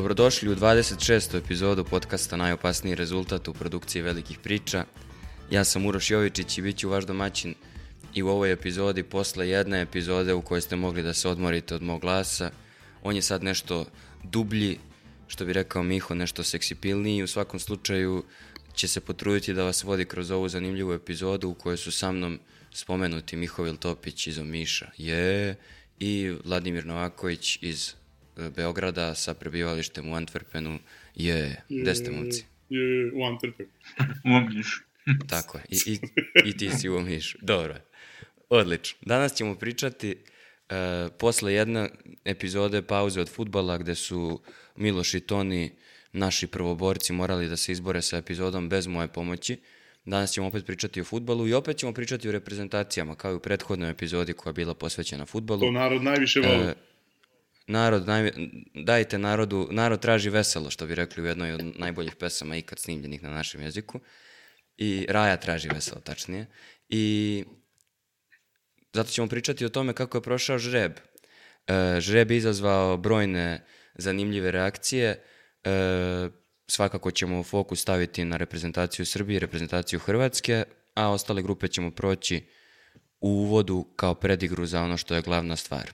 [0.00, 1.38] Dobrodošli u 26.
[1.38, 4.84] epizodu podcasta Najopasniji rezultat u produkciji velikih priča.
[5.50, 7.54] Ja sam Uroš Jovičić i bit ću vaš domaćin
[8.14, 11.82] i u ovoj epizodi posle jedne epizode u kojoj ste mogli da se odmorite od
[11.82, 12.50] mog glasa.
[13.02, 13.84] On je sad nešto
[14.22, 14.78] dublji,
[15.28, 18.24] što bi rekao Miho, nešto seksipilniji i u svakom slučaju
[18.74, 22.40] će se potruditi da vas vodi kroz ovu zanimljivu epizodu u kojoj su sa mnom
[22.72, 25.56] spomenuti Mihovil Topić iz Omiša, je,
[25.98, 27.99] i Vladimir Novaković iz
[28.56, 30.78] Beograda sa prebivalištem u Antwerpenu,
[31.14, 32.44] je, gde ste momci?
[32.68, 33.68] Je, u Antwerpenu.
[34.28, 34.80] u Omišu.
[35.28, 36.00] Tako je, i, i,
[36.44, 37.76] i ti si u Omišu, dobro.
[38.48, 38.98] Odlično.
[39.02, 40.76] Danas ćemo pričati uh,
[41.18, 41.88] posle jedne
[42.24, 44.40] epizode pauze od futbala gde su
[44.76, 45.70] Miloš i Toni,
[46.12, 49.56] naši prvoborci, morali da se izbore sa epizodom bez moje pomoći.
[50.04, 53.40] Danas ćemo opet pričati o futbalu i opet ćemo pričati o reprezentacijama, kao i u
[53.40, 55.60] prethodnoj epizodi koja je bila posvećena futbalu.
[55.60, 56.64] To narod najviše voli.
[56.64, 56.74] E,
[57.70, 58.32] narod, naj,
[58.74, 63.22] dajte narodu, narod traži veselo, što bi rekli u jednoj od najboljih pesama ikad snimljenih
[63.22, 64.00] na našem jeziku.
[64.76, 66.46] I Raja traži veselo, tačnije.
[66.88, 67.44] I
[68.92, 70.92] zato ćemo pričati o tome kako je prošao žreb.
[71.66, 75.22] E, žreb je izazvao brojne zanimljive reakcije.
[75.64, 75.70] E,
[76.66, 82.46] svakako ćemo fokus staviti na reprezentaciju Srbije i reprezentaciju Hrvatske, a ostale grupe ćemo proći
[83.20, 85.90] u uvodu kao predigru za ono što je glavna stvar.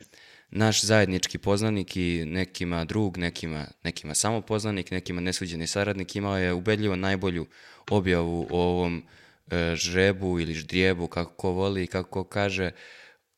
[0.50, 6.52] Naš zajednički poznanik i nekima drug, nekima, nekima samo poznanik, nekima nesuđeni saradnik imao je
[6.52, 7.46] ubedljivo najbolju
[7.90, 9.02] objavu o ovom
[9.50, 12.70] e, žrebu ili ždrijebu, kako ko voli i kako ko kaže,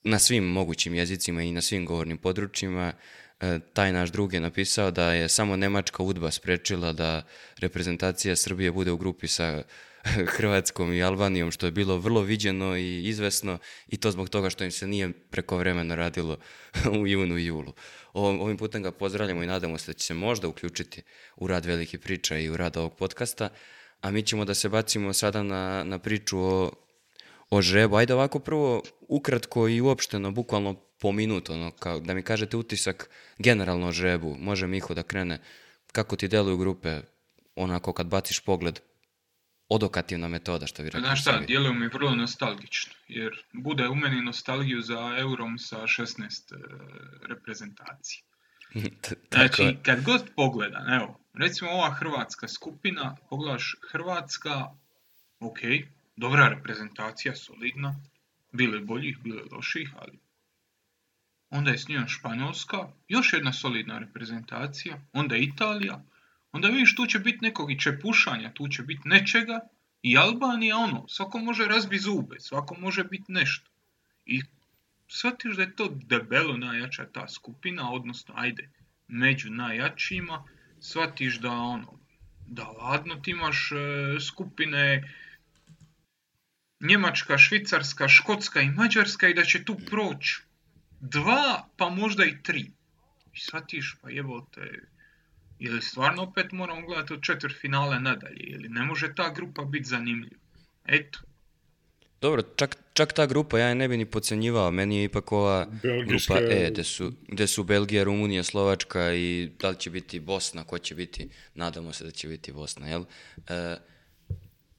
[0.05, 2.93] na svim mogućim jezicima i na svim govornim područjima.
[3.41, 7.23] E, taj naš drug je napisao da je samo Nemačka udba sprečila da
[7.59, 9.63] reprezentacija Srbije bude u grupi sa
[10.37, 14.65] Hrvatskom i Albanijom, što je bilo vrlo viđeno i izvesno i to zbog toga što
[14.65, 16.39] im se nije prekovremeno radilo
[17.01, 17.73] u junu i julu.
[18.13, 21.03] Ovim putem ga pozdravljamo i nadamo se da će se možda uključiti
[21.37, 23.49] u rad velike priča i u rad ovog podcasta,
[24.01, 26.73] a mi ćemo da se bacimo sada na, na priču o,
[27.51, 27.97] o žrebu.
[27.97, 33.11] Ajde ovako prvo ukratko i uopšteno, bukvalno po minut, ono, kao, da mi kažete utisak
[33.39, 34.37] generalno o žrebu.
[34.39, 35.41] Može Miho da krene.
[35.93, 37.01] Kako ti deluju grupe,
[37.57, 38.81] onako kad baciš pogled
[39.69, 41.01] odokativna metoda, što bi rekao.
[41.01, 46.25] Znaš šta, djeluju mi vrlo nostalgično, jer bude u meni nostalgiju za Eurom sa 16
[46.25, 46.57] e,
[47.29, 48.23] reprezentacije.
[49.33, 54.67] znači, kad god pogledam, evo, recimo ova hrvatska skupina, pogledaš Hrvatska,
[55.41, 55.59] ok,
[56.17, 57.95] dobra reprezentacija, solidna,
[58.53, 60.19] bile boljih, bile loših, ali
[61.51, 66.05] onda je s njom Španjolska, još jedna solidna reprezentacija, onda Italija,
[66.59, 69.61] onda vidiš tu će biti nekog i čepušanja, tu će biti nečega
[70.03, 73.71] i Albanija ono, svako može razbi zube, svako može biti nešto.
[74.27, 74.43] I
[75.09, 78.71] shvatiš da je to debelo najjača ta skupina, odnosno ajde,
[79.09, 80.45] među najjačima,
[80.81, 81.99] shvatiš da ono,
[82.47, 85.15] da ladno ti imaš e, skupine
[86.81, 90.43] Njemačka, Švicarska, Škotska i Mađarska i da će tu proći
[91.01, 92.71] dva, pa možda i tri.
[93.35, 94.89] I shvatiš, pa jebote,
[95.59, 99.85] ili stvarno opet moramo gledati od četvr finale nadalje, ili ne može ta grupa biti
[99.85, 100.37] zanimljiva.
[100.87, 101.19] Eto.
[102.21, 105.67] Dobro, čak, čak ta grupa, ja je ne bi ni pocenjivao, meni je ipak ova
[105.83, 106.35] Belgijska...
[106.35, 110.65] grupa E, gde su, gde su Belgija, Rumunija, Slovačka i da li će biti Bosna,
[110.65, 113.05] ko će biti, nadamo se da će biti Bosna, jel?
[113.49, 113.77] E,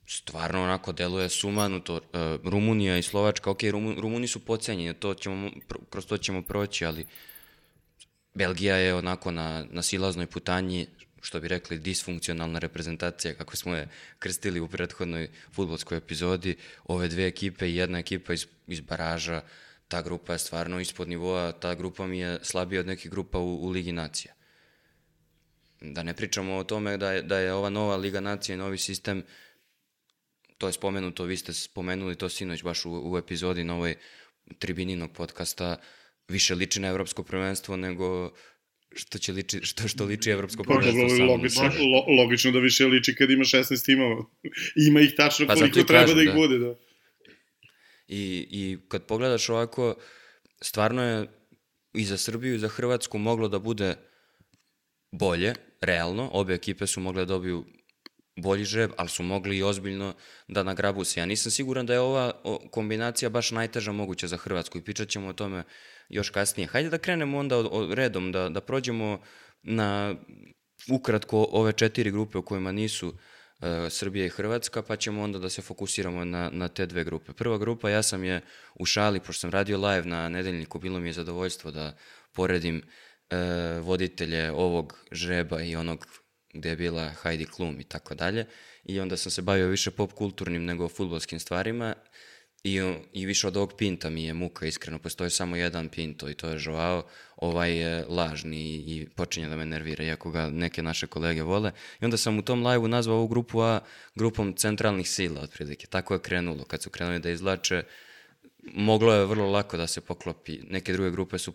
[0.08, 1.98] stvarno onako deluje sumanuto.
[1.98, 5.50] E, Rumunija i Slovačka, ok, Rumun, Rumuni su pocenjeni, to ćemo,
[5.90, 7.06] kroz to ćemo proći, ali
[8.40, 10.88] Belgija je onako na, na silaznoj putanji,
[11.22, 13.88] što bi rekli, disfunkcionalna reprezentacija, kako smo je
[14.20, 16.56] krstili u prethodnoj futbolskoj epizodi.
[16.88, 19.42] Ove dve ekipe i jedna ekipa iz, iz baraža,
[19.88, 23.56] ta grupa je stvarno ispod nivoa, ta grupa mi je slabija od nekih grupa u,
[23.66, 24.34] u Ligi nacija.
[25.82, 28.78] Da ne pričamo o tome da je, da je ova nova Liga nacija i novi
[28.78, 29.24] sistem,
[30.58, 33.96] to je spomenuto, vi ste spomenuli to sinoć baš u, u epizodi na ovoj
[34.60, 35.78] tribininog podcasta,
[36.30, 38.32] više liči na evropsko prvenstvo nego
[38.96, 41.32] što će liči, što, što liči evropsko pa, prvenstvo samo.
[41.32, 44.26] Logično, lo, logično da više liči kad ima 16 timova.
[44.88, 46.36] Ima ih tačno pa, koliko treba kažem, da ih da.
[46.36, 46.76] bude, da.
[48.08, 49.96] I, I kad pogledaš ovako,
[50.62, 51.28] stvarno je
[51.94, 53.96] i za Srbiju i za Hrvatsku moglo da bude
[55.12, 57.66] bolje, realno, obe ekipe su mogle da dobiju
[58.36, 60.14] bolji žreb, ali su mogli i ozbiljno
[60.48, 61.20] da nagrabu se.
[61.20, 62.42] Ja nisam siguran da je ova
[62.72, 65.64] kombinacija baš najteža moguća za Hrvatsku i pričat ćemo o tome
[66.10, 66.68] još kasnije.
[66.68, 69.22] Hajde da krenemo onda od, od redom, da, da prođemo
[69.64, 70.16] na
[70.92, 73.16] ukratko ove četiri grupe u kojima nisu uh,
[73.90, 77.34] Srbija i Hrvatska, pa ćemo onda da se fokusiramo na, na te dve grupe.
[77.34, 78.42] Prva grupa, ja sam je
[78.76, 81.98] u šali, pošto sam radio live na nedeljniku, bilo mi je zadovoljstvo da
[82.34, 82.82] poredim
[83.82, 86.08] voditelje ovog žreba i onog
[86.54, 88.46] gde je bila Heidi Klum i tako dalje.
[88.84, 91.96] I onda sam se bavio više pop kulturnim nego futbolskim stvarima
[92.64, 95.00] I, I više od ovog pinta mi je muka, iskreno.
[95.00, 97.06] Postoji samo jedan pinto i to je Joao.
[97.38, 101.72] Ovaj je lažni i, i počinje da me nervira, iako ga neke naše kolege vole.
[102.02, 103.80] I onda sam u tom live-u nazvao ovu grupu A
[104.16, 105.88] grupom centralnih sila, otprilike.
[105.88, 106.64] Tako je krenulo.
[106.64, 107.84] Kad su krenuli da izlače,
[108.64, 110.60] moglo je vrlo lako da se poklopi.
[110.70, 111.54] Neke druge grupe su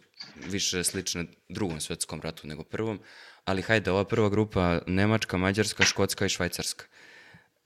[0.50, 3.00] više slične drugom svetskom ratu nego prvom.
[3.44, 6.84] Ali hajde, ova prva grupa Nemačka, Mađarska, Škotska i Švajcarska.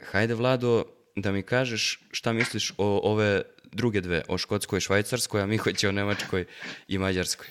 [0.00, 0.85] Hajde, Vlado,
[1.20, 3.43] da mi kažeš šta misliš o ove
[3.73, 6.44] druge dve, o Škotskoj i Švajcarskoj, a Mihoć o Nemačkoj
[6.88, 7.47] i Mađarskoj.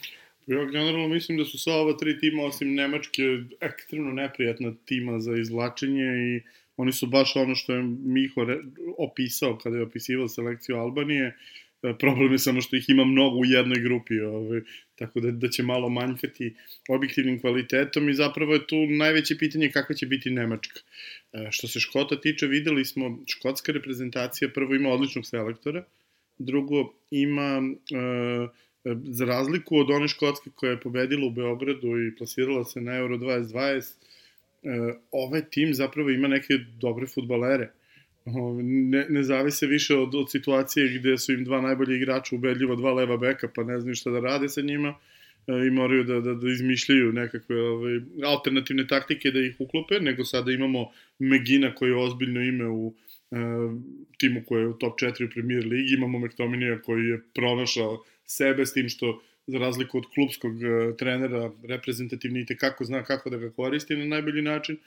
[0.47, 3.23] Ja generalno mislim da su sva ova tri tima, osim Nemačke,
[3.61, 6.41] ekstremno neprijatna tima za izvlačenje i
[6.77, 8.45] oni su baš ono što je Miho
[8.97, 11.33] opisao kada je opisivao selekciju Albanije, E,
[11.81, 14.61] problem je samo što ih ima mnogo u jednoj grupi, ovaj,
[14.95, 16.55] tako da, da će malo manjkati
[16.89, 20.79] objektivnim kvalitetom i zapravo je tu najveće pitanje kako će biti Nemačka.
[21.33, 25.83] E, što se Škota tiče, videli smo, škotska reprezentacija prvo ima odličnog selektora,
[26.37, 28.47] drugo ima, e,
[29.03, 33.17] za razliku od one Škotske koja je pobedila u Beogradu i plasirala se na Euro
[33.17, 33.93] 2020,
[34.63, 37.71] e, ovaj tim zapravo ima neke dobre futbalere
[38.63, 42.93] ne, ne zavise više od, od situacije gde su im dva najbolje igrača ubedljivo dva
[42.93, 44.95] leva beka, pa ne znaju šta da rade sa njima
[45.47, 50.25] e, i moraju da, da, da izmišljaju nekakve ove, alternativne taktike da ih uklope, nego
[50.25, 52.93] sada imamo Megina koji je ozbiljno ime u
[53.31, 53.35] e,
[54.17, 58.65] timu koji je u top 4 u premier ligi, imamo Mektominija koji je pronašao sebe
[58.65, 63.37] s tim što za razliku od klubskog e, trenera reprezentativni i kako zna kako da
[63.37, 64.77] ga koristi na najbolji način.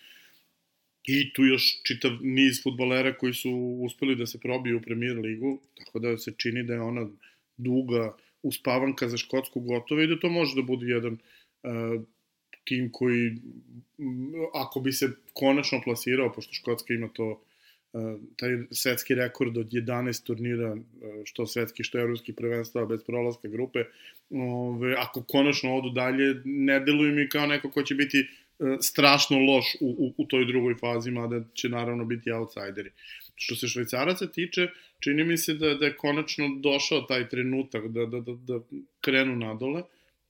[1.06, 3.50] I tu još čitav niz futbolera koji su
[3.84, 7.08] uspeli da se probiju u premier ligu, tako da se čini da je ona
[7.56, 12.02] duga uspavanka za Škotsku gotova i da to može da bude jedan uh,
[12.64, 13.36] tim koji,
[14.54, 17.42] ako bi se konačno plasirao, pošto Škotska ima to
[17.92, 20.80] uh, taj svetski rekord od 11 turnira, uh,
[21.24, 23.84] što svetski, što evropski prvenstva bez prolaska grupe,
[24.30, 28.39] ove, ako konačno odu dalje, ne deluju mi kao neko ko će biti E,
[28.80, 32.90] strašno loš u, u, u toj drugoj fazi, mada će naravno biti outsideri.
[33.34, 34.68] Što se švajcaraca tiče,
[35.00, 38.60] čini mi se da, da je konačno došao taj trenutak da, da, da, da
[39.00, 39.82] krenu nadole.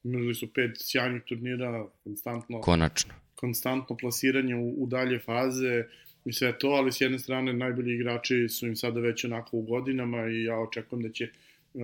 [0.05, 3.15] Imali su pet sjajnih turnira, konstantno, konačno.
[3.35, 5.85] konstantno plasiranje u, u dalje faze
[6.25, 9.63] i sve to, ali s jedne strane najbolji igrači su im sada već onako u
[9.63, 11.31] godinama i ja očekujem da će e,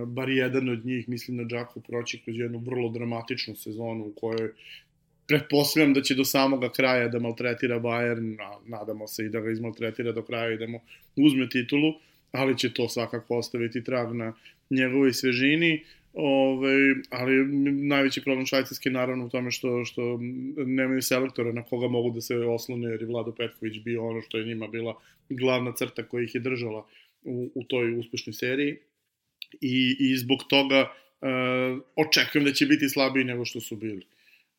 [0.05, 4.51] bar jedan od njih, mislim na Džaku, proći kroz jednu vrlo dramatičnu sezonu u kojoj
[5.27, 10.11] pretpostavljam da će do samoga kraja da maltretira Bayern, nadamo se i da ga izmaltretira
[10.11, 10.79] do kraja i da mu
[11.15, 11.93] uzme titulu,
[12.31, 14.33] ali će to svakako ostaviti trag na
[14.69, 15.83] njegovoj svežini.
[16.13, 20.19] Ove, ali najveći problem Švajcarske naravno u tome što, što
[20.65, 24.37] nemaju selektora na koga mogu da se oslone, jer je Vlado Petković bio ono što
[24.37, 24.95] je njima bila
[25.29, 26.87] glavna crta koja ih je držala
[27.23, 28.77] u, u toj uspešnoj seriji.
[29.61, 30.81] I, i zbog toga
[31.21, 31.27] uh,
[31.95, 34.05] očekujem da će biti slabiji nego što su bili.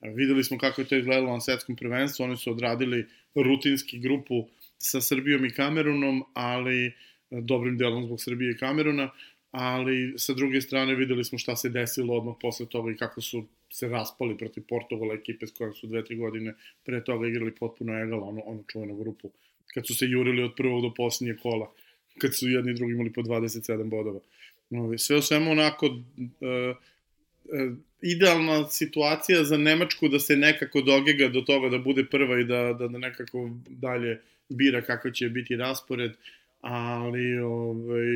[0.01, 5.01] Videli smo kako je to izgledalo na svetskom prvenstvu, oni su odradili rutinski grupu sa
[5.01, 6.93] Srbijom i Kamerunom, ali e,
[7.31, 9.11] dobrim delom zbog Srbije i Kameruna,
[9.51, 13.45] ali sa druge strane videli smo šta se desilo odmah posle toga i kako su
[13.73, 18.03] se raspali protiv Portugala ekipe s kojom su dve, tri godine pre toga igrali potpuno
[18.03, 19.31] egal, ono, ono čuvenu grupu,
[19.75, 21.73] kad su se jurili od prvog do posljednje kola,
[22.19, 24.21] kad su jedni i drugi imali po 27 bodova.
[24.99, 26.77] Sve o svemu onako, uh,
[28.03, 32.73] idealna situacija za Nemačku da se nekako dogega do toga da bude prva i da,
[32.73, 36.13] da, da nekako dalje bira kako će biti raspored,
[36.61, 38.07] ali ovaj,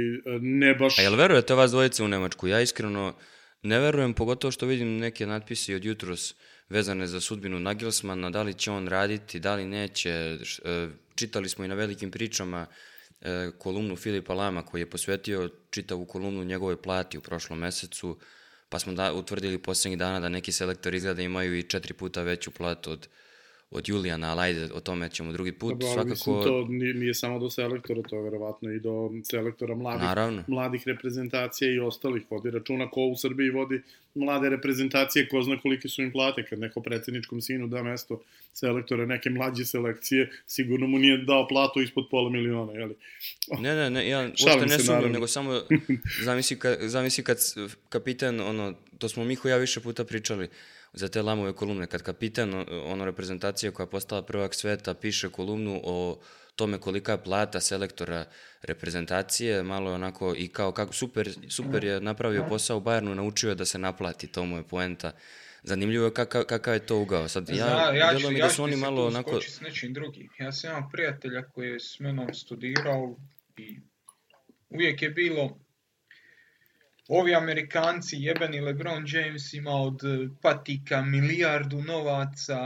[0.41, 0.99] ne baš...
[0.99, 2.49] A jel verujete vas dvojice u Nemačku?
[2.49, 3.15] Ja iskreno
[3.63, 6.35] ne verujem, pogotovo što vidim neke natpise od jutros
[6.69, 10.11] vezane za sudbinu Nagelsmana, da li će on raditi, da li neće.
[10.11, 12.67] E, čitali smo i na velikim pričama
[13.21, 18.19] e, kolumnu Filipa Lama koji je posvetio čitavu kolumnu njegovoj plati u prošlom mesecu
[18.73, 22.51] pa smo da, utvrdili poslednjih dana da neki selektori izgleda imaju i četiri puta veću
[22.51, 23.09] platu od,
[23.73, 25.73] od Julijana, ali ajde, o tome ćemo drugi put.
[25.73, 26.09] Dobro, Svakako...
[26.09, 30.45] Mislim, to nije, nije samo do selektora, to je verovatno i do selektora mladih, Naravno.
[30.47, 32.23] mladih reprezentacija i ostalih.
[32.31, 33.83] Vodi računa ko u Srbiji vodi
[34.15, 36.45] mlade reprezentacije, ko zna kolike su im plate.
[36.45, 41.81] Kad neko predsedničkom sinu da mesto selektora neke mlađe selekcije, sigurno mu nije dao platu
[41.81, 42.95] ispod pola miliona, jeli?
[43.59, 45.61] Ne, ne, ne, ja uopšte ne sumnjam, nego samo
[46.27, 47.39] zamisli, ka, zamisli kad
[47.89, 50.49] kapiten, ono, to smo Miho ja više puta pričali,
[50.93, 51.87] za te lamove kolumne.
[51.87, 56.21] Kad kapitan, ono reprezentacija koja je postala prvak sveta, piše kolumnu o
[56.57, 58.25] tome kolika je plata selektora
[58.63, 63.49] reprezentacije, malo je onako i kao kako super, super je napravio posao u Bayernu, naučio
[63.49, 65.13] je da se naplati, to mu je poenta
[65.63, 67.29] zanimljivo je kakav, kakav je to ugao.
[67.29, 69.41] Sad, ja, Zna, ja, ću, mi ja da su oni ti se malo onako...
[69.41, 70.29] s nečim drugim.
[70.39, 73.17] Ja sam imao prijatelja koji je s menom studirao
[73.57, 73.79] i
[74.69, 75.62] uvijek je bilo
[77.09, 80.01] ovi Amerikanci, jebeni LeBron James ima od
[80.43, 82.59] patika milijardu novaca,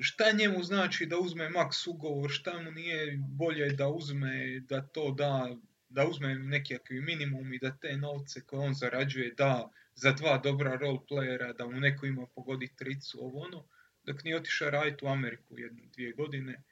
[0.00, 5.10] šta njemu znači da uzme maks ugovor, šta mu nije bolje da uzme, da to
[5.10, 5.56] da,
[5.88, 10.76] da uzme nekakvi minimum i da te novce koje on zarađuje da za dva dobra
[10.76, 13.64] role playera, da mu neko ima pogodi tricu, ovo ono,
[14.04, 16.62] dok nije otišao raditi u Ameriku jednu, dvije godine.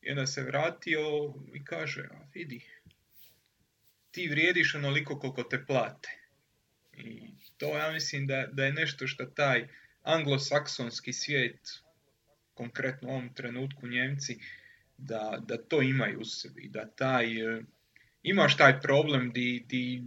[0.00, 1.00] I onda se vratio
[1.54, 2.66] i kaže, a vidi,
[4.10, 6.21] ti vrijediš onoliko koliko te plate.
[7.56, 9.68] To ja mislim da, da je nešto što taj
[10.02, 11.82] anglosaksonski svijet,
[12.54, 14.38] konkretno u ovom trenutku Njemci,
[14.98, 17.26] da, da to imaju u sebi, da taj,
[18.22, 20.02] imaš taj problem di, di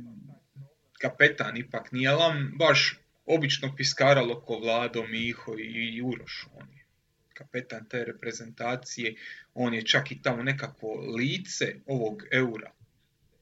[0.99, 6.47] kapetan ipak nije lam baš obično piskaralo ko Vlado, Miho i Uroš.
[6.53, 6.85] On je
[7.33, 9.15] kapetan te reprezentacije,
[9.53, 12.71] on je čak i tamo nekako lice ovog eura.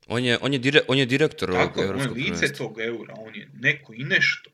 [0.08, 2.80] On je, on je, dire, on je direktor Tako, ovog on je evropskog lice tog
[2.80, 4.50] eura, on je neko i nešto.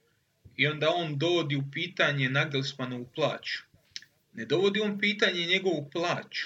[0.55, 3.63] I onda on dovodi u pitanje Nagelsmanovu plaću.
[4.33, 6.45] Ne dovodi on pitanje njegovu plaću.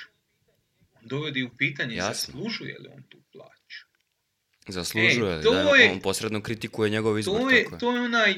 [0.93, 2.31] On dovodi u pitanje Jasno.
[2.33, 3.85] zaslužuje li on tu plaću.
[4.67, 7.79] Zaslužuje, E, to da, je- on posredno kritikuje njegov izbor, To je, tako je.
[7.79, 8.33] to je onaj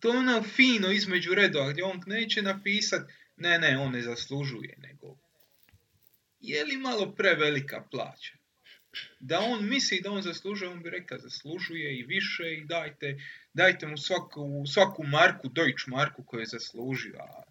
[0.00, 3.02] to je ono fino između redova gdje on neće napisat
[3.36, 5.16] ne, ne, on ne zaslužuje, nego
[6.40, 8.32] je li malo prevelika plaća?
[9.20, 13.20] Da on misli da on zaslužuje, on bi rekao zaslužuje i više i dajte,
[13.54, 17.16] dajte mu svaku, svaku marku, Deutsch marku koju je zaslužio.
[17.18, 17.42] A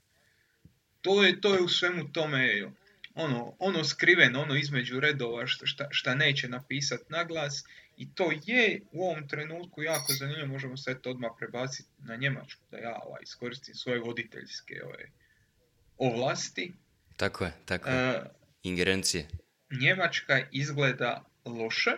[1.01, 2.71] to je, to je u svemu tome
[3.15, 7.63] ono, ono skriveno, ono između redova šta, šta, šta neće napisat na glas
[7.98, 12.62] i to je u ovom trenutku jako zanimljivo, možemo se to odmah prebaciti na Njemačku,
[12.71, 15.10] da ja ovaj, iskoristim svoje voditeljske ove,
[15.98, 16.74] ovlasti.
[17.17, 17.95] Tako je, tako je.
[17.95, 18.24] E,
[18.63, 19.27] Ingerencije.
[19.81, 21.91] Njemačka izgleda loše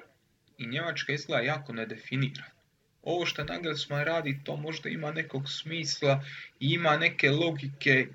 [0.58, 2.54] i Njemačka izgleda jako nedefinirano.
[3.04, 6.24] Ovo što Nagelsmann radi, to možda ima nekog smisla
[6.60, 8.08] i ima neke logike,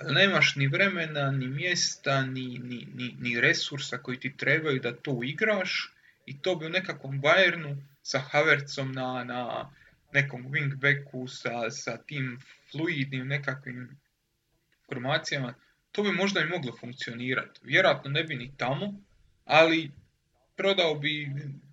[0.00, 4.96] ali nemaš ni vremena, ni mjesta, ni, ni, ni, ni resursa koji ti trebaju da
[4.96, 5.92] to igraš
[6.26, 9.70] i to bi u nekakvom Bayernu sa Havertzom na, na
[10.12, 12.38] nekom wingbacku, sa, sa tim
[12.70, 14.00] fluidnim nekakvim
[14.86, 15.54] formacijama,
[15.92, 17.60] to bi možda i moglo funkcionirati.
[17.62, 18.94] Vjerojatno ne bi ni tamo,
[19.44, 19.90] ali
[20.56, 21.30] prodao bi,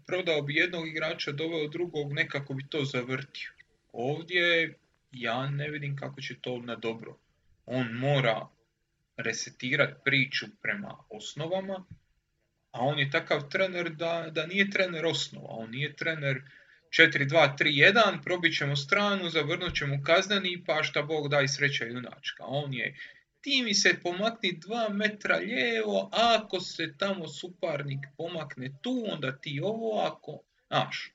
[0.07, 3.51] prodao bi jednog igrača, doveo drugog, nekako bi to zavrtio.
[3.91, 4.73] Ovdje
[5.11, 7.17] ja ne vidim kako će to na dobro.
[7.65, 8.47] On mora
[9.17, 11.85] resetirati priču prema osnovama,
[12.71, 16.41] a on je takav trener da, da nije trener osnova, on nije trener
[16.89, 22.43] 4-2-3-1, probit ćemo stranu, zavrnut ćemo kazneni, pa šta Bog daj sreća junačka.
[22.45, 22.95] On je
[23.41, 29.31] ti mi se pomakni dva metra lijevo, a ako se tamo suparnik pomakne tu, onda
[29.33, 30.39] ti ovo, ako...
[30.67, 31.11] Znaš,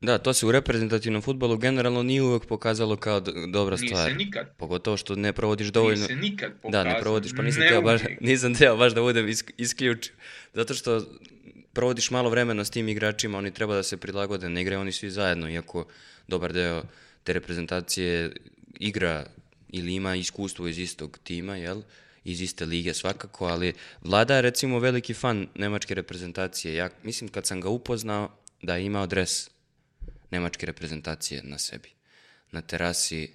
[0.00, 4.10] Da, to se u reprezentativnom futbolu generalno nije uvek pokazalo kao dobra nije stvar.
[4.10, 6.06] se nikad, Pogotovo što ne provodiš nije dovoljno...
[6.06, 6.84] se nikad Da, pokazalo.
[6.86, 8.20] ne provodiš, pa nisam teo baš, uvijek.
[8.20, 10.12] nisam teo baš da budem isk- isključiv.
[10.54, 11.02] Zato što
[11.72, 15.10] provodiš malo vremena s tim igračima, oni treba da se prilagode, ne igraju oni svi
[15.10, 15.86] zajedno, iako
[16.28, 16.82] dobar deo
[17.24, 18.32] te reprezentacije
[18.80, 19.26] igra
[19.68, 21.82] ili ima iskustvo iz istog tima, jel?
[22.24, 26.74] iz iste lige svakako, ali Vlada je recimo veliki fan nemačke reprezentacije.
[26.74, 28.30] Ja mislim kad sam ga upoznao
[28.62, 29.50] da je imao dres
[30.30, 31.88] nemačke reprezentacije na sebi.
[32.52, 33.30] Na terasi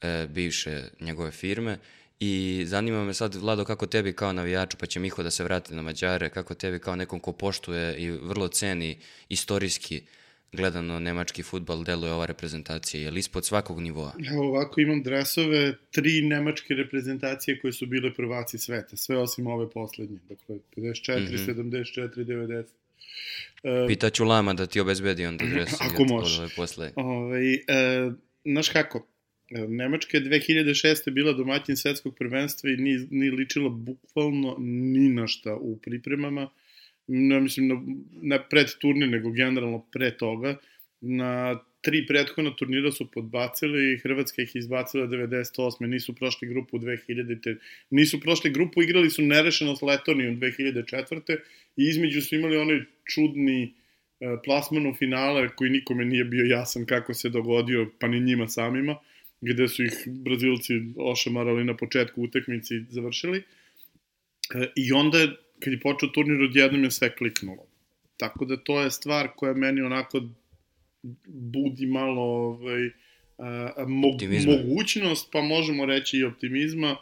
[0.00, 1.78] e, bivše njegove firme
[2.20, 5.74] i zanima me sad, Vlado, kako tebi kao navijaču, pa će Miho da se vrati
[5.74, 8.98] na Mađare, kako tebi kao nekom ko poštuje i vrlo ceni
[9.28, 10.02] istorijski
[10.52, 14.12] gledano nemački futbal deluje ova reprezentacija, je li ispod svakog nivoa?
[14.28, 19.70] Evo ovako imam dresove tri nemačke reprezentacije koje su bile prvaci sveta, sve osim ove
[19.70, 20.18] poslednje.
[20.28, 21.36] Dakle, 54, Mhm.
[21.38, 22.64] 74, 90.
[23.64, 26.34] E, Pitaću Lama da ti obezbedi onda dres Ako od- može.
[26.34, 26.92] od ove posle.
[26.96, 27.58] Ovaj, e,
[28.44, 29.06] znaš kako,
[29.50, 31.10] e, Nemačka je 2006.
[31.10, 36.50] bila domaćin svetskog prvenstva i nije, nije ličila bukvalno ni na šta u pripremama.
[37.06, 37.82] Ne mislim na,
[38.22, 40.56] ne pred turnir, nego generalno pre toga.
[41.00, 45.86] Na tri prethodna turnira su podbacili, Hrvatska ih izbacila 98.
[45.86, 47.56] Nisu prošli grupu 2000.
[47.90, 51.36] Nisu prošli grupu, igrali su nerešeno s Letonijom 2004.
[51.76, 53.70] I između su imali onaj čudni e,
[54.44, 58.96] plasman u finale koji nikome nije bio jasan kako se dogodio, pa ni njima samima,
[59.40, 63.42] gde su ih Brazilci ošamarali na početku utakmice i završili.
[64.54, 65.28] E, I onda, je,
[65.64, 67.66] kad je počeo turnir, odjednom je sve kliknulo.
[68.16, 70.22] Tako da to je stvar koja meni onako
[71.26, 72.90] budi malo ovaj,
[73.86, 74.08] mo
[74.46, 76.96] mogućnost, pa možemo reći i optimizma,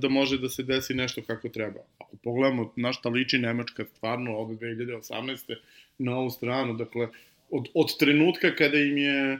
[0.00, 1.80] da može da se desi nešto kako treba.
[1.98, 5.54] Ako pogledamo na šta liči Nemačka stvarno od 2018.
[5.98, 7.08] na ovu stranu, dakle,
[7.50, 9.38] od, od trenutka kada im je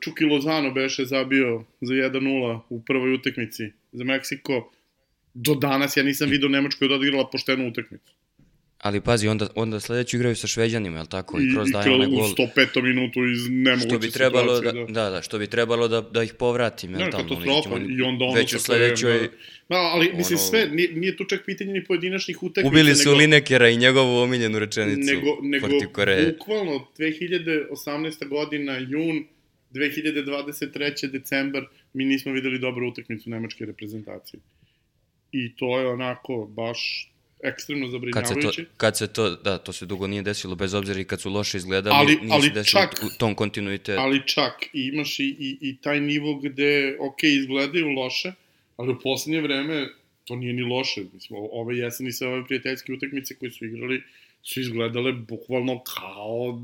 [0.00, 4.72] Čuki Lozano beše zabio za 1-0 u prvoj utekmici za Meksiko,
[5.34, 8.12] do danas ja nisam vidio Nemačku da odigrala poštenu utekmicu.
[8.84, 11.40] Ali pazi, onda, onda sledeću igraju sa Šveđanima, je tako?
[11.40, 12.20] I, kroz daje onaj gol.
[12.20, 12.82] U 105.
[12.82, 16.22] minutu iz nemoguće što bi trebalo da, da, da, da, što bi trebalo da, da
[16.22, 17.28] ih povratim, je ne, tamo?
[17.28, 19.18] katastrofa, i onda ono već u sledećoj...
[19.18, 19.28] Da,
[19.68, 20.16] da, ali ono...
[20.16, 22.68] mislim sve, nije, nije tu čak pitanje ni pojedinačnih utakmica.
[22.68, 25.66] Ubili su nego, Linekera i njegovu omiljenu rečenicu nego, nego
[26.32, 28.28] bukvalno 2018.
[28.28, 29.24] godina, jun,
[29.74, 31.10] 2023.
[31.10, 31.62] decembar,
[31.92, 34.40] mi nismo videli dobru utakmicu nemačke reprezentacije.
[35.34, 37.10] I to je onako baš
[37.44, 38.40] ekstremno zabrinjavajuće.
[38.40, 41.04] Kad se, to, kad se to, da, to se dugo nije desilo, bez obzira i
[41.04, 44.00] kad su loše izgledali, ali, nije ali se desilo čak, u tom kontinuitetu.
[44.00, 48.32] Ali čak, imaš i, i, i taj nivo gde, ok, izgledaju loše,
[48.76, 49.88] ali u poslednje vreme
[50.24, 51.02] to nije ni loše.
[51.14, 54.02] Mislim, ove jeseni sa ove prijateljske utakmice koje su igrali,
[54.42, 56.62] su izgledale bukvalno kao,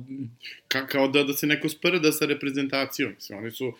[0.69, 3.13] ka, kao da, da se neko sprda sa reprezentacijom.
[3.15, 3.73] Mislim, oni su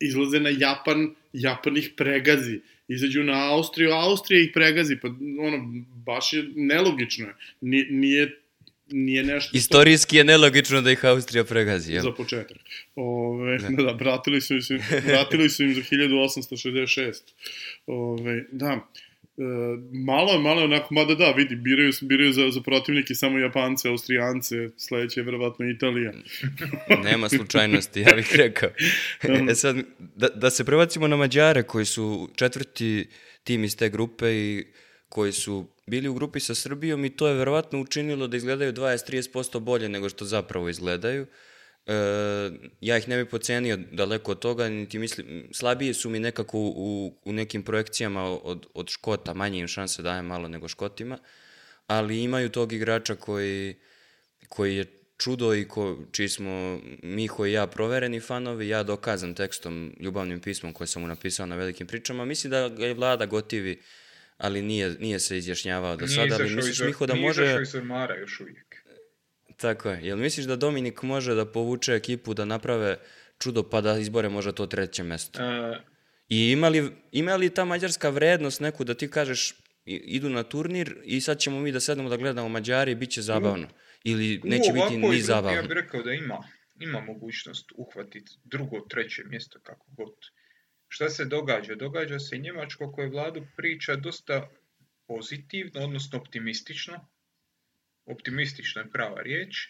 [0.00, 5.08] izlaze na Japan, Japan ih pregazi izađu na Austriju, Austrija ih pregazi, pa
[5.40, 7.26] ono, baš je nelogično.
[7.60, 8.44] Nije, nije
[8.88, 9.56] nije nešto...
[9.56, 12.02] Istorijski je nelogično da ih Austrija pregazi, jel?
[12.02, 12.56] Za početak.
[12.94, 13.68] Ove, da.
[13.82, 14.60] da, vratili su, im,
[15.06, 17.12] vratili su im za 1866.
[17.86, 18.88] Ove, da,
[19.92, 23.88] malo je, malo je onako, mada da, vidi, biraju, biraju za, za protivnike samo Japance,
[23.88, 26.12] Austrijance, sledeće je verovatno Italija.
[27.04, 28.70] Nema slučajnosti, ja bih rekao.
[29.50, 33.06] e sad, da, da se prebacimo na Mađare, koji su četvrti
[33.44, 34.66] tim iz te grupe i
[35.08, 39.58] koji su bili u grupi sa Srbijom i to je verovatno učinilo da izgledaju 20-30%
[39.58, 41.22] bolje nego što zapravo izgledaju.
[41.22, 41.28] Uh,
[41.86, 46.58] E, ja ih ne bih pocenio daleko od toga, niti mislim, slabije su mi nekako
[46.58, 51.18] u, u nekim projekcijama od, od Škota, manje im šanse daje malo nego Škotima,
[51.86, 53.74] ali imaju tog igrača koji,
[54.48, 54.84] koji je
[55.16, 60.72] čudo i ko, čiji smo Miho i ja provereni fanovi, ja dokazam tekstom, ljubavnim pismom
[60.72, 63.82] koje sam mu napisao na velikim pričama, mislim da ga je vlada gotivi,
[64.36, 67.42] ali nije, nije se izjašnjavao do sada, ali misliš Miho da može...
[67.42, 68.73] Nije izašao iz ormara još uvijek.
[69.56, 70.00] Tako je.
[70.02, 72.98] Jel misliš da Dominik može da povuče ekipu da naprave
[73.38, 75.38] čudo pa da izbore možda to treće mesto?
[75.42, 75.76] Uh,
[76.28, 79.54] I ima li, ima li ta mađarska vrednost neku da ti kažeš
[79.86, 83.22] idu na turnir i sad ćemo mi da sednemo da gledamo Mađari i bit će
[83.22, 83.68] zabavno?
[84.04, 85.56] Ili neće u biti ni zabavno?
[85.56, 86.38] Ja bih rekao da ima,
[86.80, 90.14] ima mogućnost uhvatiti drugo, treće mjesto kako god.
[90.88, 91.74] Šta se događa?
[91.74, 94.50] Događa se Njemačko koje vladu priča dosta
[95.06, 97.08] pozitivno, odnosno optimistično,
[98.06, 99.68] optimistična je prava riječ.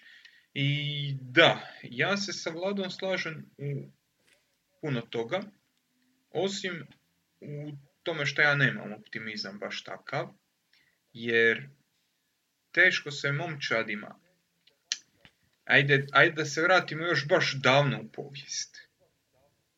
[0.54, 3.90] I da, ja se sa Vladom slažem u
[4.80, 5.42] puno toga,
[6.30, 6.86] osim
[7.40, 10.28] u tome što ja nemam optimizam baš takav,
[11.12, 11.68] jer
[12.72, 14.20] teško se momčadima,
[15.64, 18.80] ajde, ajde da se vratimo još baš davno u povijest.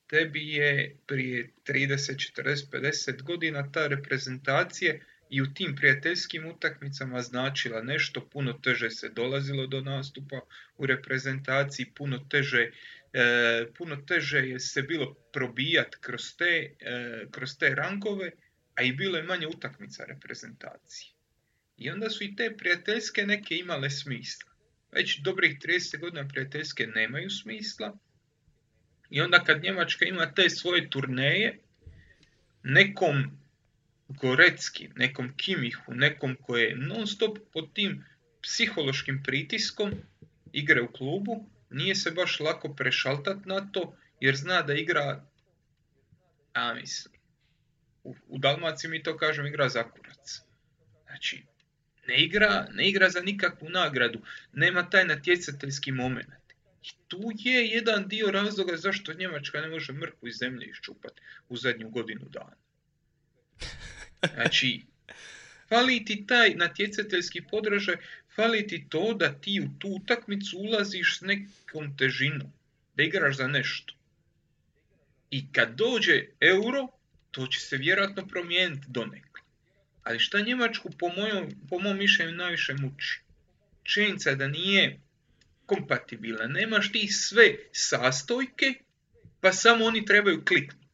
[0.06, 4.94] Tebi je prije 30, 40, 50 godina ta reprezentacija
[5.30, 10.40] i u tim prijateljskim utakmicama značila nešto, puno teže se dolazilo do nastupa
[10.76, 12.70] u reprezentaciji, puno teže,
[13.12, 18.30] e, puno teže je se bilo probijat kroz te, e, kroz te rankove,
[18.74, 21.12] a i bilo je manje utakmica reprezentacije.
[21.76, 24.52] I onda su i te prijateljske neke imale smisla.
[24.92, 27.98] Već dobrih 30 godina prijateljske nemaju smisla.
[29.10, 31.58] I onda kad Njemačka ima te svoje turneje,
[32.62, 33.45] nekom
[34.08, 38.04] Gorecki, nekom Kimihu, nekom koji je non stop pod tim
[38.42, 39.92] psihološkim pritiskom
[40.52, 45.24] igre u klubu, nije se baš lako prešaltat na to, jer zna da igra,
[46.52, 47.14] a mislim,
[48.04, 50.40] u, u Dalmaciji mi to kažem igra za kurac.
[51.06, 51.42] Znači,
[52.08, 56.34] ne igra, ne igra za nikakvu nagradu, nema taj natjecateljski moment.
[56.82, 61.56] I tu je jedan dio razloga zašto Njemačka ne može mrku iz zemlje iščupati u
[61.56, 62.56] zadnju godinu dana.
[64.34, 64.80] Znači,
[65.68, 67.96] fali ti taj natjecateljski podražaj,
[68.36, 72.52] fali ti to da ti u tu utakmicu ulaziš s nekom težinom,
[72.96, 73.94] da igraš za nešto.
[75.30, 76.88] I kad dođe euro,
[77.30, 79.40] to će se vjerojatno promijeniti donekle.
[80.02, 83.20] Ali šta Njemačku po, mojom, po mom mišljenju najviše muči?
[83.82, 85.00] Činjenica da nije
[85.66, 86.46] kompatibilna.
[86.46, 88.74] Nemaš ti sve sastojke,
[89.40, 90.85] pa samo oni trebaju kliknuti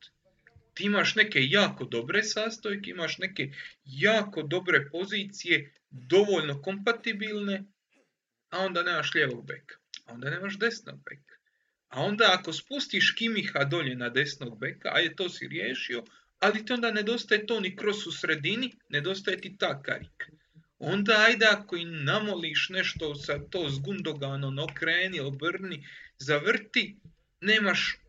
[0.82, 3.50] ti imaš neke jako dobre sastojke, imaš neke
[3.84, 7.64] jako dobre pozicije, dovoljno kompatibilne,
[8.50, 11.36] a onda nemaš lijevog beka, a onda nemaš desnog beka,
[11.88, 16.04] A onda ako spustiš Kimiha dolje na desnog beka, ajde to si riješio,
[16.38, 20.26] ali ti onda nedostaje to ni kroz u sredini, nedostaje ti ta karika.
[20.78, 25.86] Onda ajde ako i namoliš nešto sa to s Gundoganom, okreni, obrni,
[26.18, 26.96] zavrti,
[27.40, 28.01] nemaš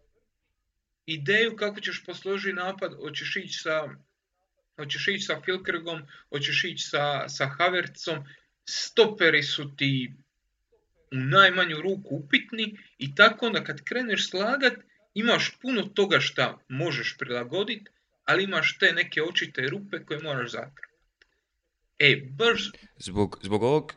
[1.05, 3.89] ideju kako ćeš posložiti napad, hoćeš ići sa,
[4.75, 8.23] hoćeš ići sa Filkrgom, hoćeš ići sa, sa Havercom,
[8.65, 10.13] stoperi su ti
[11.11, 14.73] u najmanju ruku upitni i tako onda kad kreneš slagat
[15.13, 17.91] imaš puno toga šta možeš prilagoditi,
[18.25, 20.93] ali imaš te neke očite rupe koje moraš zakrpati.
[21.99, 22.71] E, baš...
[22.97, 23.93] Zbog, zbog ovog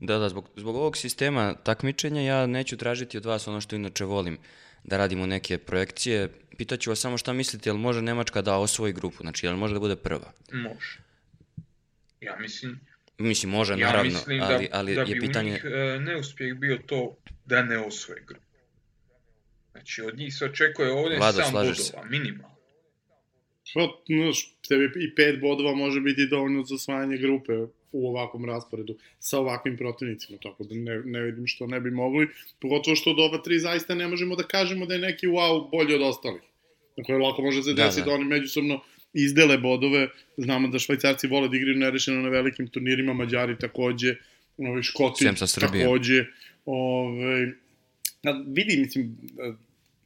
[0.00, 4.04] da, da, zbog, zbog ovog sistema takmičenja ja neću tražiti od vas ono što inače
[4.04, 4.38] volim,
[4.84, 6.28] da radimo neke projekcije.
[6.58, 9.80] Pitaću vas samo šta mislite, jel može Nemačka da osvoji grupu, znači jel može da
[9.80, 10.32] bude prva?
[10.52, 10.98] Može.
[12.20, 12.80] Ja mislim...
[13.18, 15.50] Mislim, može, ja naravno, mislim ali, da, ali da je bi pitanje...
[15.50, 18.46] u njih e, neuspjeh bio to da ne osvoje grupu.
[19.72, 21.92] Znači, od njih se očekuje ovdje Vlado, sam slažeš se?
[21.92, 22.56] bodova, minimalno.
[23.74, 27.52] Pa, znaš, tebi i pet bodova može biti dovoljno za osvajanje grupe
[27.92, 32.28] u ovakvom rasporedu sa ovakvim protivnicima, tako da ne, ne vidim što ne bi mogli,
[32.60, 35.94] pogotovo što od ova tri zaista ne možemo da kažemo da je neki wow bolji
[35.94, 36.42] od ostalih.
[36.96, 38.14] Dakle, lako može se Da, desiti da, da.
[38.14, 38.80] oni međusobno
[39.12, 44.14] izdele bodove, znamo da švajcarci vole da igraju nerešeno na velikim turnirima, Mađari takođe,
[44.58, 45.24] ovi Škoti
[45.60, 46.24] takođe,
[46.66, 47.52] ove,
[48.24, 49.16] a, vidi, mislim,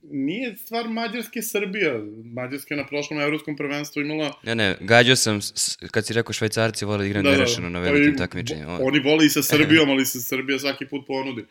[0.06, 1.94] nije stvar Mađarske Srbija.
[2.26, 6.12] Mađarska je na prošlom evropskom prvenstvu imala Ne, ne, gađao sam, s- s- kad si
[6.12, 8.78] rekao švajcarci vole da igraju da, nerešeno na Pa velikim i- takmičenjima.
[8.82, 11.44] Oni vole i sa Srbijom, ali se Srbija svaki put ponudi.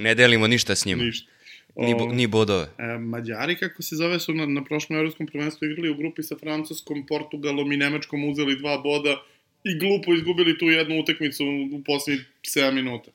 [0.00, 1.30] Ne delimo ništa s njima, Ništa.
[1.76, 2.66] ni, bo, ni bodove.
[2.78, 6.36] E, Mađari, kako se zove, su na, na prošlom evropskom prvenstvu igrali u grupi sa
[6.36, 9.22] Francuskom, Portugalom i Nemačkom, uzeli dva boda
[9.64, 13.10] i glupo izgubili tu jednu utakmicu u poslednjih 7 minuta.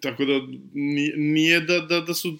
[0.00, 0.32] Tako da
[0.74, 2.38] nije, nije da, da, da su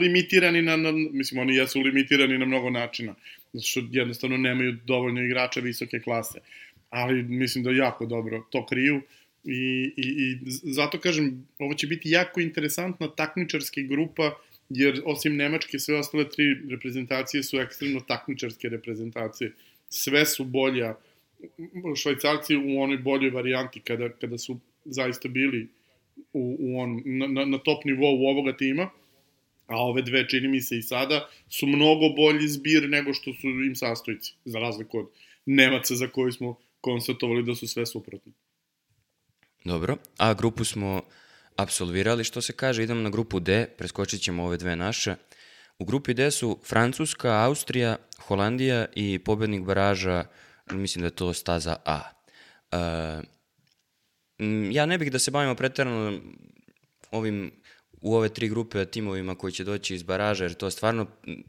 [0.00, 3.14] limitirani na, na, mislim, oni jesu limitirani na mnogo načina,
[3.52, 6.38] zato što jednostavno nemaju dovoljno igrača visoke klase.
[6.90, 9.00] Ali mislim da jako dobro to kriju
[9.44, 10.38] i, i, i
[10.72, 14.36] zato kažem, ovo će biti jako interesantna takmičarska grupa,
[14.68, 19.52] jer osim Nemačke, sve ostale tri reprezentacije su ekstremno takmičarske reprezentacije.
[19.88, 20.94] Sve su bolja,
[21.96, 25.68] švajcarci u onoj boljoj varijanti kada, kada su zaista bili
[26.32, 28.90] u, u on, na, na, top nivou ovoga tima,
[29.66, 33.46] a ove dve, čini mi se i sada, su mnogo bolji zbir nego što su
[33.46, 35.06] im sastojci, za razliku od
[35.46, 38.32] Nemaca za koji smo konstatovali da su sve suprotni.
[39.64, 41.02] Dobro, a grupu smo
[41.56, 45.14] apsolvirali, što se kaže, idemo na grupu D, preskočit ćemo ove dve naše.
[45.78, 50.24] U grupi D su Francuska, Austrija, Holandija i pobednik baraža,
[50.70, 52.00] mislim da je to staza A.
[54.38, 56.20] M, ja ne bih da se bavimo pretarano
[57.10, 57.52] ovim
[58.04, 61.06] u ove tri grupe timovima koji će doći iz baraža, jer to je stvarno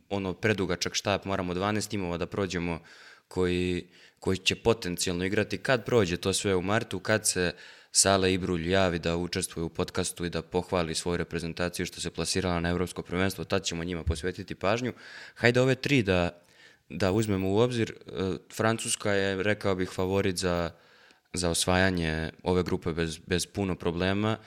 [0.10, 2.80] ono predugačak štap, moramo 12 timova da prođemo
[3.28, 3.88] koji,
[4.20, 7.54] koji će potencijalno igrati kad prođe to sve u martu, kad se
[7.91, 12.60] Sale Ibrulj javi da učestvuje u podcastu i da pohvali svoju reprezentaciju što se plasirala
[12.60, 14.94] na evropsko prvenstvo, tad ćemo njima posvetiti pažnju.
[15.36, 16.41] Hajde ove tri da,
[16.89, 17.91] da uzmemo u obzir.
[17.91, 18.12] E,
[18.54, 20.72] Francuska je, rekao bih, favorit za,
[21.34, 24.38] za osvajanje ove grupe bez, bez puno problema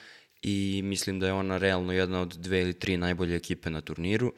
[0.41, 4.33] i mislim da je ona realno jedna od dve ili tri najbolje ekipe na turniru.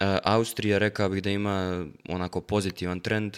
[0.00, 3.36] E, Austrija, rekao bih da ima onako pozitivan trend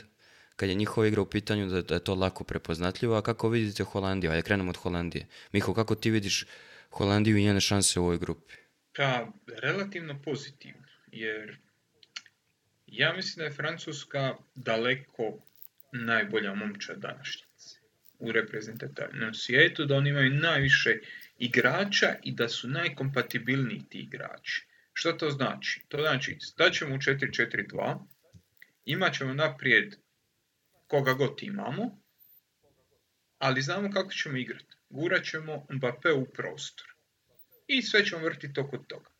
[0.56, 3.84] kad je njihova igra u pitanju da, da je to lako prepoznatljivo, a kako vidite
[3.84, 4.30] Holandiju?
[4.30, 5.26] Ajde, krenemo od Holandije.
[5.52, 6.46] Miho, kako ti vidiš
[6.90, 8.54] Holandiju i njene šanse u ovoj grupi?
[8.96, 9.32] Pa,
[9.62, 11.58] relativno pozitivno, jer
[12.86, 15.42] ja mislim da je Francuska daleko
[15.92, 17.78] najbolja momčad današnjice
[18.18, 20.98] u reprezentativnom svijetu, da oni imaju najviše
[21.40, 24.66] igrača i da su najkompatibilniji ti igrači.
[24.92, 25.82] Što to znači?
[25.88, 28.06] To znači, staćemo u 4-4-2,
[28.84, 29.96] imat ćemo naprijed
[30.86, 32.00] koga god imamo,
[33.38, 34.76] ali znamo kako ćemo igrati.
[34.90, 36.86] Gurat ćemo Mbappé u prostor.
[37.66, 39.10] I sve ćemo vrtiti oko toga.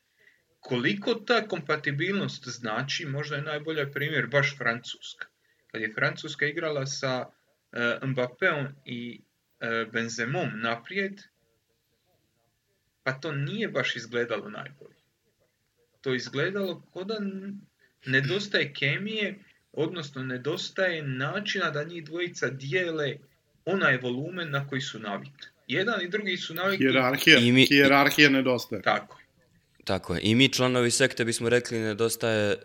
[0.60, 5.26] Koliko ta kompatibilnost znači, možda je najbolji primjer baš Francuska.
[5.66, 11.20] Kad je Francuska igrala sa uh, Mbappéom i uh, Benzemom naprijed,
[13.02, 14.94] pa to nije baš izgledalo najbolje.
[16.00, 17.16] To izgledalo kao da
[18.06, 19.38] nedostaje kemije,
[19.72, 23.16] odnosno nedostaje načina da njih dvojica dijele
[23.64, 25.46] onaj volumen na koji su navikli.
[25.66, 28.82] Jedan i drugi su navikli Hijerarhija, I mi- hijerarhija nedostaje.
[28.82, 29.18] tako.
[29.18, 29.26] je.
[29.84, 30.20] Tako je.
[30.22, 32.56] I mi članovi sekte bismo rekli nedostaje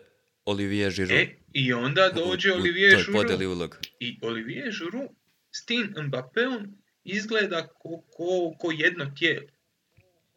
[0.46, 1.12] Olivier Giroud.
[1.12, 3.14] E, i onda dođe u, u Olivier Giroud.
[3.14, 3.78] podeli uloga.
[4.00, 5.10] I Olivier Giroud
[5.52, 6.68] s tim Mbappéom
[7.04, 9.48] izgleda ko, ko, ko jedno tijelo.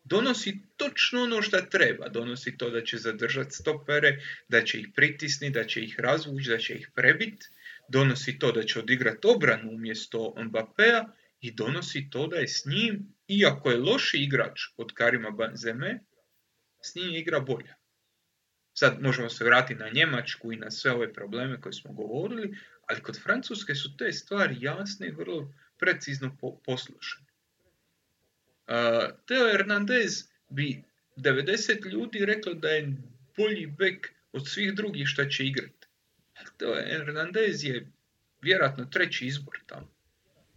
[0.09, 2.09] Donosi točno ono što treba.
[2.09, 4.19] Donosi to da će zadržati stopere,
[4.49, 7.47] da će ih pritisni, da će ih razvući, da će ih prebiti.
[7.89, 11.05] Donosi to da će odigrati obranu umjesto Mbappéa
[11.41, 16.01] i donosi to da je s njim, iako je loši igrač od Karima Banzeme,
[16.83, 17.75] s njim igra bolja.
[18.75, 22.57] Sad možemo se vratiti na Njemačku i na sve ove probleme koje smo govorili,
[22.89, 27.28] ali kod Francuske su te stvari jasne i vrlo precizno po poslušane.
[29.27, 30.83] Teo Hernandez bi
[31.17, 32.93] 90 ljudi reklo da je
[33.37, 35.87] bolji bek od svih drugih šta će igrati.
[36.59, 37.87] Teo Hernandez je
[38.43, 39.91] vjerojatno treći izbor tamo.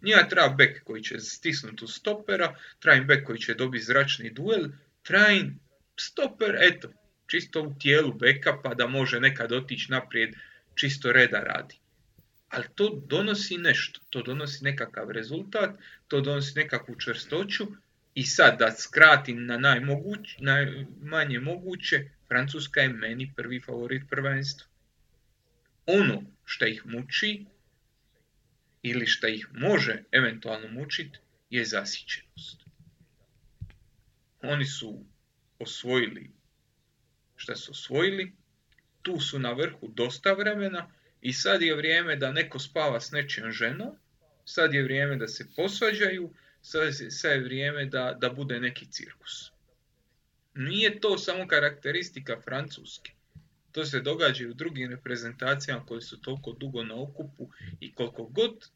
[0.02, 4.30] Nije treba bek koji će stisnuti u stopera, treba im bek koji će dobiti zračni
[4.30, 4.68] duel,
[5.04, 5.60] treba im
[6.00, 6.92] stoper, eto,
[7.28, 10.34] čisto u tijelu beka pa da može nekad otići naprijed,
[10.76, 11.76] čisto reda radi.
[12.50, 15.70] Ali to donosi nešto, to donosi nekakav rezultat,
[16.08, 17.68] to donosi nekakvu čvrstoću
[18.16, 24.68] i sad da skratim na najmoguć, najmanje moguće, Francuska je meni prvi favorit prvenstva.
[25.86, 27.46] Ono što ih muči
[28.84, 31.20] ili što ih može eventualno mučiti
[31.50, 32.66] je zasićenost.
[34.42, 35.06] Oni su
[35.60, 36.32] osvojili
[37.42, 38.32] što su osvojili,
[39.02, 43.52] tu su na vrhu dosta vremena i sad je vrijeme da neko spava s nečijom
[43.52, 43.96] ženom,
[44.46, 49.52] sad je vrijeme da se posvađaju, sad je, vrijeme da, da bude neki cirkus.
[50.56, 53.12] Nije to samo karakteristika Francuske.
[53.72, 58.24] To se događa i u drugim reprezentacijama koji su toliko dugo na okupu i koliko
[58.24, 58.70] god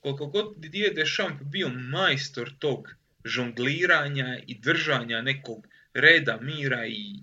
[0.00, 2.88] koliko god Didier Deschamps bio majstor tog
[3.24, 7.14] žongliranja i držanja nekog reda, mira i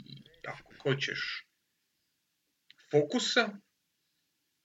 [0.47, 1.45] ako hoćeš
[2.91, 3.49] fokusa,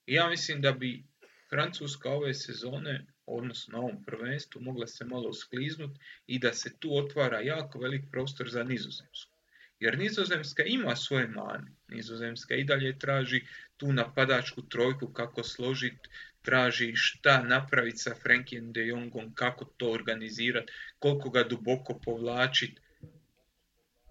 [0.06, 1.04] ja mislim da bi
[1.50, 6.96] Francuska ove sezone, odnosno na ovom prvenstvu, mogla se malo uskliznuti i da se tu
[6.96, 9.40] otvara jako velik prostor za nizozemsku.
[9.80, 11.72] Jer nizozemska ima svoje mane.
[11.88, 16.08] Nizozemska i dalje traži tu napadačku trojku kako složiti,
[16.42, 22.80] traži šta napraviti sa Frankiem de Jongom, kako to organizirati, koliko ga duboko povlačiti.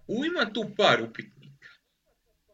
[0.08, 1.68] U ima tu par upitnika.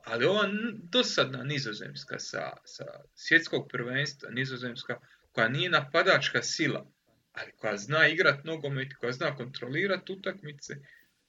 [0.06, 0.50] Ali ova
[0.92, 5.00] dosadna nizozemska sa, sa svjetskog prvenstva, nizozemska
[5.36, 6.86] koja nije napadačka sila,
[7.34, 10.76] ali koja zna igrat nogomet, koja zna kontrolirati utakmice,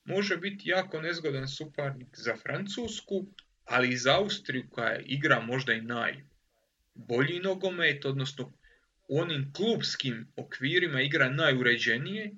[0.05, 3.27] može biti jako nezgodan suparnik za Francusku,
[3.65, 8.53] ali i za Austriju koja igra možda i najbolji nogomet, odnosno
[9.09, 12.31] u onim klubskim okvirima igra najuređenije,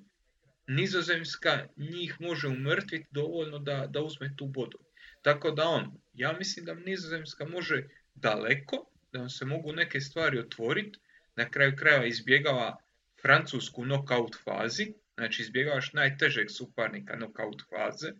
[0.67, 4.79] Nizozemska njih može umrtviti dovoljno da, da uzme tu bodu.
[5.21, 7.83] Tako da on, ja mislim da Nizozemska može
[8.15, 10.99] daleko, da vam se mogu neke stvari otvoriti,
[11.35, 12.77] na kraju krajeva izbjegava
[13.21, 18.11] francusku knockout fazi, znači izbjegavaš najtežeg suparnika knockout faze.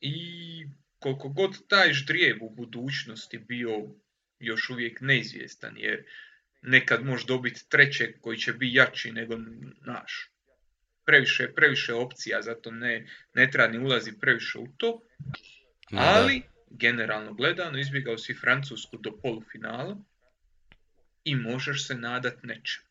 [0.00, 0.14] I
[0.98, 3.70] koliko god taj ždrijev u budućnosti bio
[4.38, 6.04] još uvijek neizvjestan, jer
[6.62, 9.36] nekad može dobiti trećeg koji će biti jači nego
[9.86, 10.30] naš.
[11.04, 15.00] Previše, previše opcija, zato ne, ne treba ni ulazi previše u to.
[15.90, 19.96] Ali, generalno gledano, izbjegao si Francusku do polufinala
[21.24, 22.82] i možeš se nadat nečem.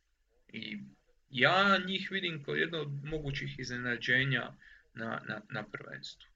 [0.54, 0.78] I
[1.30, 4.52] ja njih vidim kao jedno od mogućih iznenađenja
[4.94, 6.34] na, na, na prvenstvu.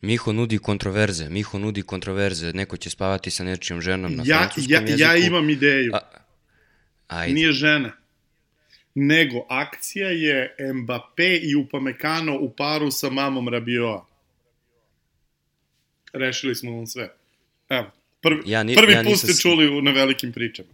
[0.00, 4.72] Miho nudi kontroverze, Miho nudi kontroverze, neko će spavati sa nečijom ženom na ja, francuskom
[4.72, 5.00] ja, jeziku.
[5.00, 5.92] Ja imam ideju.
[5.94, 6.00] A,
[7.08, 7.34] ajde.
[7.34, 7.92] Nije žena.
[8.94, 14.06] Nego, akcija je Mbappé i Upamecano u paru sa mamom Rabioa.
[16.12, 17.14] Rešili smo vam sve.
[17.68, 17.90] Evo,
[18.24, 20.68] prvi, ja ni, prvi ja put ste čuli na velikim pričama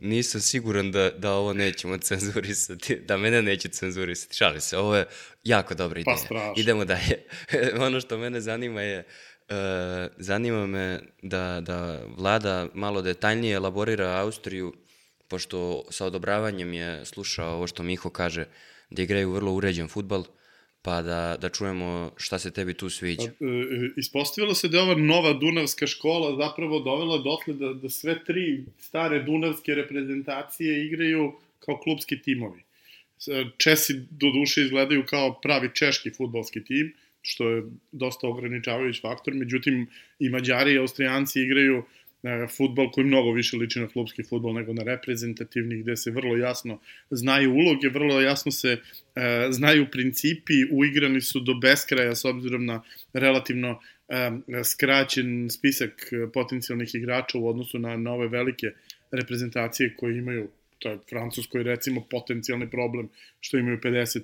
[0.00, 4.36] nisam siguran da, da ovo nećemo cenzurisati, da mene neće cenzurisati.
[4.36, 5.06] Šali se, ovo je
[5.44, 6.28] jako dobra pa ideja.
[6.28, 7.22] Pa Idemo dalje.
[7.86, 8.98] ono što mene zanima je,
[9.48, 9.56] uh,
[10.18, 14.74] zanima me da, da vlada malo detaljnije elaborira Austriju,
[15.28, 18.44] pošto sa odobravanjem je slušao ovo što Miho kaže,
[18.90, 20.24] da igraju vrlo uređen futbal,
[20.82, 23.30] pa da, da čujemo šta se tebi tu sviđa.
[23.38, 27.72] Pa, e, e, ispostavilo se da je ova nova Dunavska škola zapravo dovela dotle da,
[27.72, 32.62] da sve tri stare Dunavske reprezentacije igraju kao klubski timovi.
[33.56, 37.62] Česi do duše izgledaju kao pravi češki futbolski tim, što je
[37.92, 39.86] dosta ograničavajući faktor, međutim
[40.18, 41.84] i Mađari i Austrijanci igraju uh,
[42.22, 46.36] E, futbol koji mnogo više liči na klubski futbol nego na reprezentativni, gde se vrlo
[46.36, 46.78] jasno
[47.10, 48.76] znaju uloge, vrlo jasno se
[49.14, 54.30] e, znaju principi, uigrani su do beskraja s obzirom na relativno e,
[54.64, 58.66] skraćen spisak potencijalnih igrača u odnosu na, na ove velike
[59.10, 63.08] reprezentacije koje imaju, to je Francuskoj recimo potencijalni problem
[63.40, 64.20] što imaju 50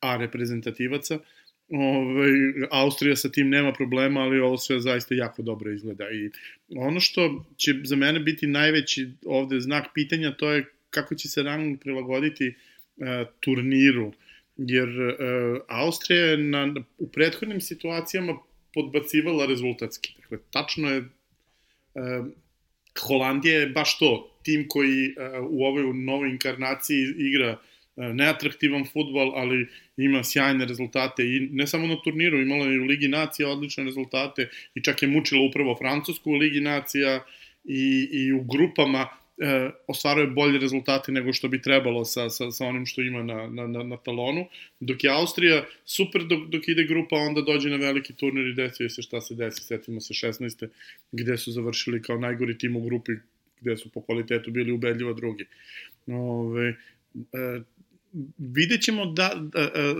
[0.00, 1.14] A reprezentativaca.
[1.14, 1.24] Ove,
[1.70, 2.30] ovaj,
[2.70, 6.04] Austrija sa tim nema problema, ali ovo sve zaista jako dobro izgleda.
[6.10, 6.30] I
[6.76, 11.42] ono što će za mene biti najveći ovde znak pitanja, to je kako će se
[11.42, 12.48] rang prilagoditi
[12.96, 13.06] uh,
[13.40, 14.12] turniru.
[14.56, 18.38] Jer uh, Austrija je na, u prethodnim situacijama
[18.74, 20.14] podbacivala rezultatski.
[20.20, 22.26] Dakle, tačno je uh,
[23.00, 27.58] Holandija je baš to, tim koji uh, u ovoj novoj inkarnaciji igra uh,
[27.96, 33.08] neatraktivan futbol, ali ima sjajne rezultate i ne samo na turniru, imala je u Ligi
[33.08, 37.24] nacija odlične rezultate i čak je mučila upravo Francusku u Ligi nacija
[37.64, 42.66] i, i u grupama e, ostvaruje bolje rezultate nego što bi trebalo sa, sa, sa
[42.66, 44.46] onim što ima na, na, na, na talonu,
[44.80, 48.88] dok je Austrija super dok, dok ide grupa, onda dođe na veliki turnir i desi
[48.88, 50.68] se šta se desi, setimo se 16.
[51.12, 53.12] gde su završili kao najgori tim u grupi,
[53.60, 55.44] gde su po kvalitetu bili ubedljivo drugi.
[56.06, 56.74] Ove, e,
[58.38, 59.94] vidjet ćemo da, da e,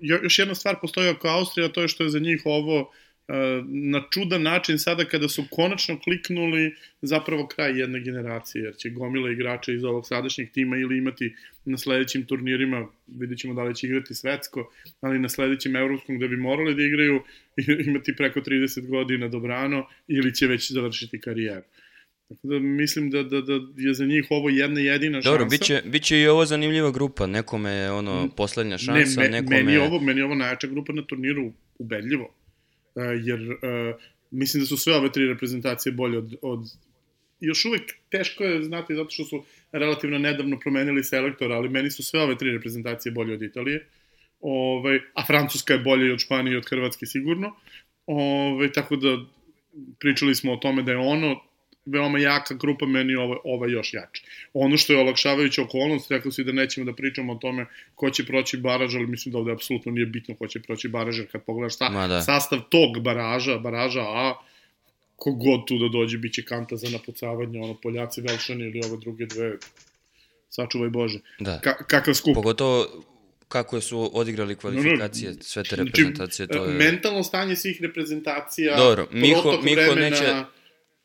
[0.00, 2.92] još jedna stvar postoji oko Austrija, to je što je za njih ovo
[3.64, 9.30] na čudan način sada kada su konačno kliknuli zapravo kraj jedne generacije, jer će gomila
[9.30, 13.86] igrača iz ovog sadašnjeg tima ili imati na sledećim turnirima, vidjet ćemo da li će
[13.86, 17.22] igrati svetsko, ali na sledećem evropskom gde bi morali da igraju
[17.86, 21.62] imati preko 30 godina dobrano ili će već završiti karijeru.
[22.28, 25.30] Tako da mislim da, da, da je za njih ovo jedna jedina šansa.
[25.30, 29.56] Dobro, biće, biće i ovo zanimljiva grupa, nekome je ono poslednja šansa, ne, me, nekome...
[29.56, 32.34] Meni je ovo, meni je ovo najjača grupa na turniru ubedljivo
[32.96, 36.60] E, jer uh, mislim da su sve ove tri reprezentacije bolje od, od
[37.40, 42.02] još uvek teško je znati zato što su relativno nedavno promenili selektora, ali meni su
[42.02, 43.86] sve ove tri reprezentacije bolje od Italije.
[44.40, 47.54] Ovaj, a Francuska je bolje od Španije i od Hrvatske sigurno.
[48.06, 49.24] Ovaj, tako da
[49.98, 51.40] pričali smo o tome da je ono
[51.86, 54.22] veoma jaka grupa, meni ova, ova još jače.
[54.52, 58.26] Ono što je olakšavajuća okolnost, rekao si da nećemo da pričamo o tome ko će
[58.26, 61.42] proći baraž, ali mislim da ovde apsolutno nije bitno ko će proći baraž, jer kad
[61.42, 62.22] pogledaš sa, da.
[62.22, 64.34] sastav tog baraža, baraža A,
[65.16, 69.26] kogod tu da dođe, bit će kanta za napucavanje, ono, Poljaci, Velšani ili ove druge
[69.26, 69.52] dve,
[70.50, 71.18] sačuvaj Bože.
[71.38, 71.60] Da.
[71.60, 72.34] Ka kakav skup.
[72.34, 72.86] Pogotovo
[73.48, 76.74] kako su odigrali kvalifikacije, no, no, sve te znači, reprezentacije, to je...
[76.74, 80.10] Mentalno stanje svih reprezentacija, Dobro, Miho, Miho vremena...
[80.10, 80.44] neće,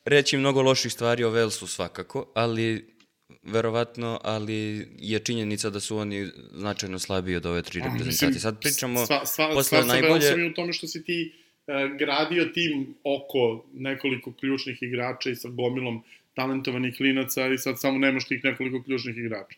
[0.05, 2.95] reći mnogo loših stvari o Velsu svakako, ali
[3.43, 8.39] verovatno, ali je činjenica da su oni značajno slabiji od ove tri reprezentacije.
[8.39, 10.21] Sad pričamo sva, sva, posle sva najbolje...
[10.21, 11.33] Sva u tome što si ti
[11.67, 17.97] uh, gradio tim oko nekoliko ključnih igrača i sa gomilom talentovanih klinaca i sad samo
[17.97, 19.57] nemaš tih nekoliko ključnih igrača.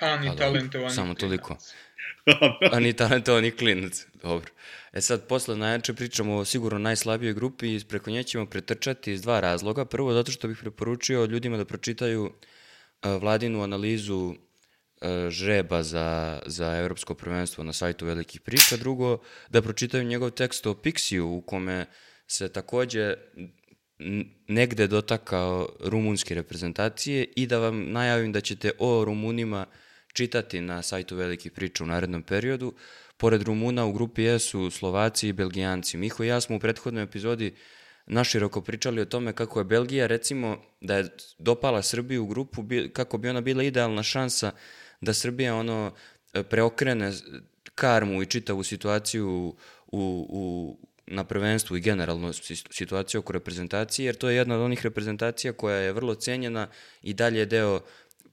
[0.00, 1.56] A, ni talentovanih Samo toliko.
[2.72, 4.50] A ni talentovani klinac, dobro.
[4.92, 9.22] E sad, posle najjače pričamo o sigurno najslabijoj grupi i preko nje ćemo pretrčati iz
[9.22, 9.84] dva razloga.
[9.84, 14.34] Prvo, zato što bih preporučio ljudima da pročitaju uh, vladinu analizu uh,
[15.28, 18.76] žreba za, za evropsko prvenstvo na sajtu Velikih priča.
[18.76, 19.18] Drugo,
[19.50, 21.86] da pročitaju njegov tekst o Pixiju u kome
[22.26, 23.14] se takođe
[24.48, 29.66] negde dotakao rumunske reprezentacije i da vam najavim da ćete o Rumunima
[30.12, 32.74] čitati na sajtu Velikih priča u narednom periodu.
[33.16, 35.96] Pored Rumuna u grupi E su Slovaci i Belgijanci.
[35.96, 37.54] Miho i ja smo u prethodnoj epizodi
[38.06, 43.18] naširoko pričali o tome kako je Belgija, recimo, da je dopala Srbiju u grupu, kako
[43.18, 44.52] bi ona bila idealna šansa
[45.00, 45.92] da Srbija ono
[46.48, 47.12] preokrene
[47.74, 49.54] karmu i čitavu situaciju
[49.86, 52.32] u, u, na prvenstvu i generalno
[52.70, 56.68] situaciju oko reprezentacije, jer to je jedna od onih reprezentacija koja je vrlo cenjena
[57.02, 57.80] i dalje je deo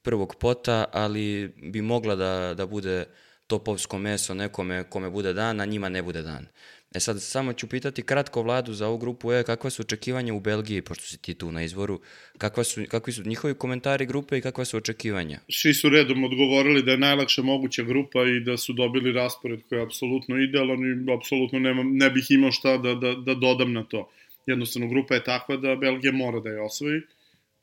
[0.06, 3.06] prvog pota, ali bi mogla da, da bude
[3.48, 6.48] topovsko meso nekome kome bude dan, a njima ne bude dan.
[6.96, 10.39] E sad, samo ću pitati kratko vladu za ovu grupu E, kakva su očekivanja u
[10.39, 12.00] Belgiji, pošto si ti tu na izvoru,
[12.38, 15.39] kakva su, kakvi su njihovi komentari grupe i kakva su očekivanja?
[15.49, 19.80] Svi su redom odgovorili da je najlakša moguća grupa i da su dobili raspored koji
[19.80, 23.84] je apsolutno idealan i apsolutno nema, ne bih imao šta da, da, da dodam na
[23.84, 24.10] to.
[24.45, 27.01] Jednostavno, grupa je takva da Belgija mora da je osvoji.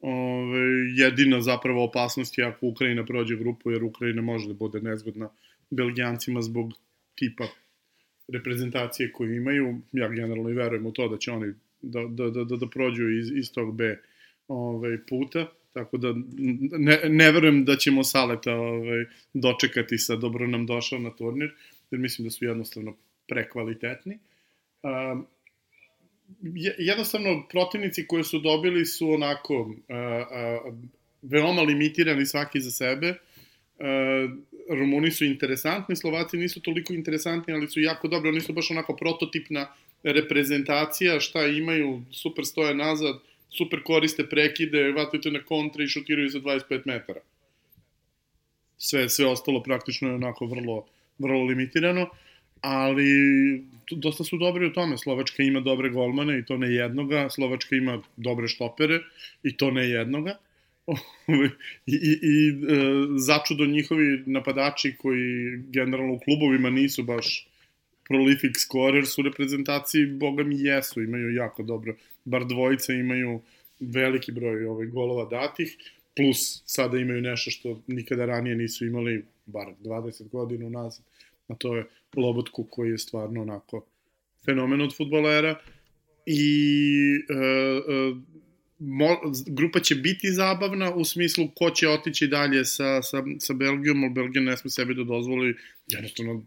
[0.03, 0.61] Ove,
[0.96, 5.28] jedina zapravo opasnost je ako Ukrajina prođe grupu, jer Ukrajina može da bude nezgodna
[5.70, 6.72] Belgijancima zbog
[7.14, 7.44] tipa
[8.28, 9.80] reprezentacije koju imaju.
[9.92, 13.11] Ja generalno i verujem u to da će oni da, da, da, da, da prođu
[13.11, 13.98] iz, iz tog B
[14.48, 15.46] ovaj, puta.
[15.72, 16.14] Tako da
[16.78, 21.50] ne, ne verujem da ćemo Saleta ovaj, dočekati sa dobro nam došao na turnir,
[21.90, 22.96] jer mislim da su jednostavno
[23.28, 24.18] prekvalitetni.
[24.82, 25.26] Um,
[26.78, 30.74] jednostavno protivnici koje su dobili su onako uh, uh,
[31.22, 33.09] veoma limitirani svaki za sebe.
[33.09, 34.30] Uh,
[34.70, 38.97] Rumuni su interesantni, Slovaci nisu toliko interesantni, ali su jako dobri, oni su baš onako
[38.97, 43.18] prototipna reprezentacija, šta imaju, super stoje nazad,
[43.51, 47.20] super koriste prekide, vataju na kontra i šutiraju za 25 metara.
[48.78, 50.87] Sve, sve ostalo praktično je onako vrlo,
[51.18, 52.09] vrlo limitirano,
[52.62, 53.12] ali
[53.90, 54.98] dosta su dobri u tome.
[54.98, 59.00] Slovačka ima dobre golmane i to ne jednoga, Slovačka ima dobre štopere
[59.42, 60.38] i to ne jednoga.
[61.86, 62.52] I, i, i e,
[63.16, 67.48] začudo njihovi napadači koji generalno u klubovima nisu baš
[68.08, 73.40] prolific scorer su reprezentaciji, boga mi jesu, imaju jako dobro, bar dvojice imaju
[73.80, 75.76] veliki broj ovaj, golova datih,
[76.16, 81.04] plus sada imaju nešto što nikada ranije nisu imali, bar 20 godina nazad,
[81.53, 81.86] a to je
[82.16, 83.86] Lobotku koji je stvarno onako
[84.44, 85.59] fenomen od futbolera
[86.26, 86.55] i
[87.30, 88.14] e, e,
[88.78, 89.09] mo,
[89.46, 94.12] grupa će biti zabavna u smislu ko će otići dalje sa, sa, sa Belgijom, ali
[94.12, 96.44] Belgija ne sme sebi da dozvoli jednostavno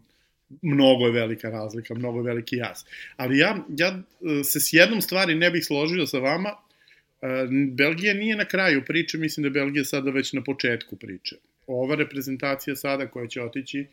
[0.62, 2.84] mnogo je velika razlika, mnogo je veliki jaz.
[3.16, 7.26] Ali ja, ja e, se s jednom stvari ne bih složio sa vama, e,
[7.72, 11.36] Belgija nije na kraju priče, mislim da je Belgija sada već na početku priče.
[11.66, 13.86] Ova reprezentacija sada koja će otići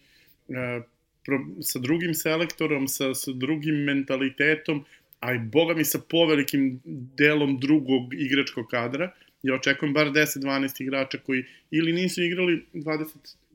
[1.28, 4.84] e, sa drugim selektorom, sa, sa drugim mentalitetom,
[5.20, 6.82] a i boga mi sa povelikim
[7.18, 9.12] delom drugog igračkog kadra,
[9.44, 13.08] ja očekujem bar 10-12 igrača koji ili nisu igrali 20,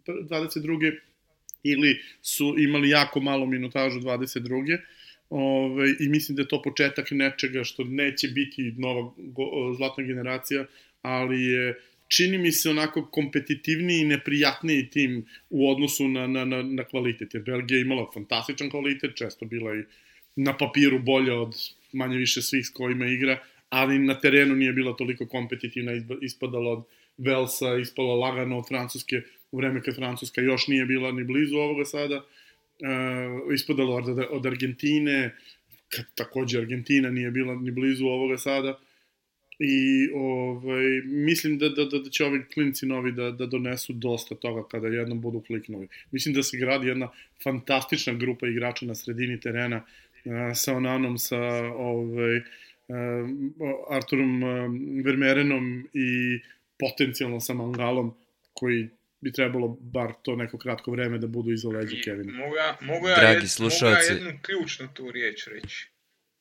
[0.06, 0.96] 22
[1.62, 4.78] ili su imali jako malo minutažu 22.
[5.30, 10.64] Ove, I mislim da je to početak nečega što neće biti nova go, zlatna generacija,
[11.02, 16.62] ali je čini mi se onako kompetitivniji i neprijatniji tim u odnosu na, na, na,
[16.62, 17.34] na kvalitet.
[17.34, 19.82] Jer Belgija je imala fantastičan kvalitet, često bila i
[20.36, 21.54] na papiru bolja od
[21.92, 23.38] manje više svih s kojima igra,
[23.68, 25.92] ali na terenu nije bila toliko kompetitivna,
[26.22, 26.84] ispadala od
[27.18, 31.84] Velsa, ispala lagano od Francuske, u vreme kad Francuska još nije bila ni blizu ovoga
[31.84, 35.34] sada, uh, ispadalo od, od Argentine,
[35.88, 38.78] kad takođe Argentina nije bila ni blizu ovoga sada,
[39.58, 44.34] i ovaj, mislim da, da, da, da će ovi klinci novi da, da donesu dosta
[44.34, 45.88] toga kada jednom budu kliknuli.
[46.10, 47.08] Mislim da se gradi jedna
[47.42, 52.44] fantastična grupa igrača na sredini terena uh, sa Onanom, sa ovaj, uh,
[53.90, 54.50] Arturom uh,
[55.04, 56.40] Vermerenom i
[56.78, 58.14] potencijalno sa Mangalom
[58.52, 58.88] koji
[59.20, 62.32] bi trebalo bar to neko kratko vreme da budu iza leđa Kevina.
[62.32, 65.88] Mogu ja, mogu ja, Dragi jed, mogu ja jednu ključnu tu riječ reći.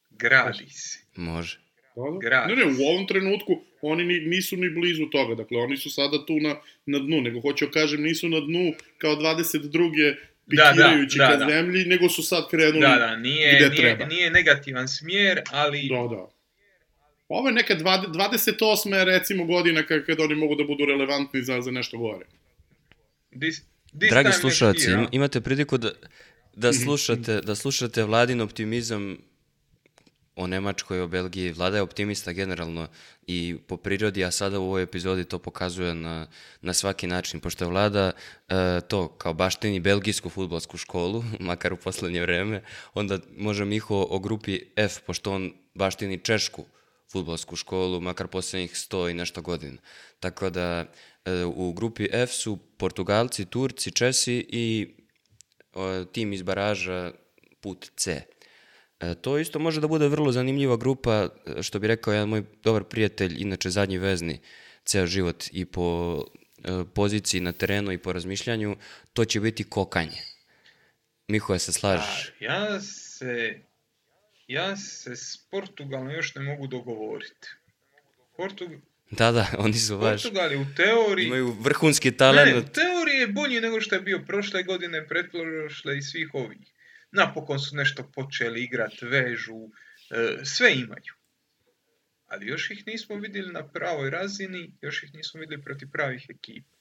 [0.10, 1.00] Gradi se.
[1.16, 1.67] Može.
[1.98, 2.18] Da, da.
[2.20, 5.36] Gradi ne, ne, u ovom trenutku oni ni, nisu ni blizu toga.
[5.36, 7.22] Dakle, oni su sada tu na, na dnu.
[7.22, 10.16] Nego, hoću da kažem, nisu na dnu kao 22
[10.50, 11.52] pikirajući da, da, da, ka da.
[11.52, 14.06] zemlji, nego su sad krenuli da, da, nije, gde nije, treba.
[14.06, 15.88] Nije negativan smjer, ali...
[15.90, 16.30] Da, da.
[17.28, 19.04] Ovo je neka 28.
[19.04, 22.26] recimo godina kada oni mogu da budu relevantni za, za nešto gore.
[23.32, 23.62] This,
[24.00, 25.92] this Dragi slušalci, imate priliku da,
[26.56, 26.78] da, mhm.
[26.78, 29.18] slušate, da slušate vladin optimizam
[30.38, 31.52] o Nemačkoj, o Belgiji.
[31.52, 32.88] Vlada je optimista generalno
[33.28, 36.28] i po prirodi, a sada u ovoj epizodi to pokazuje na,
[36.62, 41.78] na svaki način, pošto je Vlada e, to kao baštini belgijsku futbolsku školu, makar u
[41.78, 42.64] poslednje vreme,
[42.94, 46.66] onda može Miho o grupi F, pošto on baštini češku
[47.12, 49.78] futbolsku školu, makar poslednjih 100 i nešto godina.
[50.20, 50.86] Tako da
[51.28, 54.96] E, u grupi F su Portugalci, Turci, Česi i
[56.12, 57.12] tim iz baraža
[57.62, 58.22] put C.
[59.00, 62.44] E, to isto može da bude vrlo zanimljiva grupa, e, što bi rekao jedan moj
[62.64, 64.40] dobar prijatelj, inače zadnji vezni,
[64.84, 66.24] ceo život i po
[66.94, 68.76] poziciji na terenu i po razmišljanju,
[69.14, 70.22] to će biti kokanje.
[71.28, 72.34] Miho, je se slažeš?
[72.40, 73.60] Ja se,
[74.48, 77.48] ja se s Portugalom još ne mogu dogovoriti.
[78.38, 78.72] Portug,
[79.12, 80.24] Da, da, oni su baš...
[80.24, 81.26] Portugali u teoriji...
[81.26, 82.52] Imaju vrhunski talent.
[82.52, 86.58] Ne, u teoriji je bolji nego što je bio prošle godine, pretprošle i svih ovih.
[87.18, 91.14] Napokon su nešto počeli igrati, vežu, e, sve imaju.
[92.28, 96.78] Ali još ih nismo videli na pravoj razini, još ih nismo videli protiv pravih ekipa.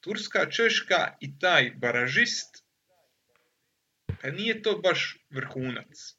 [0.00, 2.64] Turska, Češka i taj baražist,
[4.22, 6.16] pa nije to baš vrhunac.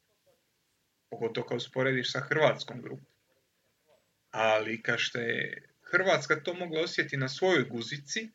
[1.09, 3.17] Pogotovo kao sporediš sa hrvatskom grupom
[4.31, 8.31] ali kao što je Hrvatska to mogla osjeti na svojoj guzici,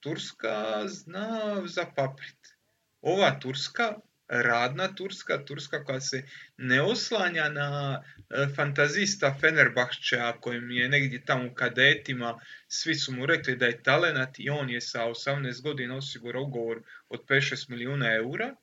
[0.00, 2.57] Turska zna zapaprit.
[3.00, 3.94] Ova Turska,
[4.28, 6.22] radna Turska, Turska koja se
[6.56, 13.26] ne oslanja na e, fantazista Fenerbahčea kojem je negdje tamo u kadetima, svi su mu
[13.26, 18.14] rekli da je talenat i on je sa 18 godina osigurao ugovor od 5-6 milijuna
[18.14, 18.54] eura,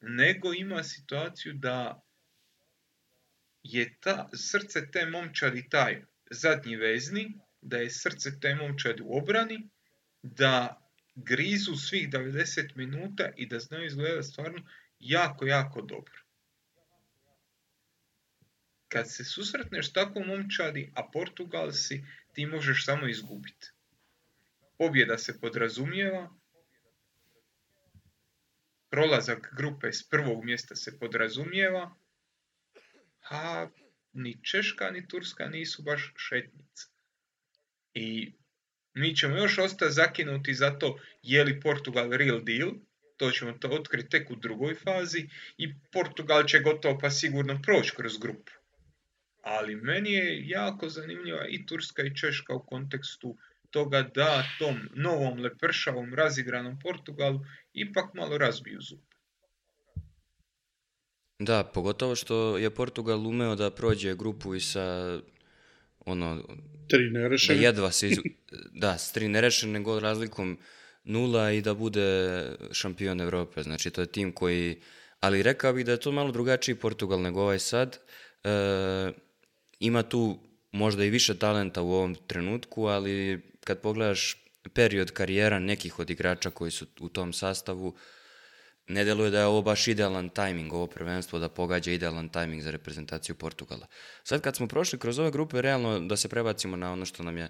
[0.00, 2.02] nego ima situaciju da
[3.62, 9.68] je ta, srce te momčadi taj zadnji vezni, da je srce te momčadi u obrani,
[10.22, 10.83] da
[11.14, 14.62] grizu svih 90 minuta i da znaju izgleda stvarno
[14.98, 16.20] jako, jako dobro.
[18.88, 23.70] Kad se susretneš tako momčadi, a Portugal si, ti možeš samo izgubiti.
[24.78, 26.30] Pobjeda se podrazumijeva,
[28.90, 31.94] prolazak grupe s prvog mjesta se podrazumijeva,
[33.30, 33.68] a
[34.12, 36.88] ni Češka ni Turska nisu baš šetnica.
[37.94, 38.32] I
[38.94, 42.70] mi ćemo još ostati zakinuti za to je li Portugal real deal,
[43.16, 45.28] to ćemo to otkriti tek u drugoj fazi
[45.58, 48.52] i Portugal će gotovo pa sigurno proći kroz grupu.
[49.42, 53.36] Ali meni je jako zanimljiva i Turska i Češka u kontekstu
[53.70, 57.40] toga da tom novom lepršavom razigranom Portugalu
[57.72, 59.00] ipak malo razbiju zub.
[61.38, 65.18] Da, pogotovo što je Portugal umeo da prođe grupu i sa
[66.04, 66.42] ono...
[66.88, 67.58] Tri nerešene.
[67.58, 68.18] Da jedva se iz...
[68.82, 70.58] da, s tri nerešene gol razlikom
[71.04, 72.42] nula i da bude
[72.72, 73.62] šampion Evrope.
[73.62, 74.80] Znači, to je tim koji...
[75.20, 77.98] Ali rekao bih da je to malo drugačiji Portugal nego ovaj sad.
[78.44, 79.12] E,
[79.80, 80.38] ima tu
[80.72, 84.36] možda i više talenta u ovom trenutku, ali kad pogledaš
[84.72, 87.94] period karijera nekih od igrača koji su u tom sastavu,
[88.86, 92.70] ne deluje da je ovo baš idealan tajming, ovo prvenstvo da pogađa idealan tajming za
[92.70, 93.86] reprezentaciju Portugala.
[94.24, 97.38] Sad kad smo prošli kroz ove grupe, realno da se prebacimo na ono što nam
[97.38, 97.48] je,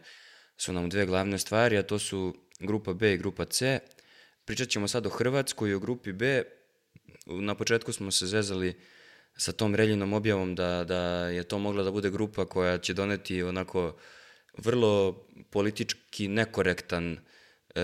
[0.57, 3.81] su nam dve glavne stvari, a to su grupa B i grupa C.
[4.45, 6.43] Pričat ćemo sad o Hrvatskoj i o grupi B.
[7.27, 8.81] Na početku smo se zezali
[9.37, 13.43] sa tom reljinom objavom da, da je to mogla da bude grupa koja će doneti
[13.43, 13.97] onako
[14.59, 17.19] vrlo politički nekorektan
[17.75, 17.81] e,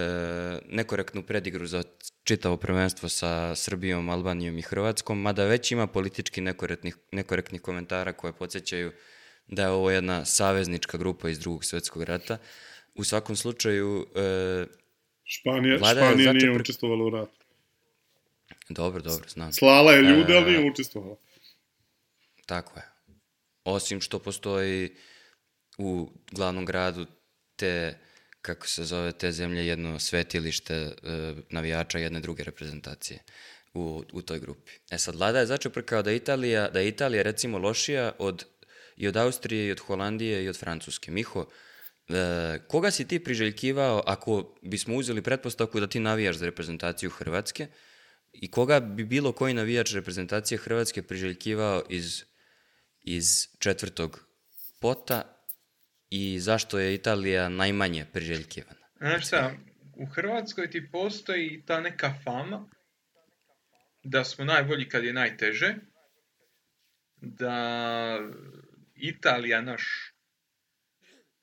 [0.69, 1.83] nekorektnu predigru za
[2.31, 8.33] čitavo prvenstvo sa Srbijom, Albanijom i Hrvatskom, mada već ima politički nekorektnih, nekorektnih komentara koje
[8.33, 8.93] podsjećaju
[9.47, 12.39] da je ovo jedna saveznička grupa iz drugog svetskog rata.
[12.95, 14.07] U svakom slučaju...
[14.15, 14.67] E,
[15.25, 16.61] Španija, Španija nije pre...
[16.61, 17.41] učestvovala u ratu.
[18.69, 19.53] Dobro, dobro, znam.
[19.53, 21.17] Slala je ljude, e, ali nije učestvovala.
[22.47, 22.85] Tako je.
[23.65, 24.95] Osim što postoji
[25.79, 27.07] u glavnom gradu
[27.57, 27.99] te
[28.43, 30.93] kako se zove te zemlje jedno svetilište e,
[31.51, 33.19] navijača jedne druge reprezentacije
[33.75, 34.73] u, u toj grupi.
[34.91, 38.45] E sad, Vlada je začeprkao da Italija, da je Italija recimo lošija od,
[38.97, 41.11] i od Austrije, i od Holandije, i od Francuske.
[41.11, 41.47] Miho,
[42.09, 47.67] e, koga si ti priželjkivao ako bismo uzeli pretpostavku da ti navijaš za reprezentaciju Hrvatske
[48.33, 52.23] i koga bi bilo koji navijač reprezentacije Hrvatske priželjkivao iz,
[53.01, 54.25] iz četvrtog
[54.81, 55.40] pota
[56.11, 58.87] i zašto je Italija najmanje priželjkivana?
[58.97, 59.53] Znaš šta,
[59.95, 62.69] u Hrvatskoj ti postoji ta neka fama
[64.03, 65.75] da smo najbolji kad je najteže,
[67.17, 68.19] da
[68.95, 70.13] Italija naš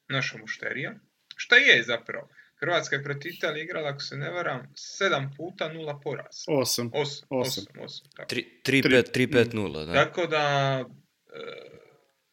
[0.09, 0.95] naša mušterija,
[1.36, 2.30] šta je zapravo?
[2.59, 6.36] Hrvatska je protiv Italije igrala, ako se ne varam, sedam puta nula poraz.
[6.47, 6.91] Osam.
[6.93, 7.63] Osam, osam.
[7.80, 8.36] osam, tako.
[8.36, 9.93] 3-5-0, da.
[9.93, 10.86] Tako da,
[11.34, 11.76] e,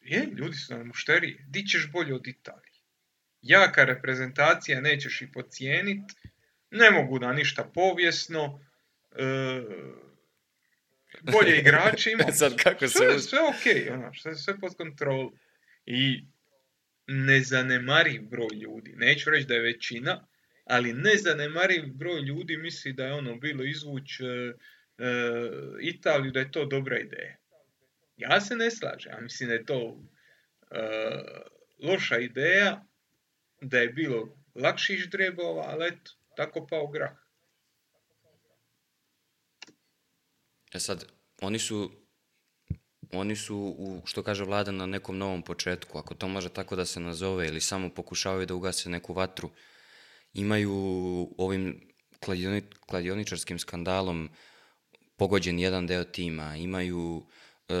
[0.05, 1.37] je, ljudi su na mušteriji.
[1.47, 2.71] Di ćeš bolje od Italije?
[3.41, 6.03] Jaka reprezentacija, nećeš i pocijenit.
[6.71, 8.65] Ne mogu da ništa povijesno.
[9.11, 9.61] E,
[11.21, 12.31] bolje igrači ima.
[12.31, 12.97] Sad kako se...
[12.97, 15.31] Sve, sve ok, ono, sve, sve pod kontrolu.
[15.85, 16.23] I
[17.07, 18.93] nezanemariv broj ljudi.
[18.95, 20.27] Neću reći da je većina,
[20.65, 24.53] ali nezanemariv broj ljudi misli da je ono bilo izvuć e, e,
[25.81, 27.35] Italiju, da je to dobra ideja.
[28.17, 29.99] Ja se ne slažem, ja mislim da je to uh,
[31.83, 32.85] loša ideja,
[33.61, 37.17] da je bilo lakših ždrebova, ali eto, tako pao grah.
[40.73, 41.05] E sad,
[41.41, 42.05] oni su
[43.11, 46.85] oni su, u, što kaže vlada, na nekom novom početku, ako to može tako da
[46.85, 49.49] se nazove, ili samo pokušavaju da ugase neku vatru,
[50.33, 50.73] imaju
[51.37, 51.89] ovim
[52.19, 54.29] kladioni, kladioničarskim skandalom
[55.17, 57.27] pogođen jedan deo tima, imaju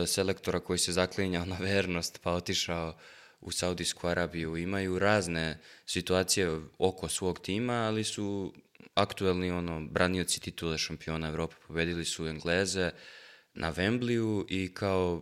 [0.07, 2.97] selektora koji se zaklinjao na vernost pa otišao
[3.41, 4.57] u Saudijsku Arabiju.
[4.57, 8.53] Imaju razne situacije oko svog tima, ali su
[8.93, 11.55] aktuelni ono, branioci titule šampiona Evrope.
[11.67, 12.91] Pobedili su Engleze
[13.53, 15.21] na Wembliju i kao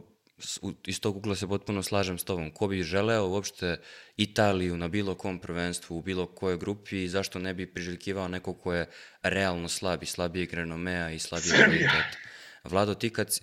[0.86, 2.52] iz tog ugla se potpuno slažem s tobom.
[2.52, 3.78] Ko bi želeo uopšte
[4.18, 8.54] Italiju na bilo kom prvenstvu, u bilo kojoj grupi i zašto ne bi priželjkivao neko
[8.54, 8.90] ko je
[9.24, 12.18] realno slab i slabijeg renomea i slabijeg kvaliteta.
[12.64, 13.40] Vlado, ti kad,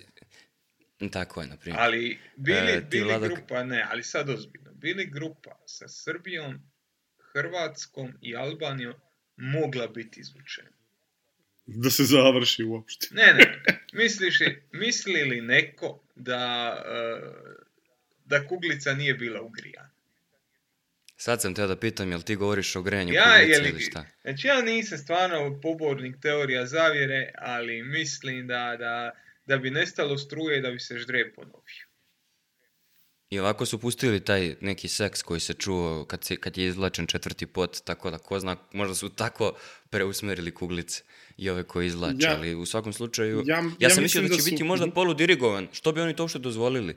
[1.09, 1.81] Tako je, na primjer.
[1.81, 3.27] Ali bili, e, bili vlada...
[3.27, 6.59] grupa, ne, ali sad ozbiljno, bili grupa sa Srbijom,
[7.33, 8.93] Hrvatskom i Albanijom
[9.37, 10.69] mogla biti izvučena.
[11.65, 13.07] Da se završi uopšte.
[13.11, 13.63] Ne, ne,
[14.03, 14.39] misliš,
[14.71, 17.29] misli li neko da, uh,
[18.25, 19.89] da kuglica nije bila ugrijana?
[21.17, 24.05] Sad sam teo da pitam, jel ti govoriš o grejanju ja, kuglice ili šta?
[24.21, 29.11] Znači, ja nisam stvarno pobornik teorija zavjere, ali mislim da, da
[29.51, 31.85] da bi nestalo struje i da bi se ždreb ponovio.
[33.29, 37.07] I ovako su pustili taj neki seks koji se čuo kad, se, kad je izvlačen
[37.07, 39.53] četvrti pot, tako da ko zna, možda su tako
[39.89, 41.03] preusmerili kuglice
[41.37, 44.27] i ove koje izvlače, ja, ali u svakom slučaju, ja, ja, ja sam mislio da
[44.27, 44.49] će da su...
[44.49, 46.95] biti možda polu dirigovan, što bi oni to uopšte dozvolili?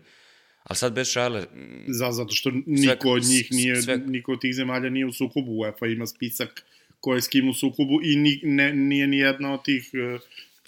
[0.62, 1.46] Ali sad bez šale...
[1.88, 3.96] Za, zato što niko sve, od njih nije, sve...
[3.96, 6.64] niko od tih zemalja nije u sukobu, UEFA ima spisak
[7.00, 9.90] ko je s kim u sukobu i ni, ne, nije ni jedna od tih...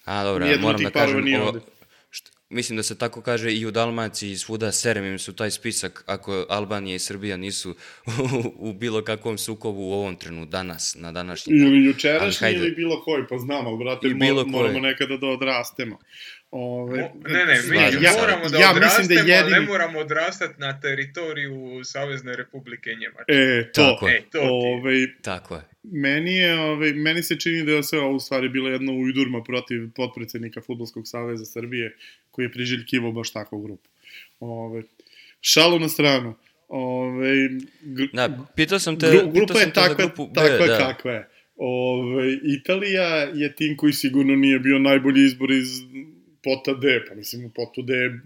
[0.05, 1.61] A, dobro, moram da kažem, ovo,
[2.49, 6.05] mislim da se tako kaže i u Dalmaciji i svuda serem im su taj spisak
[6.07, 8.11] ako Albanija i Srbija nisu u,
[8.69, 11.67] u bilo kakvom sukobu u ovom trenu, danas, na današnji dan.
[11.67, 15.99] Ili jučerašnji ili bilo koji, pa znam, ali brate, bilo moramo nekada da odrastemo.
[16.51, 19.51] Ove, ne, ne, mi ja, moramo da ja odrastemo, da jedini...
[19.51, 23.33] ne moramo odrastati na teritoriju Savezne republike Njemačke.
[23.33, 23.93] E, to.
[23.93, 24.17] Tako je.
[24.17, 25.63] E, to ove, Tako je.
[25.93, 29.43] Meni, je, ove, meni se čini da je sve ovo u stvari bila jedna ujdurma
[29.43, 31.97] protiv potpredsednika Futbolskog saveza Srbije,
[32.31, 33.89] koji je priželjkivo baš takvu grupu.
[34.41, 34.83] Ove,
[35.41, 36.35] šalu na stranu.
[36.69, 37.49] Ove,
[37.83, 38.07] gr...
[38.13, 40.79] Da, pitao sam te, gru, grupa je takva, grupu takva da.
[40.79, 41.29] kakva je.
[41.57, 45.69] Ove, Italija je tim koji sigurno nije bio najbolji izbor iz
[46.47, 48.21] pota D, pa mislim u potu D je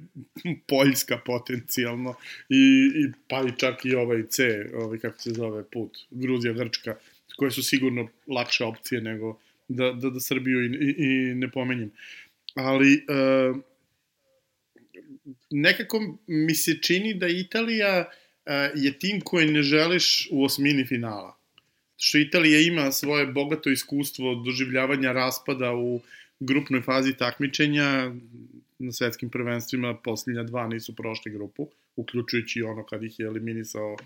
[0.66, 2.14] Poljska potencijalno
[2.48, 6.96] i, i pa i čak i ovaj C, ovaj kako se zove put, Gruzija, Grčka,
[7.40, 9.38] koje su sigurno lakše opcije nego
[9.68, 11.90] da, da, da Srbiju i, i, i ne pomenjem.
[12.54, 13.00] Ali e,
[15.50, 18.10] nekako mi se čini da Italija
[18.46, 21.36] e, je tim koji ne želiš u osmini finala.
[21.96, 26.00] Što Italija ima svoje bogato iskustvo doživljavanja raspada u
[26.40, 28.12] grupnoj fazi takmičenja
[28.78, 33.96] na svetskim prvenstvima posljednja dva nisu prošli grupu, uključujući ono kad ih je eliminisao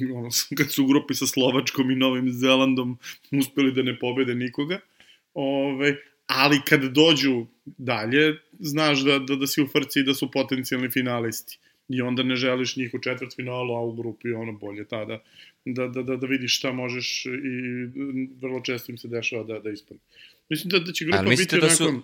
[0.18, 2.98] ono, kad su u grupi sa Slovačkom i Novim Zelandom
[3.32, 4.80] uspeli da ne pobede nikoga.
[5.34, 10.30] Ove, ali kad dođu dalje, znaš da, da, da si u frci i da su
[10.30, 11.58] potencijalni finalisti.
[11.88, 15.22] I onda ne želiš njih u četvrt finalu, a u grupi ono bolje tada
[15.66, 17.86] da, da, da, da vidiš šta možeš i
[18.40, 20.02] vrlo često im se dešava da, da ispadne.
[20.48, 22.02] Mislim da, da će grupa biti da su...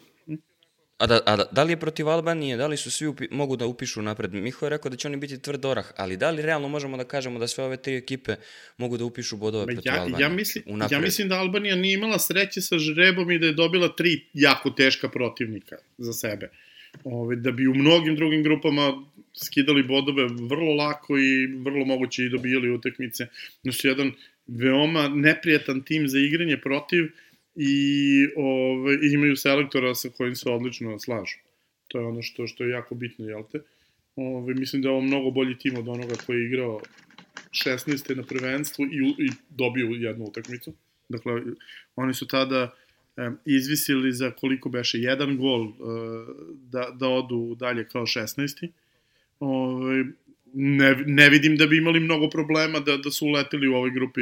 [1.03, 3.57] A da, a da, da li je protiv Albanije, da li su svi upi, mogu
[3.57, 4.35] da upišu napred?
[4.35, 7.05] Miho je rekao da će oni biti tvrd orah, ali da li realno možemo da
[7.05, 8.37] kažemo da sve ove tri ekipe
[8.79, 10.23] mogu da upišu bodove protiv ja, Albanije?
[10.23, 13.89] Ja mislim, ja mislim da Albanija nije imala sreće sa žrebom i da je dobila
[13.89, 16.51] tri jako teška protivnika za sebe.
[17.05, 22.29] Ove, da bi u mnogim drugim grupama skidali bodove vrlo lako i vrlo moguće i
[22.29, 23.27] dobijali utakmice.
[23.63, 24.13] Znači, jedan
[24.47, 27.11] veoma neprijatan tim za igranje protiv
[27.57, 31.39] i ove, imaju selektora sa kojim se odlično slažu.
[31.89, 33.61] To je ono što, što je jako bitno, jel te?
[34.17, 36.81] Ove, mislim da je ovo mnogo bolji tim od onoga koji je igrao
[37.51, 38.17] 16.
[38.17, 40.75] na prvenstvu i, i dobio jednu utakmicu.
[41.09, 41.43] Dakle,
[41.97, 42.75] oni su tada
[43.45, 45.73] izvisili za koliko beše jedan gol e,
[46.71, 48.69] da, da odu dalje kao 16.
[49.41, 50.05] Ove,
[50.55, 54.21] ne, ne vidim da bi imali mnogo problema da, da su uleteli u ovoj grupi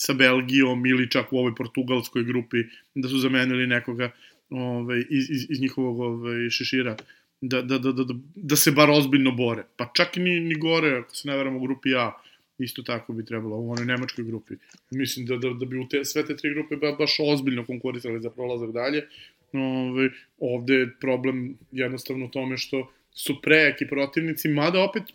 [0.00, 2.56] sa Belgijom ili čak u ovoj portugalskoj grupi
[2.94, 4.10] da su zamenili nekoga
[4.50, 6.96] ovaj, iz, iz, iz njihovog ovaj, šešira
[7.40, 9.64] da, da, da, da, da se bar ozbiljno bore.
[9.76, 12.12] Pa čak ni, ni gore, ako se ne veram u grupi A,
[12.58, 14.54] isto tako bi trebalo u onoj nemačkoj grupi.
[14.90, 18.20] Mislim da, da, da bi u te, sve te tri grupe ba, baš ozbiljno konkurisali
[18.20, 19.06] za prolazak dalje.
[19.52, 25.14] Ove, ovaj, ovde je problem jednostavno u tome što su prejaki protivnici, mada opet e,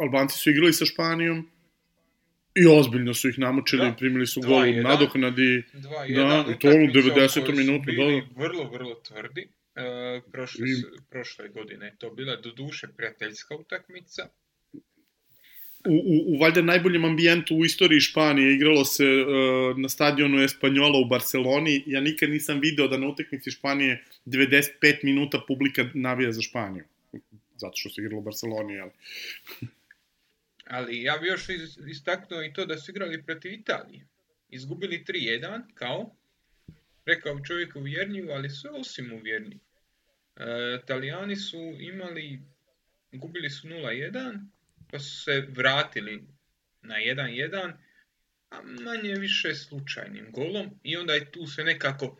[0.00, 1.48] Albanci su igrali sa Španijom,
[2.54, 3.96] I ozbiljno su ih namučili, da.
[3.98, 5.62] primili su gol u nadoknadi.
[5.72, 7.56] Da, i to u 90.
[7.56, 7.92] minutu.
[7.92, 8.42] Da, da.
[8.42, 9.48] vrlo, vrlo tvrdi.
[9.76, 11.00] E, prošle, I...
[11.10, 14.28] prošle godine je to bila do duše prijateljska utakmica.
[15.88, 20.98] U, u, u valjda najboljem ambijentu u istoriji Španije igralo se uh, na stadionu Espanjola
[20.98, 21.82] u Barceloni.
[21.86, 24.68] Ja nikad nisam video da na utakmici Španije 95
[25.02, 26.84] minuta publika navija za Španiju.
[27.56, 28.90] Zato što se igralo u Barceloni, ali...
[30.74, 31.46] Ali ja bih još
[31.88, 34.06] istaknuo i to da su igrali protiv Italije.
[34.48, 36.16] Izgubili 3-1, kao,
[37.06, 39.60] rekao čovjek uvjernjivo, ali sve osim uvjernjivo.
[40.36, 42.40] E, Italijani su imali,
[43.12, 44.46] gubili su 0-1,
[44.90, 46.24] pa su se vratili
[46.82, 47.72] na 1-1,
[48.50, 52.16] a manje više slučajnim golom i onda je tu se nekako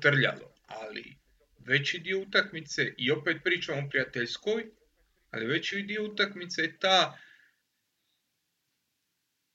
[0.00, 0.54] trljalo.
[0.66, 1.16] ali
[1.58, 4.66] veći dio utakmice, i opet pričamo o prijateljskoj,
[5.30, 7.18] ali veći dio utakmice je ta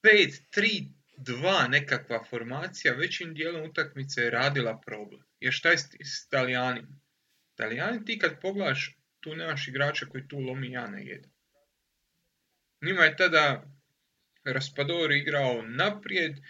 [0.03, 5.21] 5-3-2 nekakva formacija većim dijelom utakmice je radila problem.
[5.39, 5.87] Jer šta je s,
[6.27, 6.99] Italijanima?
[7.53, 11.31] Italijani ti kad pogledaš, tu nemaš igrača koji tu lomi ja na jedan.
[12.81, 13.73] Njima je tada
[14.45, 16.41] Raspadori igrao naprijed, e,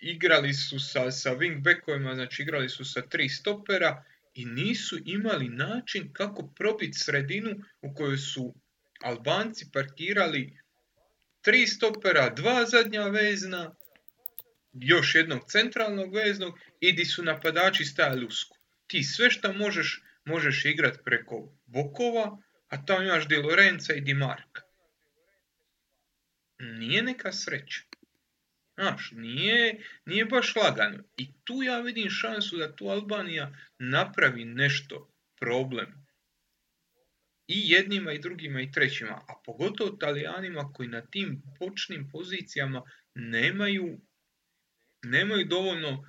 [0.00, 4.04] igrali su sa, sa wingbackovima, znači igrali su sa tri stopera
[4.34, 7.50] i nisu imali način kako probiti sredinu
[7.82, 8.54] u kojoj su
[9.02, 10.61] Albanci parkirali
[11.42, 13.74] tri stopera, dva zadnja vezna,
[14.72, 18.56] još jednog centralnog veznog i di su napadači stajali usku.
[18.86, 22.38] Ti sve što možeš, možeš igrat preko bokova,
[22.68, 24.62] a tamo imaš Di Lorenza i Di Marka.
[26.58, 27.82] Nije neka sreća.
[28.74, 31.04] Znaš, nije, nije baš lagano.
[31.16, 35.08] I tu ja vidim šansu da tu Albanija napravi nešto,
[35.40, 36.01] problem.
[37.54, 42.82] I jednima i drugima i trećima, a pogotovo Talijanima koji na tim počnim pozicijama
[43.14, 44.00] nemaju,
[45.02, 46.06] nemaju dovoljno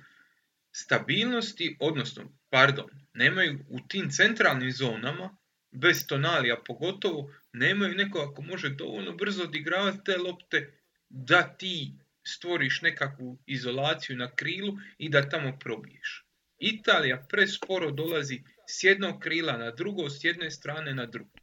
[0.72, 5.36] stabilnosti, odnosno, pardon, nemaju u tim centralnim zonama,
[5.70, 11.92] bez tonalija pogotovo, nemaju neko ako može dovoljno brzo odigravati te lopte da ti
[12.26, 16.26] stvoriš nekakvu izolaciju na krilu i da tamo probiješ.
[16.58, 21.33] Italija presporo dolazi s jednog krila na drugo, s jedne strane na drugo.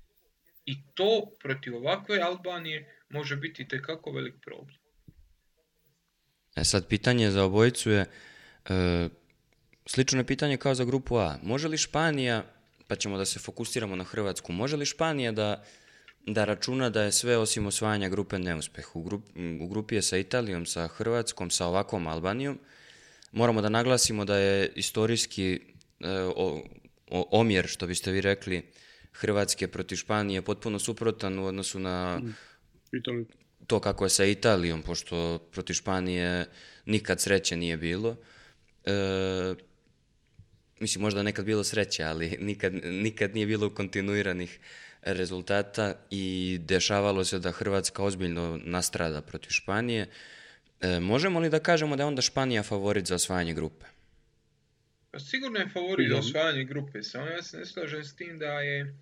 [0.66, 4.76] I to protiv ovakve Albanije može biti tekako velik problem.
[6.55, 8.05] E sad, pitanje za obojicu je,
[8.70, 9.09] e,
[9.86, 11.38] slično je pitanje kao za grupu A.
[11.43, 12.43] Može li Španija,
[12.88, 15.64] pa ćemo da se fokusiramo na Hrvatsku, može li Španija da
[16.26, 18.95] da računa da je sve osim osvajanja grupe neuspeh.
[18.95, 19.24] U, grup,
[19.62, 22.59] u grupi je sa Italijom, sa Hrvatskom, sa ovakvom Albanijom.
[23.32, 25.53] Moramo da naglasimo da je istorijski
[25.99, 26.64] e, o,
[27.07, 28.62] o, omjer, što biste vi rekli,
[29.12, 32.22] Hrvatske protiv Španije potpuno suprotan u odnosu na
[32.91, 33.26] Italiju.
[33.68, 36.45] to kako je sa Italijom, pošto protiv Španije
[36.86, 38.16] nikad sreće nije bilo.
[38.86, 39.55] E,
[40.80, 44.59] mislim, možda nekad bilo sreće, ali nikad, nikad nije bilo kontinuiranih
[45.01, 50.09] rezultata i dešavalo se da Hrvatska ozbiljno nastrada protiv Španije.
[50.82, 53.86] E, možemo li da kažemo da je onda Španija favorit za osvajanje grupe?
[55.12, 58.59] Pa sigurno je favorit za osvajanje grupe, samo ja se ne slažem s tim da
[58.62, 58.95] je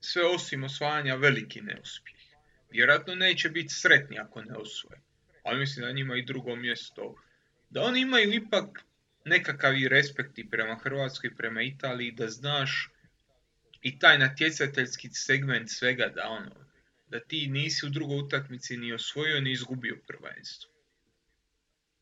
[0.00, 2.16] sve osim osvajanja veliki neuspjeh.
[2.70, 5.00] Vjerojatno neće biti sretni ako ne osvoje.
[5.42, 7.14] Ali mislim da njima i drugo mjesto.
[7.70, 8.84] Da oni imaju ipak
[9.24, 12.90] nekakav i respekt i prema Hrvatskoj i prema Italiji, da znaš
[13.82, 16.66] i taj natjecateljski segment svega da ono,
[17.08, 20.75] da ti nisi u drugoj utakmici ni osvojio ni izgubio prvenstvo.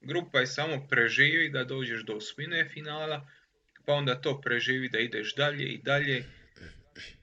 [0.04, 3.28] Grupa je samo preživi da dođeš do osmine finala,
[3.84, 6.24] pa onda to preživi da ideš dalje i dalje.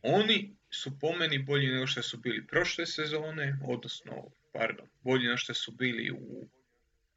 [0.01, 5.37] Oni su po meni bolji nego što su bili prošle sezone, odnosno, pardon, bolji nego
[5.37, 6.47] što su bili u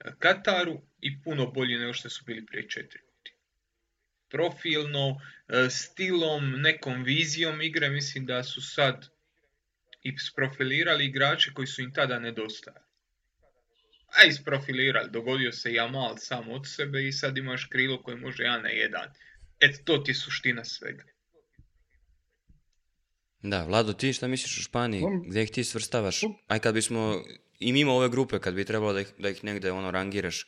[0.04, 3.04] e, Kataru i puno bolji nego što su bili prije četiri
[4.34, 9.08] profilno, e, stilom, nekom vizijom igre, mislim da su sad
[10.02, 12.84] i sprofilirali igrače koji su im tada nedostajali.
[14.20, 18.62] A isprofilirali, dogodio se Jamal sam od sebe i sad imaš krilo koje može jedan
[18.62, 19.08] na jedan.
[19.60, 21.04] Eto, to ti je suština svega.
[23.42, 25.02] Da, Vlado, ti šta misliš o Španiji?
[25.26, 26.20] Gdje ih ti svrstavaš?
[26.46, 27.22] Aj kad bismo,
[27.58, 30.46] i mimo ove grupe, kad bi trebalo da ih, da ih negde ono rangiraš,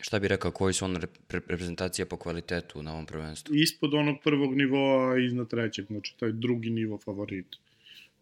[0.00, 3.54] Šta bi rekao, koji su ono reprezentacije po kvalitetu na ovom prvenstvu?
[3.54, 7.46] Ispod onog prvog nivoa iznad trećeg, znači taj drugi nivo favorit.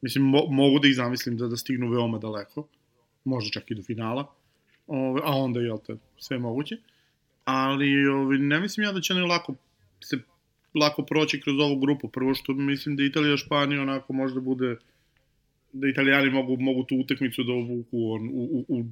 [0.01, 2.69] Mislim, mo mogu da ih zamislim da, da stignu veoma daleko,
[3.25, 4.35] možda čak i do finala,
[4.89, 6.77] ove, a onda, jel te, sve moguće.
[7.45, 9.55] Ali ove, ne mislim ja da će ne lako
[10.01, 10.19] se
[10.75, 12.09] lako proći kroz ovu grupu.
[12.09, 14.77] Prvo što mislim da Italija Španija onako možda bude
[15.73, 18.85] da Italijani mogu, mogu tu utakmicu da uvuku on, u, u,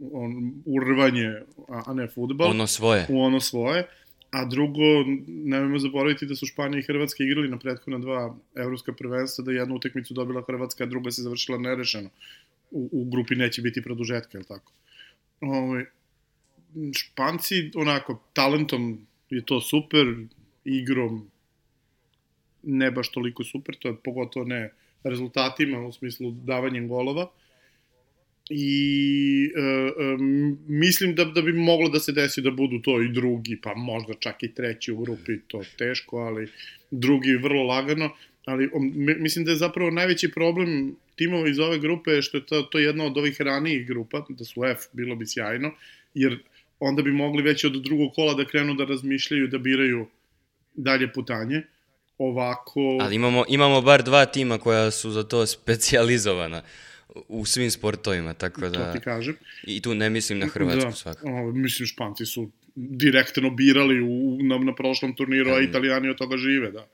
[0.00, 1.28] u on, urvanje,
[1.68, 2.50] a, a ne futbal.
[2.50, 3.06] Ono svoje.
[3.08, 3.88] U ono svoje.
[4.30, 9.44] A drugo, nemojmo zaboraviti da su Španija i Hrvatska igrali na prethodna dva evropska prvenstva,
[9.44, 12.08] da je jednu utekmicu dobila Hrvatska, a druga se završila nerešeno.
[12.70, 14.72] U, u grupi neće biti produžetka, je tako?
[15.40, 15.84] Ove, ovaj,
[16.94, 20.06] Španci, onako, talentom je to super,
[20.64, 21.30] igrom
[22.62, 24.72] ne baš toliko super, to je pogotovo ne
[25.04, 27.30] rezultatima u smislu davanjem golova.
[28.50, 30.16] I e, e,
[30.68, 34.14] mislim da, da bi moglo da se desi da budu to i drugi, pa možda
[34.14, 36.48] čak i treći u grupi, to teško, ali
[36.90, 38.10] drugi vrlo lagano,
[38.44, 38.70] ali
[39.18, 43.04] mislim da je zapravo najveći problem timova iz ove grupe što je to, to jedna
[43.04, 45.70] od ovih ranijih grupa, da su F, bilo bi sjajno,
[46.14, 46.38] jer
[46.78, 50.06] onda bi mogli već od drugog kola da krenu da razmišljaju, da biraju
[50.74, 51.62] dalje putanje.
[52.18, 52.80] Ovako...
[53.00, 56.62] Ali imamo, imamo bar dva tima koja su za to specializovana
[57.28, 58.92] u svim sportovima, tako da...
[58.92, 59.36] To ti kažem.
[59.66, 61.28] I tu ne mislim na Hrvatsku da, svakako.
[61.28, 66.36] O, mislim, Španci su direktno birali u, na, na prošlom turniru, a Italijani od toga
[66.36, 66.86] žive, da.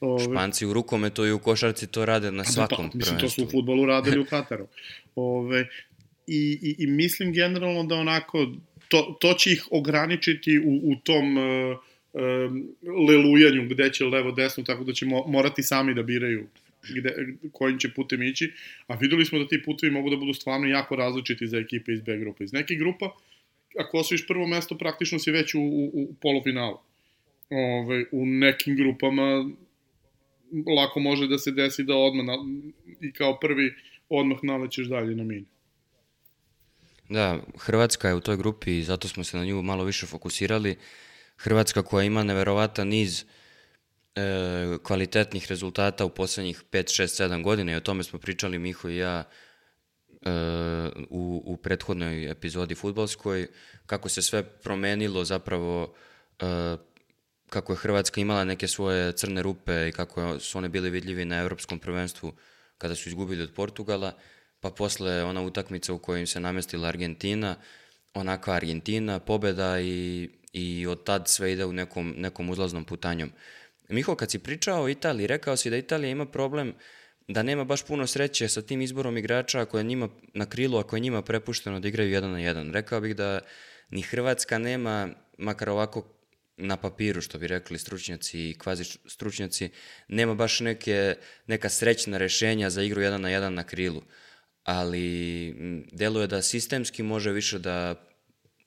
[0.00, 3.28] Ove, Španci u rukometu i u košarci to rade na svakom da, pa, Mislim, to
[3.28, 4.66] su u futbolu radili u Kataru.
[5.14, 5.68] Ove,
[6.26, 8.52] i, i, I mislim generalno da onako,
[8.88, 11.78] to, to će ih ograničiti u, u tom uh,
[12.12, 12.68] um,
[13.08, 16.46] lelujanju gde će levo desno, tako da će mo morati sami da biraju
[16.94, 17.14] gde,
[17.52, 18.52] kojim će putem ići,
[18.86, 22.00] a videli smo da ti putevi mogu da budu stvarno jako različiti za ekipe iz
[22.00, 22.44] B grupe.
[22.44, 23.10] Iz nekih grupa,
[23.78, 26.78] ako osvojiš prvo mesto, praktično si već u, u, u polufinalu.
[27.50, 29.50] Ove, u nekim grupama
[30.76, 32.36] lako može da se desi da odmah na,
[33.00, 33.74] i kao prvi
[34.08, 35.46] odmah nalećeš dalje na mini.
[37.08, 40.76] Da, Hrvatska je u toj grupi i zato smo se na nju malo više fokusirali.
[41.36, 43.24] Hrvatska koja ima neverovatan niz
[44.14, 44.20] e,
[44.82, 48.96] kvalitetnih rezultata u poslednjih 5, 6, 7 godina i o tome smo pričali Miho i
[48.96, 49.24] ja
[51.10, 53.48] u, u prethodnoj epizodi futbolskoj,
[53.86, 55.94] kako se sve promenilo zapravo
[56.40, 56.76] e,
[57.50, 61.40] kako je Hrvatska imala neke svoje crne rupe i kako su one bili vidljivi na
[61.40, 62.32] evropskom prvenstvu
[62.78, 64.12] kada su izgubili od Portugala,
[64.60, 67.56] pa posle ona utakmica u kojoj se namestila Argentina,
[68.14, 73.32] onaka Argentina, pobeda i, i od tad sve ide u nekom, nekom uzlaznom putanjom.
[73.88, 76.74] Miho, kad si pričao o Italiji, rekao si da Italija ima problem
[77.28, 80.96] da nema baš puno sreće sa tim izborom igrača ako je njima na krilu, ako
[80.96, 82.72] je njima prepušteno da igraju jedan na jedan.
[82.72, 83.40] Rekao bih da
[83.90, 85.08] ni Hrvatska nema,
[85.38, 86.14] makar ovako
[86.56, 89.70] na papiru, što bi rekli stručnjaci i kvazi stručnjaci,
[90.08, 91.14] nema baš neke,
[91.46, 94.02] neka srećna rešenja za igru jedan na jedan na krilu.
[94.64, 95.54] Ali
[95.92, 97.94] deluje da sistemski može više da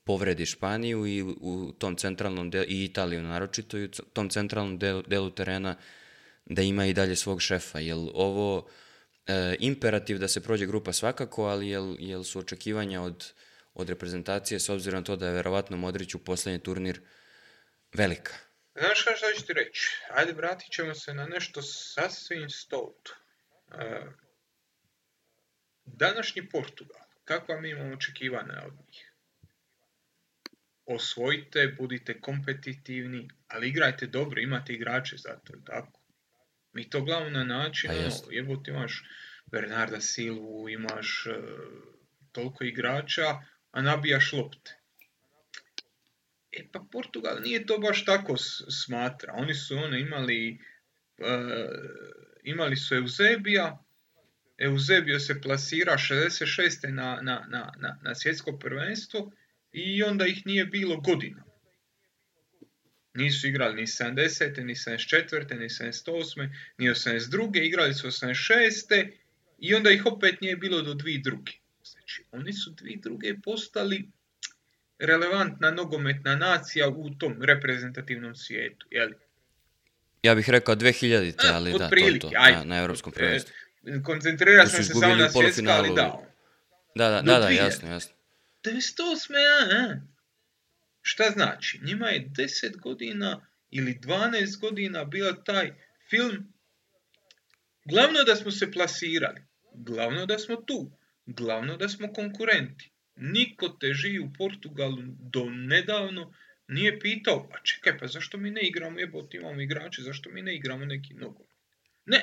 [0.03, 5.01] povredi Španiju i u tom centralnom delu, i Italiju naročito, i u tom centralnom delu,
[5.01, 5.75] delu terena
[6.53, 7.79] da ima i dalje svog šefa.
[7.79, 8.69] Jel ovo
[9.27, 13.31] e, imperativ da se prođe grupa svakako, ali jel, jel su očekivanja od,
[13.73, 17.01] od reprezentacije s obzirom na to da je verovatno Modrić u poslednji turnir
[17.93, 18.33] velika?
[18.75, 19.89] Znaš šta, ću ti reći?
[20.09, 23.11] Ajde, vratit ćemo se na nešto sasvim stouto.
[23.71, 24.01] E,
[25.85, 29.11] današnji Portugal, kakva mi imamo očekivanja od njih?
[30.85, 36.00] osvojite, budite kompetitivni, ali igrajte dobro, imate igrače za to, tako?
[36.73, 39.03] Mi to glavno na način, pa ono, jebo ti imaš
[39.45, 41.35] Bernarda Silvu, imaš uh,
[42.31, 43.41] toliko igrača,
[43.71, 44.77] a nabijaš lopte.
[46.51, 49.33] E pa Portugal nije to baš tako smatra.
[49.33, 50.59] Oni su ono imali
[51.17, 53.83] uh, imali su Eusebija,
[54.57, 56.89] Eusebio se plasira 66.
[56.89, 59.31] na, na, na, na, na svjetsko prvenstvo
[59.71, 61.43] i onda ih nije bilo godina.
[63.13, 64.63] Nisu igrali ni 70.
[64.63, 65.59] ni 74.
[65.59, 66.49] ni 78.
[66.77, 67.63] ni 82.
[67.63, 69.09] Igrali su 86.
[69.59, 71.51] I onda ih opet nije bilo do dvi druge.
[71.83, 74.09] Znači, oni su dvi druge postali
[74.99, 79.13] relevantna nogometna nacija u tom reprezentativnom svijetu, jeli?
[80.23, 83.53] Ja bih rekao 2000 ali da, to, to, na, na evropskom prvenstvu.
[83.85, 86.31] E, koncentrira sam se samo na svjetska, ali da.
[86.95, 88.13] Da, da, da, da, jasno, jasno.
[88.63, 89.33] 98.
[89.71, 90.10] a?
[91.01, 91.79] Šta znači?
[91.83, 95.73] Njima je 10 godina ili 12 godina bio taj
[96.09, 96.51] film
[97.85, 99.41] Glavno da smo se plasirali,
[99.73, 100.91] glavno da smo tu,
[101.25, 102.91] glavno da smo konkurenti.
[103.15, 106.33] Niko te živi u Portugalu do nedavno
[106.67, 110.55] nije pitao, pa čekaj, pa zašto mi ne igramo, jebot imamo igrače, zašto mi ne
[110.55, 111.45] igramo neki nogo?
[112.05, 112.21] Ne,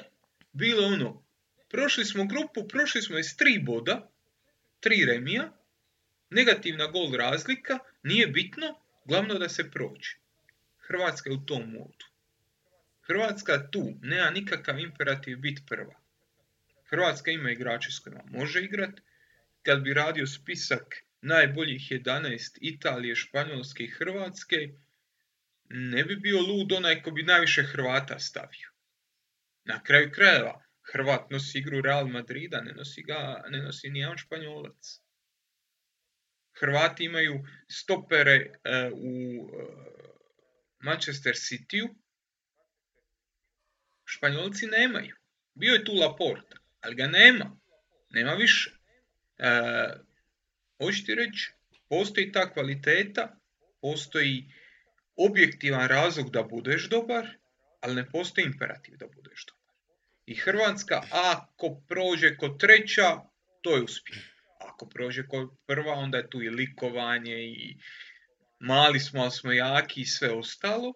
[0.52, 1.24] bilo ono,
[1.68, 4.10] prošli smo grupu, prošli smo iz tri boda,
[4.80, 5.52] tri remija,
[6.30, 10.16] Negativna gol razlika, nije bitno, glavno da se prođe.
[10.78, 12.06] Hrvatska je u tom modu.
[13.00, 15.94] Hrvatska tu nema nikakav imperativ biti prva.
[16.90, 19.00] Hrvatska ima igrače s kojima može igrat.
[19.62, 24.56] Kad bi radio spisak najboljih 11 Italije, Španjolske i Hrvatske,
[25.68, 28.70] ne bi bio lud onaj ko bi najviše Hrvata stavio.
[29.64, 34.16] Na kraju krajeva, Hrvat nosi igru Real Madrida, ne nosi, ga, ne nosi ni jedan
[34.16, 35.00] Španjolac.
[36.60, 39.66] Hrvati imaju stopere e, u e,
[40.80, 41.94] Manchester City-u,
[44.04, 45.16] Španjolci nemaju.
[45.54, 47.56] Bio je tu Laporta, ali ga nema.
[48.10, 48.70] Nema više.
[49.38, 49.50] E,
[50.78, 51.52] hoću ti reći,
[51.88, 53.40] postoji ta kvaliteta,
[53.80, 54.44] postoji
[55.16, 57.28] objektivan razlog da budeš dobar,
[57.80, 59.74] ali ne postoji imperativ da budeš dobar.
[60.26, 63.16] I Hrvatska, ako prođe kod treća,
[63.62, 67.76] to je uspjeh ako prođe kod prva, onda je tu i likovanje i
[68.58, 70.92] mali smo, ali smo jaki i sve ostalo.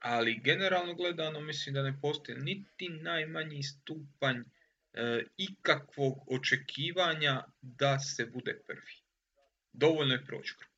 [0.00, 8.26] Ali generalno gledano mislim da ne postoji niti najmanji stupanj e, ikakvog očekivanja da se
[8.26, 8.92] bude prvi.
[9.72, 10.76] Dovoljno je proći grupu.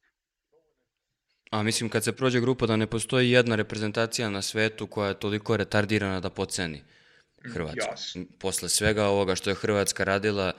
[1.51, 5.20] A mislim kad se prođe grupa da ne postoji jedna reprezentacija na svetu koja je
[5.20, 6.82] toliko retardirana da poceni
[7.53, 7.90] Hrvatsku.
[7.90, 8.24] Jasno.
[8.38, 10.53] Posle svega ovoga što je Hrvatska radila,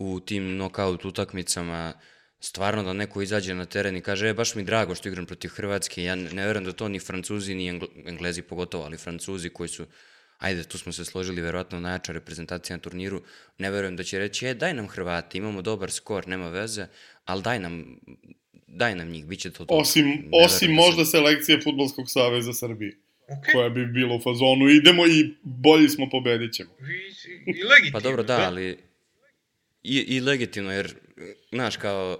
[0.00, 1.92] u tim knockout utakmicama
[2.40, 5.48] stvarno da neko izađe na teren i kaže, e, baš mi drago što igram protiv
[5.48, 7.68] Hrvatske, ja ne verujem da to ni Francuzi, ni
[8.06, 9.86] Englezi pogotovo, ali Francuzi koji su,
[10.38, 13.22] ajde, tu smo se složili, verovatno najjača reprezentacija na turniru,
[13.58, 16.86] ne verujem da će reći, e, daj nam Hrvati, imamo dobar skor, nema veze,
[17.24, 18.00] ali daj nam,
[18.66, 19.66] daj nam njih, bit će to.
[19.68, 21.10] Osim, osim da možda se...
[21.10, 22.96] selekcije Futbolskog saveza Srbije.
[23.30, 23.52] Okay.
[23.52, 26.70] koja bi bila u fazonu, idemo i bolji smo, pobedit ćemo.
[26.70, 27.92] I, i legitimno.
[27.92, 28.46] Pa dobro, da, da.
[28.46, 28.89] ali
[29.82, 30.94] i, i legitimno, jer,
[31.52, 32.18] znaš, kao,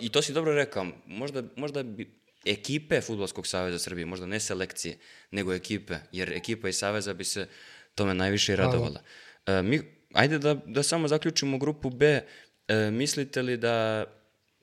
[0.00, 4.98] i to si dobro rekao, možda, možda bi ekipe Futbolskog saveza Srbije, možda ne selekcije,
[5.30, 7.46] nego ekipe, jer ekipa i saveza bi se
[7.94, 9.02] tome najviše radovala.
[9.46, 9.80] E, mi,
[10.12, 12.20] ajde da, da samo zaključimo grupu B,
[12.68, 14.04] e, mislite li da,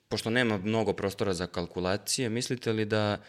[0.08, 3.22] pošto nema mnogo prostora za kalkulacije, mislite li da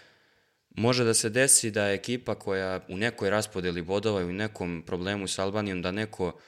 [0.70, 5.28] može da se desi da ekipa koja u nekoj raspodeli bodova i u nekom problemu
[5.28, 6.40] sa Albanijom, da neko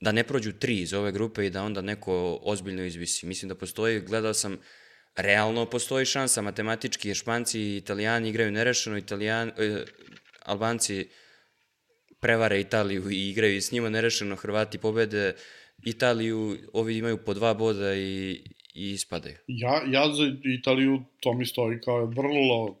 [0.00, 3.26] da ne prođu tri iz ove grupe i da onda neko ozbiljno izvisi.
[3.26, 4.58] Mislim da postoji, gledao sam,
[5.16, 9.84] realno postoji šansa matematički, Španci i Italijani igraju nerešeno, Italijan, eh,
[10.44, 11.08] Albanci
[12.20, 15.34] prevare Italiju i igraju s njima nerešeno, Hrvati pobede
[15.84, 18.30] Italiju, ovi imaju po dva boda i,
[18.74, 19.36] i ispadaju.
[19.46, 20.24] Ja, ja za
[20.58, 22.78] Italiju to mi stoji kao vrlo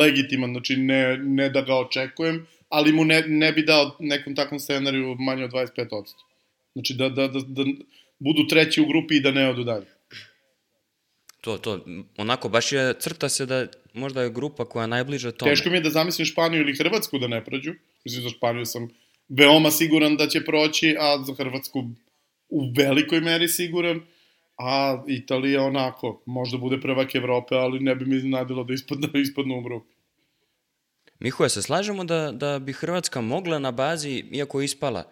[0.00, 4.60] legitiman, znači ne, ne da ga očekujem, ali mu ne, ne bi dao nekom takvom
[4.60, 6.25] scenariju manje od 25%.
[6.76, 7.64] Znači da, da, da, da
[8.18, 9.86] budu treći u grupi i da ne odu dalje.
[11.40, 11.80] To, to,
[12.16, 15.52] onako, baš je, crta se da možda je grupa koja je najbliža tome.
[15.52, 17.72] Teško mi je da zamislim Španiju ili Hrvatsku da ne prođu.
[18.04, 18.88] Mislim, za Španiju sam
[19.28, 21.84] veoma siguran da će proći, a za Hrvatsku
[22.48, 24.00] u velikoj meri siguran,
[24.58, 29.58] a Italija onako, možda bude prvak Evrope, ali ne bi mi nadilo da ispadnu, ispadnu
[29.58, 29.94] u grupi.
[31.20, 35.10] Mihoja, se slažemo da, da bi Hrvatska mogla na bazi, iako je ispala,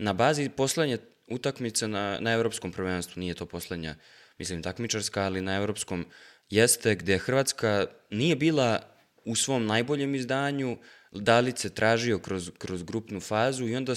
[0.00, 0.98] na bazi poslednje
[1.28, 3.94] utakmice na, na evropskom prvenstvu, nije to poslednja,
[4.38, 6.06] mislim, takmičarska, ali na evropskom
[6.50, 8.80] jeste gde Hrvatska nije bila
[9.24, 10.78] u svom najboljem izdanju,
[11.12, 13.94] Dalice tražio kroz, kroz grupnu fazu i onda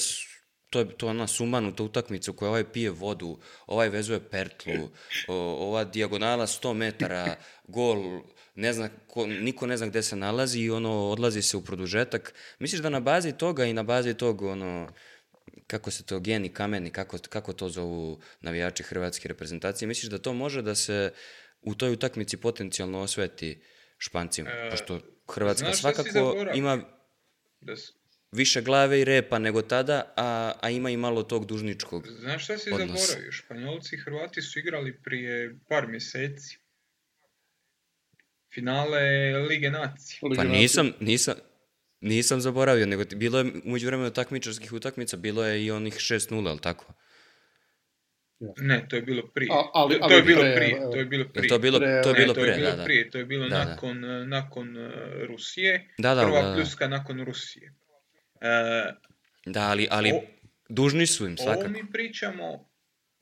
[0.70, 3.38] to je to ona sumanuta utakmica u kojoj ovaj pije vodu,
[3.68, 4.90] ovaj vezuje pertlu,
[5.28, 7.36] o, ova dijagonala 100 metara,
[7.68, 8.22] gol,
[8.56, 12.34] ne zna, ko, niko ne zna gde se nalazi i ono, odlazi se u produžetak.
[12.60, 14.90] Misliš da na bazi toga i na bazi tog, ono,
[15.68, 20.34] kako se to geni kameni, kako, kako to zovu navijači hrvatske reprezentacije, misliš da to
[20.34, 21.12] može da se
[21.62, 23.62] u toj utakmici potencijalno osveti
[23.98, 24.50] Špancima?
[24.50, 25.00] E, pošto
[25.34, 26.82] Hrvatska svakako ima
[27.62, 27.92] da s...
[28.32, 32.58] više glave i repa nego tada, a, a ima i malo tog dužničkog Znaš šta
[32.58, 33.06] si odnosa.
[33.06, 33.32] zaboravio?
[33.32, 36.58] Španjolci i Hrvati su igrali prije par mjeseci.
[38.54, 39.00] Finale
[39.50, 40.20] Lige nacije.
[40.36, 41.36] Pa nisam, nisam,
[42.04, 46.60] Nisam zaboravio, nego bilo je umeđu vremenu takmičarskih utakmica, bilo je i onih 6-0, ali
[46.60, 46.94] tako?
[48.58, 49.50] Ne, to je bilo prije.
[49.52, 51.48] A, ali, ali to je bilo pre, prije, to je bilo prije.
[51.48, 52.84] To je bilo, to je bilo, ne, to je bilo da, da.
[52.84, 54.26] prije, to je bilo da, nakon, da.
[54.26, 54.92] nakon uh,
[55.28, 56.56] Rusije, da, da, prva da, da.
[56.56, 57.74] pljuska nakon Rusije.
[58.34, 58.42] Uh,
[59.46, 60.22] da, ali, ali o,
[60.70, 61.60] dužni su im svakako.
[61.60, 62.70] Ovo mi pričamo,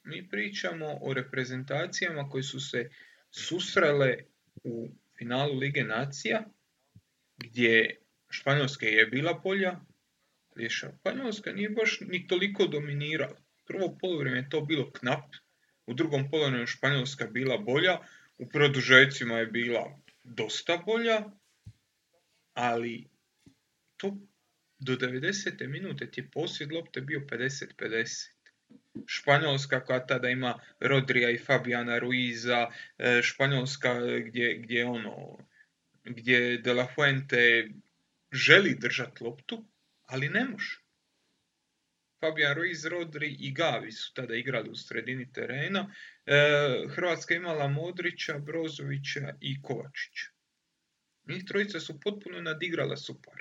[0.04, 2.90] mi pričamo o reprezentacijama koji su se
[3.32, 4.18] susrele
[4.64, 6.44] u finalu Lige nacija,
[7.38, 8.01] gdje
[8.32, 9.80] Španjolska je bila bolja,
[10.56, 13.38] ali Španjolska nije baš ni toliko dominirala.
[13.68, 15.36] Prvo polovreme je to bilo knap,
[15.86, 18.00] u drugom polovremenu Španjolska bila bolja,
[18.38, 21.24] u produžecima je bila dosta bolja,
[22.54, 23.08] ali
[23.98, 24.18] to
[24.80, 25.68] do 90.
[25.68, 28.32] minute ti je posjed lopte bio 50-50.
[29.08, 32.68] Španjolska koja tada ima Rodrija i Fabiana Ruiza,
[32.98, 35.38] e, Španjolska gdje, gdje ono
[36.04, 37.70] gdje De La Fuente
[38.32, 39.66] želi držati loptu,
[40.06, 40.82] ali ne može.
[42.20, 45.94] Fabian Ruiz, Rodri i Gavi su tada igrali u sredini terena.
[46.26, 46.36] E,
[46.96, 50.28] Hrvatska imala Modrića, Brozovića i Kovačića.
[51.28, 53.34] Njih trojica su potpuno nadigrala super.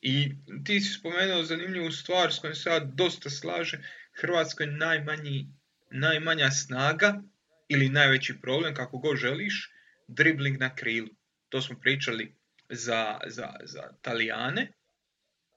[0.00, 0.32] I
[0.64, 3.78] ti si spomenuo zanimljivu stvar s kojom se ja dosta slaže.
[4.12, 5.48] Hrvatska je najmanji,
[5.90, 7.22] najmanja snaga
[7.68, 9.72] ili najveći problem, kako god želiš,
[10.08, 11.08] dribling na krilu.
[11.48, 12.34] To smo pričali
[12.68, 14.72] za, za, za Talijane,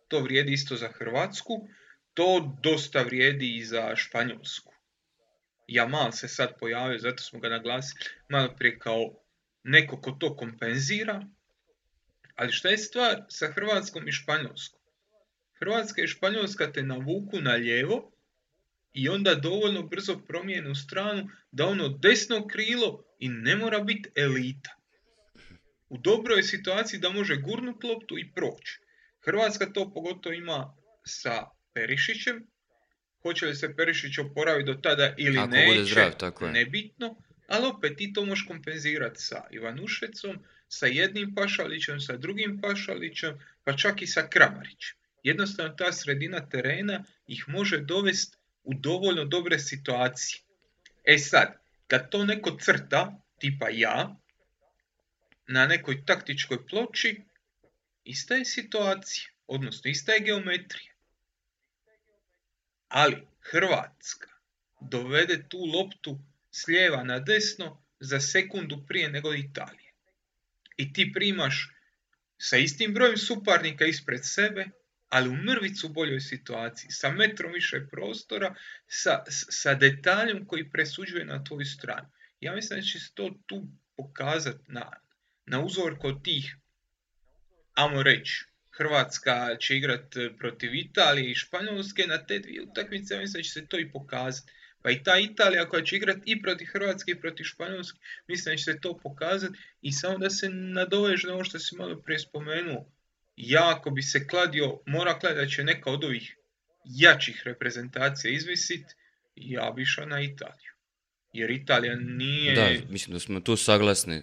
[0.07, 1.67] to vrijedi isto za Hrvatsku,
[2.13, 4.73] to dosta vrijedi i za Španjolsku.
[5.67, 9.13] Jamal se sad pojavio, zato smo ga naglasili malo prije kao
[9.63, 11.25] neko ko to kompenzira,
[12.35, 14.79] ali šta je stvar sa Hrvatskom i Španjolskom?
[15.59, 18.11] Hrvatska i Španjolska te navuku na lijevo
[18.93, 24.78] i onda dovoljno brzo promijenu stranu da ono desno krilo i ne mora biti elita
[25.89, 28.79] u dobroj situaciji da može gurnut loptu i proći.
[29.21, 30.73] Hrvatska to pogotovo ima
[31.05, 32.47] sa Perišićem.
[33.21, 36.51] Hoće li se Perišić oporaviti do tada ili Ako neće, zdrav, tako je.
[36.51, 37.15] nebitno.
[37.47, 43.77] Ali opet ti to možeš kompenzirati sa Ivanušecom, sa jednim Pašalićem, sa drugim Pašalićem, pa
[43.77, 44.97] čak i sa Kramarićem.
[45.23, 50.41] Jednostavno ta sredina terena ih može dovesti u dovoljno dobre situacije.
[51.03, 51.53] E sad,
[51.87, 54.15] kad to neko crta, tipa ja,
[55.49, 57.21] na nekoj taktičkoj ploči,
[58.03, 60.93] ista je situacija, odnosno ista je geometrija.
[62.87, 64.29] Ali Hrvatska
[64.81, 66.19] dovede tu loptu
[66.51, 69.93] s lijeva na desno za sekundu prije nego Italije.
[70.77, 71.69] I ti primaš
[72.37, 74.65] sa istim brojem suparnika ispred sebe,
[75.09, 78.55] ali u mrvicu boljoj situaciji, sa metrom više prostora,
[78.87, 82.09] sa, sa detaljom koji presuđuje na tvoju stranu.
[82.39, 84.91] Ja mislim da će se to tu pokazati na,
[85.49, 86.55] na uzor kod tih,
[87.73, 88.45] amo reći,
[88.77, 93.65] Hrvatska će igrati protiv Italije i Španjolske, na te dvije utakmice mislim da će se
[93.67, 94.51] to i pokazati.
[94.81, 98.57] Pa i ta Italija koja će igrati i protiv Hrvatske i protiv Španjolske, mislim da
[98.57, 102.19] će se to pokazati i samo da se nadoveže na ovo što si malo prije
[102.19, 102.85] spomenuo.
[103.35, 106.35] Ja ako bi se kladio, mora kladiti da će neka od ovih
[106.85, 108.85] jačih reprezentacija izvisit,
[109.35, 110.71] ja bi išao na Italiju.
[111.33, 112.55] Jer Italija nije...
[112.55, 114.21] Da, mislim da smo tu saglasni.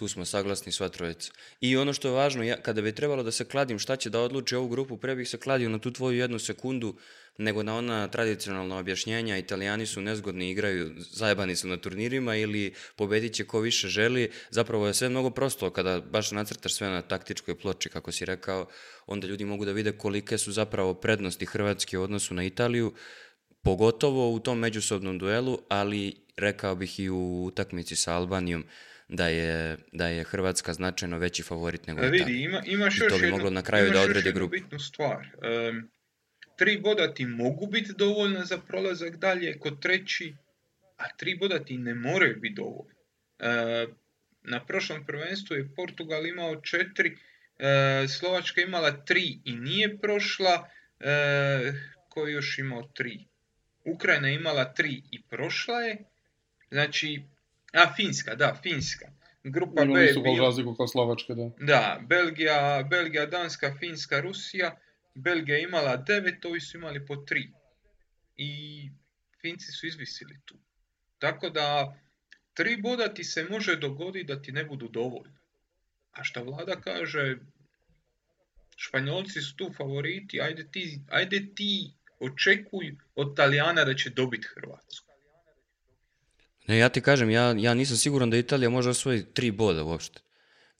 [0.00, 1.32] Tu smo saglasni sva trojica.
[1.60, 4.20] I ono što je važno, ja, kada bi trebalo da se kladim šta će da
[4.20, 6.94] odluči ovu grupu, pre bih se kladio na tu tvoju jednu sekundu
[7.38, 13.34] nego na ona tradicionalna objašnjenja, italijani su nezgodni, igraju, zajebani su na turnirima ili pobedit
[13.34, 14.30] će ko više želi.
[14.50, 18.68] Zapravo je sve mnogo prosto kada baš nacrtaš sve na taktičkoj ploči, kako si rekao,
[19.06, 22.94] onda ljudi mogu da vide kolike su zapravo prednosti Hrvatske u odnosu na Italiju,
[23.62, 28.64] pogotovo u tom međusobnom duelu, ali rekao bih i u utakmici sa Albanijom,
[29.12, 32.24] da je, da je Hrvatska značajno veći favorit nego Italija.
[32.24, 34.50] Vidi, ima, imaš I to bi moglo na kraju da odredi grupu.
[34.50, 35.16] bitnu stvar.
[35.18, 35.90] Um,
[36.56, 40.34] tri boda ti mogu biti dovoljna za prolazak dalje kod treći,
[40.96, 42.94] a tri boda ti ne moraju biti dovoljni.
[43.38, 43.86] E,
[44.42, 47.16] na prošlom prvenstvu je Portugal imao četiri,
[47.58, 50.68] e, Slovačka imala tri i nije prošla,
[51.00, 51.72] e,
[52.08, 53.18] ko je još imao tri?
[53.84, 55.96] Ukrajina imala tri i prošla je,
[56.70, 57.22] znači,
[57.72, 59.06] a Finska, da, Finska.
[59.44, 60.42] Grupa B je bio...
[60.44, 61.50] razliku kao Slovačka, da.
[61.60, 64.76] Da, Belgija, Belgija, Danska, Finska, Rusija,
[65.14, 67.52] Belgija je imala devet, ovi su imali po tri.
[68.36, 68.50] I
[69.40, 70.54] Finci su izvisili tu.
[71.18, 71.98] Tako da,
[72.54, 75.36] tri boda ti se može dogoditi da ti ne budu dovoljni.
[76.12, 77.36] A šta vlada kaže,
[78.76, 85.09] Španjolci su tu favoriti, ajde ti, ajde ti očekuj od Talijana da će dobiti Hrvatsku.
[86.70, 90.20] Ne, ja ti kažem, ja, ja nisam siguran da Italija može osvojiti tri boda uopšte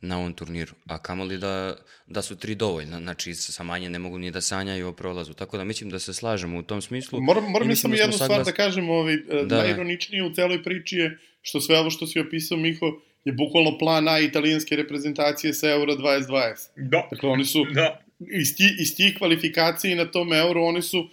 [0.00, 1.76] na ovom turniru, a kamoli da,
[2.06, 5.58] da su tri dovoljna, znači sa manje ne mogu ni da sanjaju o prolazu, tako
[5.58, 7.20] da mislim da se slažemo u tom smislu.
[7.20, 8.26] Moram, moram samo da jednu saglas...
[8.26, 9.16] stvar da kažem, ovaj,
[9.46, 12.86] da, najironičnije u celoj priči je što sve ovo što si opisao, Miho,
[13.24, 16.54] je bukvalno plan A italijanske reprezentacije sa Euro 2020.
[16.76, 17.08] Da.
[17.10, 18.00] Dakle, oni su da.
[18.18, 21.08] iz, ti, iz tih kvalifikacija na tom Euro, oni su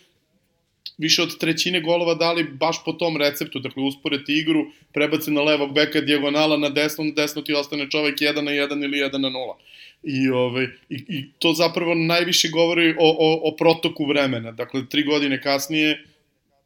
[0.98, 5.74] više od trećine golova dali baš po tom receptu, dakle usporeti igru, prebaci na levog
[5.74, 9.30] beka dijagonala na desno, na desno ti ostane čovek 1 na 1 ili 1 na
[9.30, 9.54] 0.
[10.04, 14.52] I, ove, i, i to zapravo najviše govori o, o, o protoku vremena.
[14.52, 16.04] Dakle, tri godine kasnije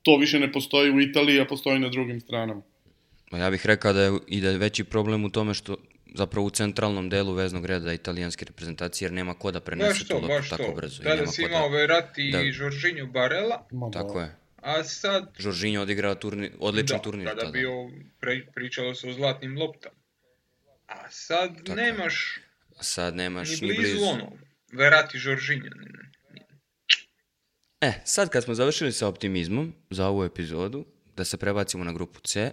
[0.03, 2.61] to više ne postoji u Italiji, a postoji na drugim stranama.
[3.31, 5.77] Ja bih rekao da je i da je veći problem u tome što
[6.15, 10.49] zapravo u centralnom delu veznog reda italijanske reprezentacije, jer nema ko da prenese tu loptu
[10.49, 10.73] tako to.
[10.75, 11.03] brzo.
[11.03, 11.75] Tada si imao da...
[11.75, 12.41] Verratti da...
[12.41, 13.67] i Žoržinju Barela.
[13.93, 14.35] Tako je.
[14.61, 15.29] A sad...
[15.39, 17.25] Žoržinjo odigrao turni, odličan da, turnir.
[17.25, 17.71] Da, tada bio,
[18.19, 19.95] pre, pričalo se o zlatnim loptama.
[20.87, 22.39] A sad tako nemaš...
[22.77, 24.05] A sad nemaš ni blizu, ni blizu.
[24.05, 24.31] ono.
[24.73, 25.71] Verratti Žoržinjo.
[27.81, 30.85] E, sad kad smo završili sa optimizmom za ovu epizodu,
[31.15, 32.51] da se prebacimo na grupu C,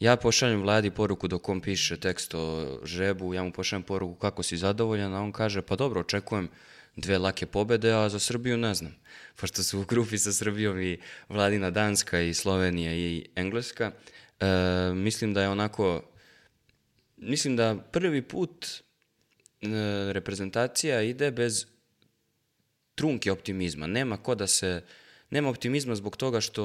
[0.00, 4.42] Ja pošaljem vladi poruku dok on piše tekst o žrebu, ja mu pošaljem poruku kako
[4.42, 6.48] si zadovoljan, a on kaže pa dobro, očekujem
[6.96, 8.96] dve lake pobede, a za Srbiju ne znam.
[9.40, 10.98] Pošto su u grupi sa Srbijom i
[11.28, 13.92] Vladina Danska i Slovenija i Engleska,
[14.40, 14.46] e,
[14.94, 16.02] mislim da je onako,
[17.16, 19.66] mislim da prvi put e,
[20.12, 21.66] reprezentacija ide bez
[22.94, 23.86] trunke optimizma.
[23.86, 24.82] Nema ko da se,
[25.30, 26.64] nema optimizma zbog toga što,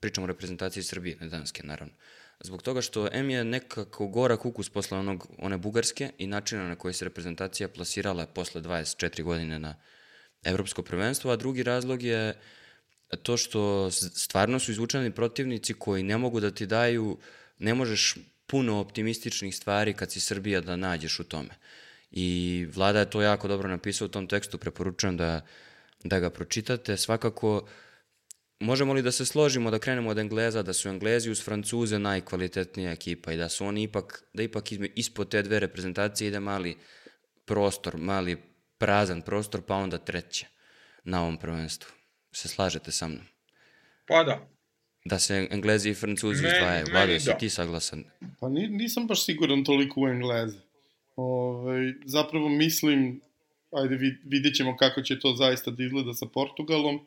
[0.00, 1.94] pričamo o reprezentaciji Srbije, ne Danske, naravno,
[2.40, 6.74] Zbog toga što M je nekako gora kukus posle onog, one bugarske i načina na
[6.74, 9.74] koji se reprezentacija plasirala posle 24 godine na
[10.44, 12.34] evropsko prvenstvo, a drugi razlog je
[13.22, 17.18] to što stvarno su izvučeni protivnici koji ne mogu da ti daju,
[17.58, 18.16] ne možeš
[18.46, 21.54] puno optimističnih stvari kad si Srbija da nađeš u tome.
[22.10, 25.40] I vlada je to jako dobro napisao u tom tekstu, preporučujem da,
[26.04, 26.96] da ga pročitate.
[26.96, 27.68] Svakako,
[28.60, 32.92] možemo li da se složimo da krenemo od Engleza, da su Englezi uz Francuze najkvalitetnija
[32.92, 34.64] ekipa i da su oni ipak, da ipak
[34.94, 36.76] ispod te dve reprezentacije ide mali
[37.44, 38.36] prostor, mali
[38.78, 40.46] prazan prostor, pa onda treće
[41.04, 41.90] na ovom prvenstvu.
[42.32, 43.24] Se slažete sa mnom?
[44.06, 44.48] Pa da.
[45.04, 46.86] Da se Englezi i Francuzi izdvajaju.
[46.92, 48.04] Vlado, si ti saglasan?
[48.40, 50.58] Pa nisam baš siguran toliko u Engleze.
[51.16, 53.20] Ove, ovaj, zapravo mislim,
[53.72, 57.06] ajde vidjet ćemo kako će to zaista da izgleda sa Portugalom,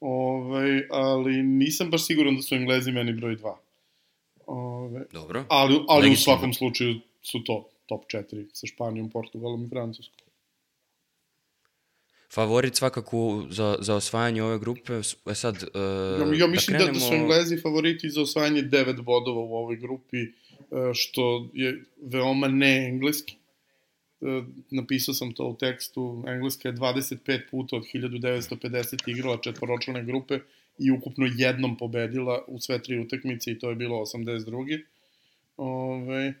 [0.00, 3.54] ovaj, ali nisam baš siguran da su Englezi meni broj 2.
[4.46, 5.44] Ove, Dobro.
[5.48, 10.26] Ali, ali u svakom slučaju su to top 4 sa Španijom, Portugalom i Francuskom.
[12.32, 14.92] Favorit svakako za, za osvajanje ove grupe,
[15.26, 15.54] e sad...
[15.54, 16.92] Uh, ja, ja mislim da, krenemo...
[16.92, 21.84] da, da su Englezi favoriti za osvajanje 9 bodova u ovoj grupi, uh, što je
[22.02, 23.39] veoma ne engleski.
[24.22, 30.38] E, napisao sam to u tekstu, Engleska je 25 puta od 1950 igrala četvoročlane grupe
[30.78, 34.82] i ukupno jednom pobedila u sve tri utakmice i to je bilo 82.
[35.56, 36.34] Ove,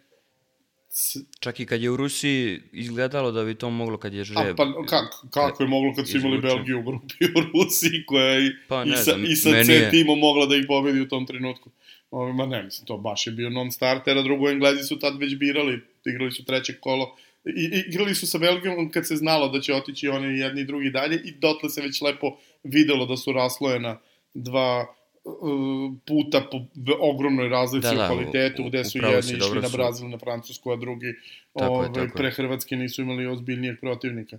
[1.40, 4.38] Čak i kad je u Rusiji izgledalo da bi to moglo kad je žreb.
[4.38, 8.24] A pa kako, kako je moglo kad su imali Belgiju u grupi u Rusiji koja
[8.24, 9.90] je pa, i, sa, znam, i sa C je...
[9.90, 11.70] timom mogla da ih pobedi u tom trenutku.
[12.10, 15.36] Ove, ma ne, mislim, to baš je bio non-starter, a drugo Englezi su tad već
[15.36, 19.74] birali, igrali su treće kolo I, igrali su sa Belgijom kad se znalo da će
[19.74, 23.98] otići oni jedni i drugi dalje i dotle se već lepo videlo da su raslojena
[24.34, 24.86] dva
[25.24, 26.60] uh, puta po
[27.00, 30.76] ogromnoj razlici da, da, u kvalitetu, gde su jedni išli na Brazil, na Francusku, a
[30.76, 31.14] drugi
[31.58, 34.38] tako ove, je, tako pre Hrvatske nisu imali ozbiljnijeg protivnika.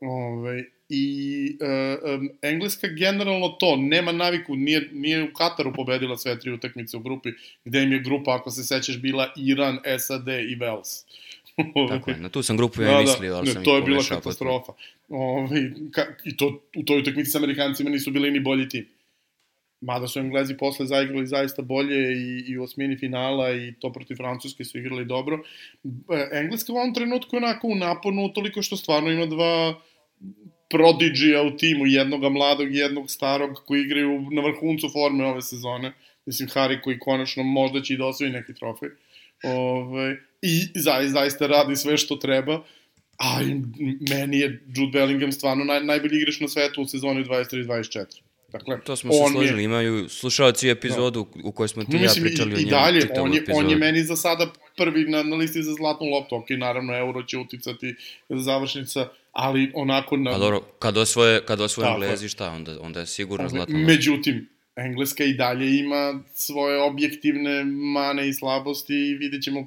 [0.00, 6.38] Ove, I uh, um, Engleska generalno to, nema naviku, nije, nije u Kataru pobedila sve
[6.40, 7.28] tri utakmice u grupi,
[7.64, 11.04] gde im je grupa, ako se sećaš, bila Iran, SAD i Wales.
[11.88, 13.82] Tako je, na tu sam grupu ja da, da, mislio, ali ne, sam to je
[13.82, 14.72] bila katastrofa.
[15.08, 18.88] Ove, ka, I to, u toj utakmici sa Amerikancima nisu bili ni bolji tim.
[19.80, 24.16] Mada su Englezi posle zaigrali zaista bolje i, i u osmini finala i to protiv
[24.16, 25.42] Francuske su igrali dobro.
[25.84, 29.80] E, Engleska u ovom trenutku je onako u naponu toliko što stvarno ima dva
[30.70, 35.92] prodigija u timu, jednoga mladog i jednog starog koji igraju na vrhuncu forme ove sezone.
[36.26, 38.88] Mislim, Harry koji konačno možda će i da osvoji neki trofej.
[39.44, 42.62] Ove, I zaista, zaista radi sve što treba.
[43.18, 43.40] A
[44.10, 48.04] meni je Jude Bellingham stvarno naj, najbolji igrač na svetu u sezoni 23-24.
[48.52, 49.64] Dakle, to smo se složili, je...
[49.64, 51.42] imaju slušalci epizodu no.
[51.44, 52.68] u kojoj smo ti ja pričali i, o njemu.
[52.68, 56.06] I dalje, on je, on je meni za sada prvi na, na listi za zlatnu
[56.06, 57.94] loptu, ok, naravno Euro će uticati
[58.28, 60.16] završnica, ali onako...
[60.16, 60.30] Na...
[60.30, 63.92] Pa dobro, kad osvoje, kad osvoje Englezi, šta, onda, onda je sigurno zlatna lopta.
[63.92, 69.66] Međutim, Engleska i dalje ima svoje objektivne mane i slabosti i vidjet ćemo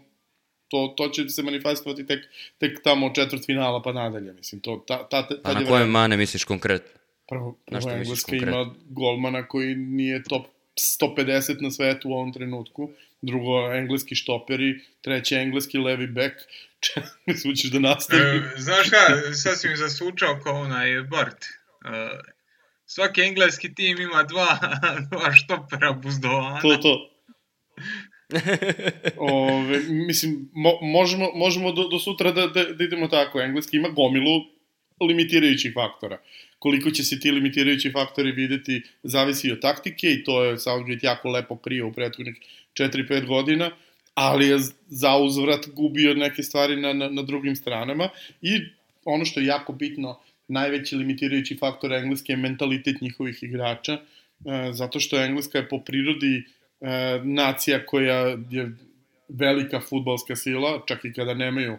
[0.68, 2.20] to, to će se manifestovati tek,
[2.58, 6.18] tek tamo četvrt finala pa nadalje, mislim, to, ta, ta, ta, A na koje mane
[6.18, 7.00] misliš konkretno?
[7.30, 10.46] Prvo, prvo Engleska ima golmana koji nije top
[11.02, 12.90] 150 na svetu u ovom trenutku,
[13.22, 16.34] drugo engleski štoperi, treći engleski levi bek,
[17.28, 18.38] mislim, ćeš da nastavi.
[18.38, 21.46] E, znaš šta, sad si mi zasučao kao onaj Bart.
[21.46, 21.50] E,
[22.86, 24.60] svaki engleski tim ima dva,
[25.12, 26.62] dva štopera buzdovana.
[26.62, 27.17] To, to.
[29.18, 33.42] Ove, mislim, mo, možemo, možemo do, do sutra da, da, da idemo tako.
[33.42, 34.46] Engleski ima gomilu
[35.02, 36.22] limitirajućih faktora.
[36.60, 41.30] Koliko će se ti limitirajući faktori videti, zavisi od taktike i to je Southgate jako
[41.30, 42.36] lepo krio u prethodnih
[42.74, 43.72] 4-5 godina,
[44.14, 48.10] ali je za uzvrat gubio neke stvari na, na, na drugim stranama
[48.42, 48.60] i
[49.06, 54.00] ono što je jako bitno, najveći limitirajući faktor engleske je mentalitet njihovih igrača, e,
[54.74, 56.44] zato što Engleska je po prirodi
[56.82, 58.72] e, nacija koja je
[59.30, 61.78] velika futbalska sila, čak i kada nemaju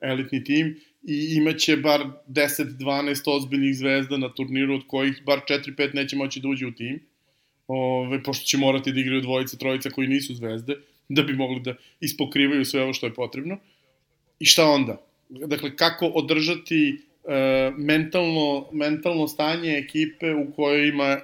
[0.00, 6.16] elitni tim, i imaće bar 10-12 ozbiljnih zvezda na turniru, od kojih bar 4-5 neće
[6.16, 7.00] moći da uđe u tim,
[7.66, 10.76] ove, pošto će morati da igraju dvojica, trojica koji nisu zvezde,
[11.08, 13.58] da bi mogli da ispokrivaju sve ovo što je potrebno.
[14.38, 15.00] I šta onda?
[15.28, 21.20] Dakle, kako održati e, mentalno, mentalno stanje ekipe u kojoj ima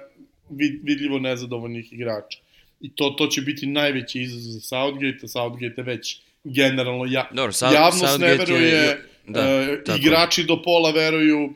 [0.49, 2.39] vid, vidljivo nezadovoljnih igrača.
[2.81, 7.51] I to, to će biti najveći izazov za Southgate, Southgate je već generalno ja, Dobro,
[7.51, 11.53] South, javnost Southgate ne veruje, je, da, uh, igrači do pola veruju.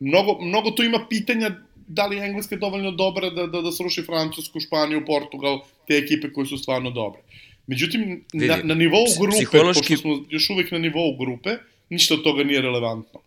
[0.00, 1.50] Mnogo, mnogo tu ima pitanja
[1.86, 6.32] da li je Engleska dovoljno dobra da, da, da sruši Francusku, Španiju, Portugal, te ekipe
[6.32, 7.20] koje su stvarno dobre.
[7.66, 9.80] Međutim, Vidi, na, na nivou grupe, psihološki...
[9.80, 11.56] pošto smo još uvek na nivou grupe,
[11.88, 13.20] ništa od toga nije relevantno.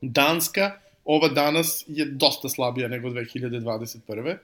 [0.00, 4.36] Danska, ova danas je dosta slabija nego 2021.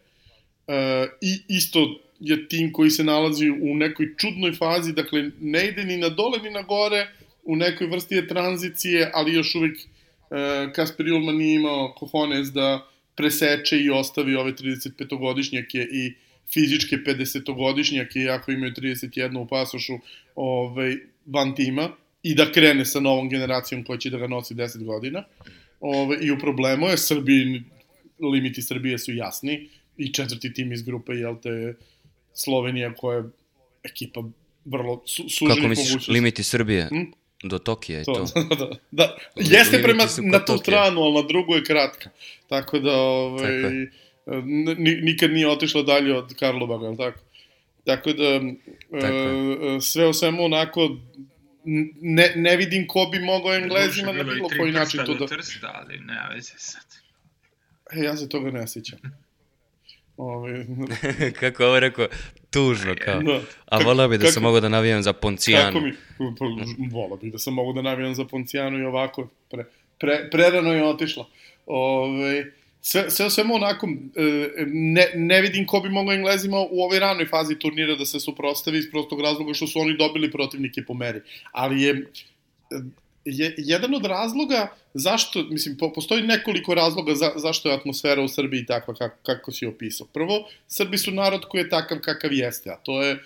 [0.67, 0.75] Uh,
[1.21, 5.97] I isto je tim koji se nalazi u nekoj čudnoj fazi, dakle ne ide ni
[5.97, 7.07] na dole ni na gore,
[7.45, 12.87] u nekoj vrsti je tranzicije, ali još uvijek uh, Kasper Julman nije imao kohones da
[13.15, 16.15] preseče i ostavi ove 35-godišnjake i
[16.53, 19.99] fizičke 50-godišnjake, iako imaju 31 u pasošu,
[20.35, 20.97] ovaj,
[21.27, 21.91] van tima,
[22.23, 25.25] i da krene sa novom generacijom koja će da ga nosi 10 godina.
[25.81, 27.63] Ove, I u problemu je, Srbiji,
[28.21, 31.75] limiti Srbije su jasni, i četvrti tim iz grupe, jel te,
[32.35, 33.25] Slovenija koja je
[33.83, 34.23] ekipa
[34.65, 36.89] vrlo su, suženih Kako misliš, limiti Srbije?
[36.89, 37.03] Hm?
[37.43, 38.13] Do Tokija je to.
[38.13, 38.25] to.
[38.57, 39.17] da, da, da.
[39.37, 42.11] Jeste prema na tu stranu, ali na drugu je kratka.
[42.49, 43.75] Tako da, ovaj, tako
[45.03, 47.21] nikad nije otišla dalje od Karlovaga, ali tako?
[47.85, 48.41] Tako da,
[49.01, 50.97] tako e, sve o svemu onako,
[52.01, 55.27] ne, ne vidim ko bi mogao Englezima na bilo koji način to da...
[55.27, 56.87] Trsta, ali ne, veze sad.
[57.93, 58.99] E, ja se toga ne sjećam.
[60.17, 60.67] Ove...
[61.41, 62.07] Kako ovo rekao,
[62.51, 63.23] tužno kao.
[63.23, 63.41] Da.
[63.67, 65.73] A volao bi da kako, sam mogao da navijam za Poncijanu.
[65.73, 69.65] Kako mi, volao bi da sam mogao da navijam za Poncijanu i ovako, pre,
[69.99, 71.27] pre, prerano je otišla.
[71.67, 76.99] Ove, sve, sve svemu onako, e, ne, ne vidim ko bi mogao Englezima u ovoj
[76.99, 80.95] ranoj fazi turnira da se suprostavi iz prostog razloga što su oni dobili protivnike po
[80.95, 81.21] meri.
[81.53, 82.07] Ali je
[83.25, 88.29] je, jedan od razloga zašto, mislim, po, postoji nekoliko razloga za, zašto je atmosfera u
[88.29, 90.07] Srbiji takva kako, kako si opisao.
[90.13, 93.19] Prvo, Srbi su narod koji je takav kakav jeste, a to je, e,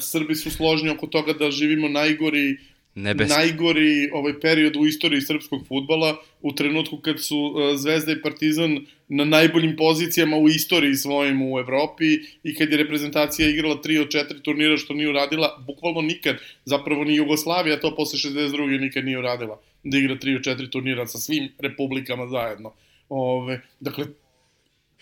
[0.00, 2.56] Srbi su složni oko toga da živimo najgori
[2.94, 3.34] Nebeski.
[3.38, 8.86] najgori ovaj period u istoriji srpskog futbala u trenutku kad su uh, Zvezda i Partizan
[9.08, 12.04] na najboljim pozicijama u istoriji svojim u Evropi
[12.42, 17.04] i kad je reprezentacija igrala 3 od 4 turnira što nije uradila bukvalno nikad, zapravo
[17.04, 18.80] ni Jugoslavija to posle 62.
[18.80, 22.72] nikad nije uradila da igra 3 od 4 turnira sa svim republikama zajedno.
[23.08, 24.06] Ove, dakle,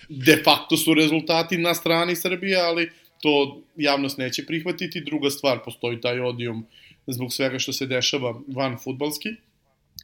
[0.09, 2.91] de facto su rezultati na strani Srbije, ali
[3.21, 5.01] to javnost neće prihvatiti.
[5.01, 6.65] Druga stvar, postoji taj odijum uh,
[7.07, 9.29] zbog svega što se dešava van futbalski,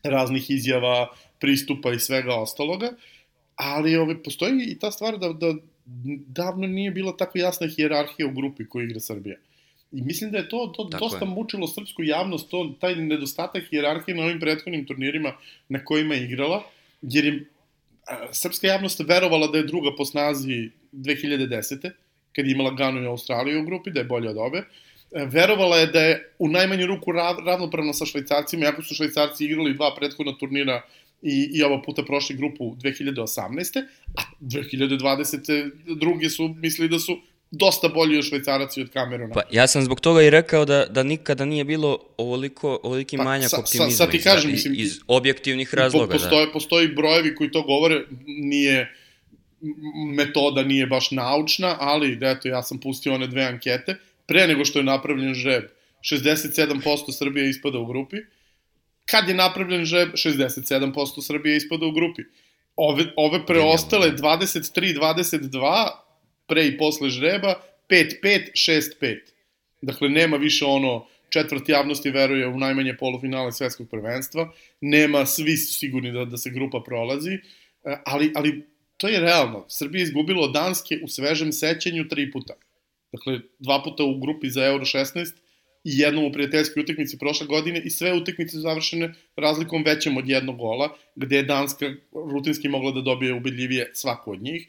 [0.02, 1.08] raznih izjava,
[1.38, 2.92] pristupa i svega ostaloga,
[3.56, 5.54] ali ove, postoji i ta stvar da, da
[6.26, 9.36] davno nije bila tako jasna hijerarhija u grupi koju igra Srbija.
[9.92, 11.30] I mislim da je to, to Tako dosta je.
[11.30, 15.32] mučilo srpsku javnost, to, taj nedostatak hijerarhije na ovim prethodnim turnirima
[15.68, 16.62] na kojima je igrala,
[17.02, 17.44] jer je
[18.06, 21.90] a, srpska javnost verovala da je druga po snazi 2010.
[22.32, 24.62] kad je imala Ganu i Australiju u grupi, da je bolja od obe,
[25.10, 27.12] verovala je da je u najmanju ruku
[27.46, 30.82] ravnopravna sa švajcarcima, jako su švajcarci igrali dva prethodna turnira
[31.22, 33.84] i, i ovo puta prošli grupu 2018.
[34.16, 35.70] A 2020.
[36.00, 37.18] drugi su mislili da su
[37.50, 39.34] dosta bolji od švajcaraci od Kameruna.
[39.34, 43.22] Pa ja sam zbog toga i rekao da, da nikada nije bilo ovoliko, ovoliki pa,
[43.24, 46.12] manjak sa, optimizma sa, sa ti kažem, iz, mislim, iz objektivnih razloga.
[46.12, 46.52] Postoje, da.
[46.52, 48.94] postoji brojevi koji to govore, nije
[50.16, 53.96] metoda nije baš naučna, ali eto ja sam pustio one dve ankete
[54.28, 55.64] pre nego što je napravljen žreb,
[56.02, 58.16] 67% Srbije ispada u grupi.
[59.10, 62.22] Kad je napravljen žreb, 67% Srbije ispada u grupi.
[62.76, 65.88] Ove, ove preostale 23-22
[66.46, 67.54] pre i posle žreba,
[67.88, 69.18] 5-5, 6-5.
[69.82, 76.12] Dakle, nema više ono četvrt javnosti veruje u najmanje polufinale svetskog prvenstva, nema svi sigurni
[76.12, 77.40] da, da se grupa prolazi, e,
[78.04, 79.64] ali, ali to je realno.
[79.68, 82.54] Srbija je izgubila Danske u svežem sećenju tri puta.
[83.12, 85.32] Dakle, dva puta u grupi za Euro 16
[85.84, 90.28] i jednom u prijateljskoj utakmici prošle godine i sve utakmice su završene razlikom većem od
[90.28, 91.86] jednog gola, gde je Danska
[92.32, 94.66] rutinski mogla da dobije ubedljivije svaku od njih.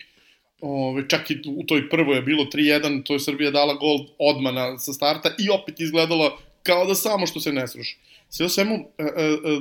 [0.61, 4.77] Ove, čak i u toj prvoj je bilo 3-1, to je Srbija dala gol odmana
[4.77, 7.97] sa starta i opet izgledala kao da samo što se ne sruši.
[8.29, 9.59] Sve o svemu, e, e, e,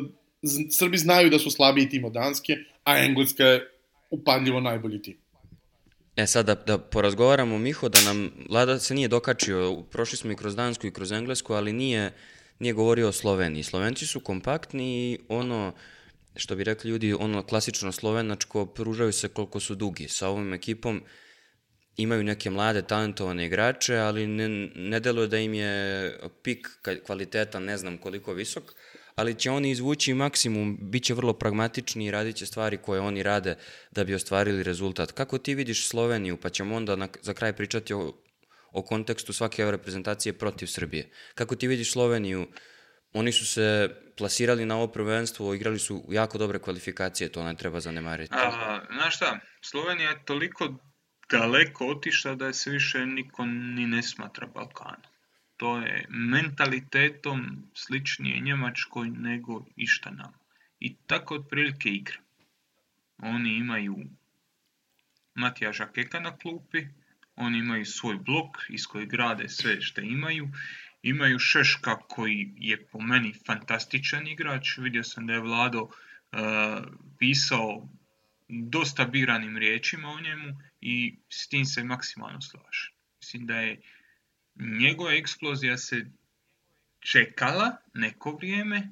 [0.71, 3.71] Srbi znaju da su slabiji tim od Danske, a Engleska je
[4.11, 5.17] upadljivo najbolji tim.
[6.19, 10.37] E sad da, da porazgovaramo, Miho, da nam Lada se nije dokačio, prošli smo i
[10.37, 12.13] kroz Dansku i kroz Englesku, ali nije,
[12.59, 13.63] nije govorio o Sloveniji.
[13.63, 15.75] Slovenci su kompaktni i ono,
[16.37, 20.09] što bi rekli ljudi, ono klasično slovenačko, pružaju se koliko su dugi.
[20.09, 21.03] Sa ovom ekipom
[21.97, 26.69] imaju neke mlade, talentovane igrače, ali ne, ne deluje da im je pik
[27.07, 28.75] kvaliteta, ne znam koliko visok,
[29.19, 33.23] ali će oni izvući maksimum, bit će vrlo pragmatični i radit će stvari koje oni
[33.23, 33.57] rade
[33.91, 35.13] da bi ostvarili rezultat.
[35.13, 38.13] Kako ti vidiš Sloveniju, pa ćemo onda na, za kraj pričati o,
[38.73, 41.11] o kontekstu svake reprezentacije protiv Srbije.
[41.35, 42.47] Kako ti vidiš Sloveniju,
[43.13, 47.81] oni su se plasirali na ovo prvenstvo, igrali su jako dobre kvalifikacije, to ne treba
[47.81, 48.35] zanemariti.
[48.35, 50.75] A, znaš šta, Slovenija je toliko
[51.31, 55.18] daleko otišla da je se više niko ni ne smatra Balkanom
[55.59, 60.33] to je mentalitetom sličnije Njemačkoj nego išta nam.
[60.81, 62.19] I tako otprilike igra.
[63.19, 63.97] Oni imaju
[65.35, 66.87] Matijaža Keka na klupi,
[67.37, 70.49] oni imaju svoj blok iz kojeg grade sve što imaju,
[71.03, 75.91] imaju Šeška koji je po meni fantastičan igrač, vidio sam da je Vlado uh,
[77.19, 77.89] pisao
[78.49, 82.93] dosta biranim riječima o njemu i s tim se maksimalno slaže.
[83.21, 83.81] Mislim da je
[84.59, 86.07] njegova eksplozija se
[87.01, 88.89] čekala neko vrijeme,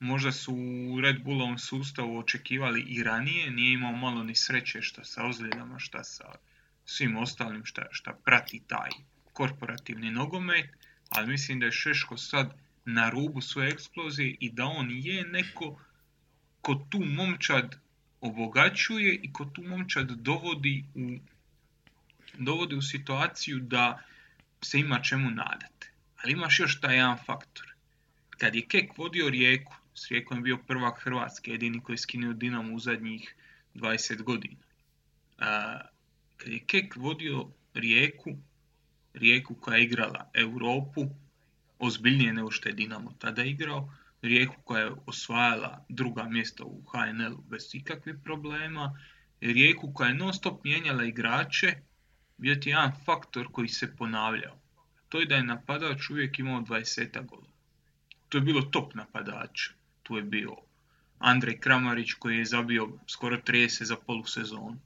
[0.00, 0.54] možda su
[0.90, 5.78] u Red Bullovom sustavu očekivali i ranije, nije imao malo ni sreće šta sa ozljedama,
[5.78, 6.24] šta sa
[6.84, 8.90] svim ostalim šta, šta prati taj
[9.32, 10.70] korporativni nogomet,
[11.08, 12.54] ali mislim da je Šeško sad
[12.84, 15.80] na rubu svoje eksplozije i da on je neko
[16.60, 17.76] ko tu momčad
[18.20, 21.18] obogaćuje i ko tu momčad dovodi u,
[22.38, 24.02] dovodi u situaciju da
[24.62, 25.90] se ima čemu nadati.
[26.22, 27.66] Ali imaš još taj jedan faktor.
[28.30, 32.32] Kad je Kek vodio rijeku, s rijekom je bio prvak Hrvatske, jedini koji je skinuo
[32.32, 33.34] Dinamo u zadnjih
[33.74, 34.62] 20 godina.
[35.38, 35.80] A,
[36.36, 38.30] kad je Kek vodio rijeku,
[39.14, 41.06] rijeku koja je igrala Europu,
[41.78, 43.92] ozbiljnije nego što je Dinamo tada igrao,
[44.22, 49.00] rijeku koja je osvajala druga mjesta u HNL-u bez ikakvih problema,
[49.40, 51.74] rijeku koja je non stop mijenjala igrače,
[52.40, 54.56] bio ti jedan faktor koji se ponavljao.
[55.08, 57.52] To je da je napadač uvijek imao 20 golova.
[58.28, 59.68] To je bilo top napadač.
[60.02, 60.56] Tu je bio
[61.18, 64.78] Andrej Kramarić koji je zabio skoro 30 za polusezonu.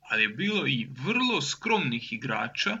[0.00, 2.78] Ali je bilo i vrlo skromnih igrača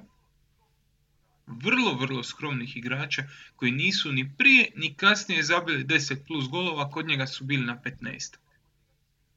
[1.46, 3.22] vrlo, vrlo skromnih igrača
[3.56, 7.80] koji nisu ni prije ni kasnije zabili 10 plus golova, kod njega su bili na
[7.84, 8.36] 15.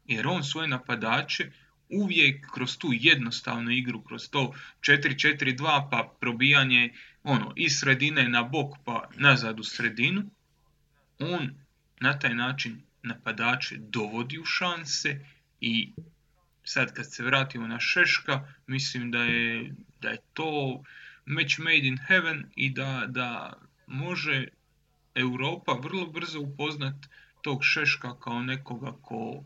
[0.06, 1.52] Jer on svoje napadače
[1.90, 6.94] uvijek kroz tu jednostavnu igru, kroz to 4-4-2 pa probijanje
[7.24, 10.24] ono, iz sredine na bok pa nazad u sredinu,
[11.20, 11.50] on
[12.00, 15.20] na taj način napadače dovodi u šanse
[15.62, 15.94] i
[16.64, 20.84] sad kad se vratimo na Šeška, mislim da je, da je to
[21.26, 23.54] match made in heaven i da, da
[23.88, 24.48] može
[25.16, 26.96] Europa vrlo brzo upoznat
[27.42, 29.44] tog Šeška kao nekoga ko,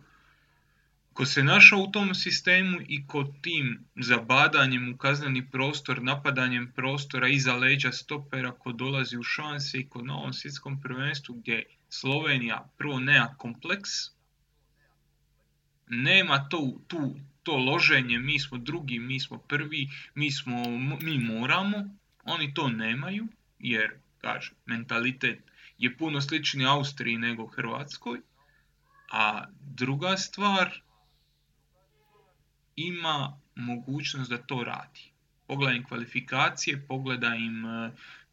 [1.14, 7.28] ko se našao u tom sistemu i ko tim zabadanjem u kazneni prostor, napadanjem prostora
[7.28, 12.70] iza leđa stopera ko dolazi u šanse i ko na ovom svjetskom prvenstvu gdje Slovenija
[12.78, 13.90] prvo nema kompleks,
[15.88, 20.64] nema to, tu to loženje, mi smo drugi, mi smo prvi, mi, smo,
[21.02, 21.78] mi moramo,
[22.24, 23.28] oni to nemaju,
[23.60, 25.44] jer, kažem, mentalitet
[25.78, 28.22] je puno slični Austriji nego Hrvatskoj,
[29.12, 30.82] a druga stvar,
[32.76, 35.12] ima mogućnost da to radi.
[35.48, 37.64] Pogledaj im kvalifikacije, pogledaj im,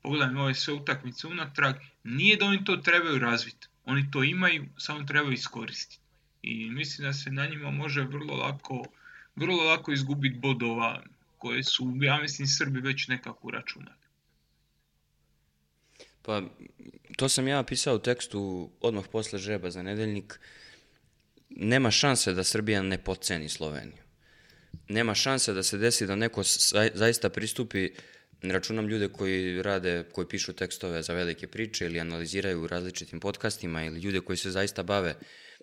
[0.03, 4.67] pogledaj im ove sve utakmice unatrag, nije da oni to trebaju razviti, oni to imaju,
[4.77, 5.99] samo trebaju iskoristiti.
[6.43, 8.85] I mislim da se na njima može vrlo lako
[9.39, 11.03] vrlo lako izgubiti bodova
[11.39, 13.97] koje su, ja mislim, Srbi već nekako uračunali.
[16.23, 16.43] Pa,
[17.17, 20.41] to sam ja pisao u tekstu odmah posle žreba za nedeljnik.
[21.51, 24.08] Nema šanse da Srbija ne podceni Sloveniju.
[24.89, 26.43] Nema šanse da se desi da neko
[26.95, 27.91] zaista pristupi,
[28.43, 33.21] ne računam ljude koji rade, koji pišu tekstove za velike priče ili analiziraju u različitim
[33.21, 35.15] podcastima ili ljude koji se zaista bave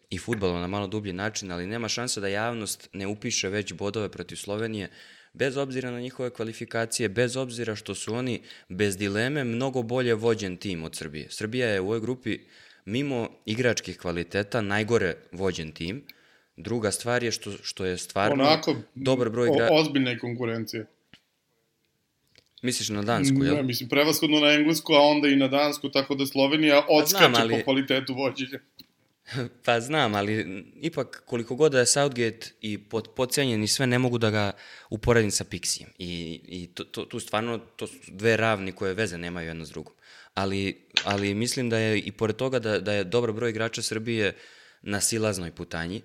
[0.09, 4.09] i futbalom na malo dublji način, ali nema šanse da javnost ne upiše već bodove
[4.09, 4.89] protiv Slovenije,
[5.33, 10.57] bez obzira na njihove kvalifikacije, bez obzira što su oni bez dileme mnogo bolje vođen
[10.57, 11.27] tim od Srbije.
[11.29, 12.39] Srbija je u ovoj grupi
[12.85, 16.03] mimo igračkih kvaliteta najgore vođen tim.
[16.57, 19.73] Druga stvar je što, što je stvarno Onako, dobar broj igrača.
[19.73, 20.85] ozbiljne konkurencije.
[22.61, 23.55] Misliš na Dansku, jel?
[23.55, 27.39] Ne, mislim, prevaskodno na Englesku, a onda i na Dansku, tako da Slovenija odskače pa
[27.41, 27.53] ali...
[27.53, 28.59] po kvalitetu vođenja.
[29.65, 33.99] Pa znam, ali ipak koliko god da je Southgate i pod, podcenjen i sve, ne
[33.99, 34.51] mogu da ga
[34.89, 35.87] uporedim sa Pixijem.
[35.97, 39.69] I, i to, to, tu stvarno, to su dve ravni koje veze nemaju jedno s
[39.69, 39.93] drugom.
[40.33, 44.35] Ali, ali mislim da je i pored toga da, da je dobro broj igrača Srbije
[44.81, 46.01] na silaznoj putanji.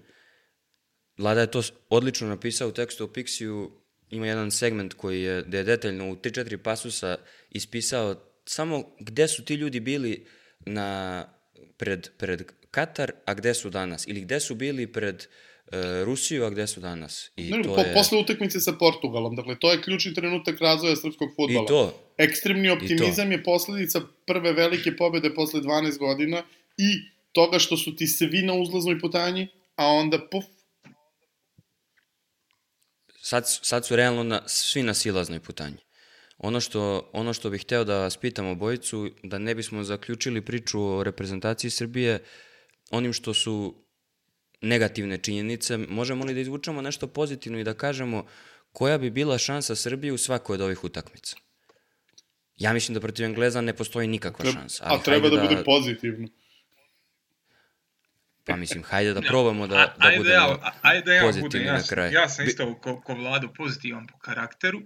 [1.20, 3.68] Vlada je to odlično napisao u tekstu o Pixiju,
[4.10, 7.16] ima jedan segment koji je, da je detaljno u 3-4 pasusa
[7.50, 8.14] ispisao
[8.44, 10.26] samo gde su ti ljudi bili
[10.60, 11.26] na,
[11.76, 14.06] pred, pred Katar, a gde su danas?
[14.06, 15.26] Ili gde su bili pred
[15.72, 17.30] e, Rusiju, a gde su danas?
[17.36, 17.94] I ne, to po, je...
[17.94, 21.64] Posle utakmice sa Portugalom, dakle, to je ključni trenutak razvoja srpskog futbola.
[21.64, 21.94] I to.
[22.18, 26.42] Ekstremni optimizam je posledica prve velike pobede posle 12 godina
[26.76, 26.90] i
[27.32, 30.44] toga što su ti svi na uzlaznoj putanji, a onda puf.
[33.30, 35.76] Sad, sad su realno na, svi na silaznoj putanji.
[36.38, 40.82] Ono što, ono što bih hteo da vas pitam obojicu, da ne bismo zaključili priču
[40.82, 42.18] o reprezentaciji Srbije,
[42.90, 43.84] onim što su
[44.60, 48.26] negativne činjenice, možemo li da izvučemo nešto pozitivno i da kažemo
[48.72, 51.36] koja bi bila šansa Srbije u svakoj od ovih utakmica?
[52.56, 54.84] Ja mislim da protiv Engleza ne postoji nikakva treba, šansa.
[54.86, 56.28] Ali a treba da, da bude pozitivno.
[58.44, 61.72] Pa mislim, hajde da probamo da, da ajde, budemo ja, ajde ja pozitivni budem, ja,
[61.72, 62.12] na kraju.
[62.12, 64.78] ja sam isto ko, ko Vlado pozitivan po karakteru.
[64.78, 64.84] Uh,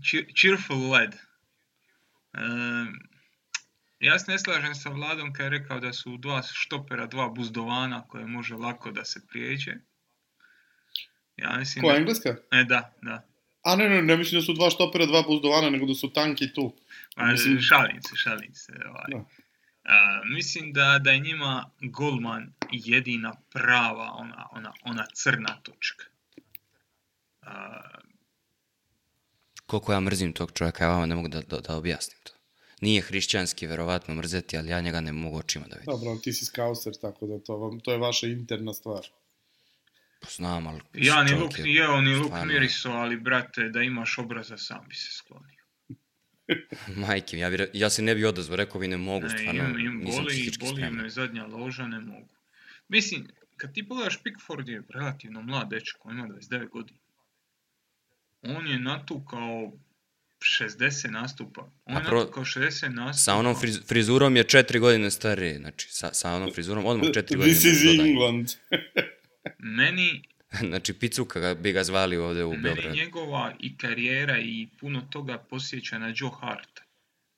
[0.00, 1.14] cheer- cheerful lad.
[2.34, 2.98] Um,
[4.00, 8.08] ja se ne slažem sa Vladom kad je rekao da su dva štopera, dva buzdovana
[8.08, 9.72] koje može lako da se prijeđe.
[11.36, 11.96] Ja mislim Ko, da...
[11.98, 12.28] Engleska?
[12.52, 13.28] E, da, da.
[13.62, 16.52] A ne, ne, ne mislim da su dva štopera, dva buzdovana, nego da su tanki
[16.54, 16.76] tu.
[17.16, 18.72] Pa, Mislim- šalim se, šalim se.
[18.88, 19.04] Ovaj.
[19.08, 19.24] Da.
[19.84, 26.04] A, mislim da, da je njima golman jedina prava, ona, ona, ona crna točka.
[27.42, 27.80] A,
[29.66, 32.32] Koliko ja mrzim tog čovjeka, ja vama ne mogu da, da, da objasnim to.
[32.80, 35.92] Nije hrišćanski, verovatno mrzeti, ali ja njega ne mogu očima da vidim.
[35.92, 39.06] Dobro, ti si skauser, tako da to, vam, to je vaša interna stvar.
[40.20, 40.80] Pa Znam, ali...
[40.92, 44.84] ja ni luk je jeo, ni luk stvarno- miriso, ali brate, da imaš obraza, sam
[44.88, 45.61] bi se sklonio.
[46.96, 49.78] Majke, ja, bi, ja se ne bi odazvao, rekao bi ne mogu, Ne, stvarno, im,
[49.78, 51.02] im nisam boli, psihički boli spreman.
[51.02, 52.28] me zadnja loža, ne mogu.
[52.88, 56.98] Mislim, kad ti pogledaš Pickford je relativno mlad dečko, ima 29 godina.
[58.42, 59.72] On je natukao
[60.40, 61.70] 60 nastupa.
[61.84, 63.12] On A je natukao 60 nastupa.
[63.12, 67.36] Sa onom friz, frizurom je četiri godine stariji, znači sa, sa onom frizurom odmah četiri
[67.38, 67.54] godine.
[67.54, 68.00] This is.
[68.00, 68.50] England.
[69.78, 70.22] Meni,
[70.68, 72.96] znači Picuka bi ga zvali ovde u meni Beogradu.
[72.96, 76.82] njegova i karijera i puno toga posjeća na Joe Harta.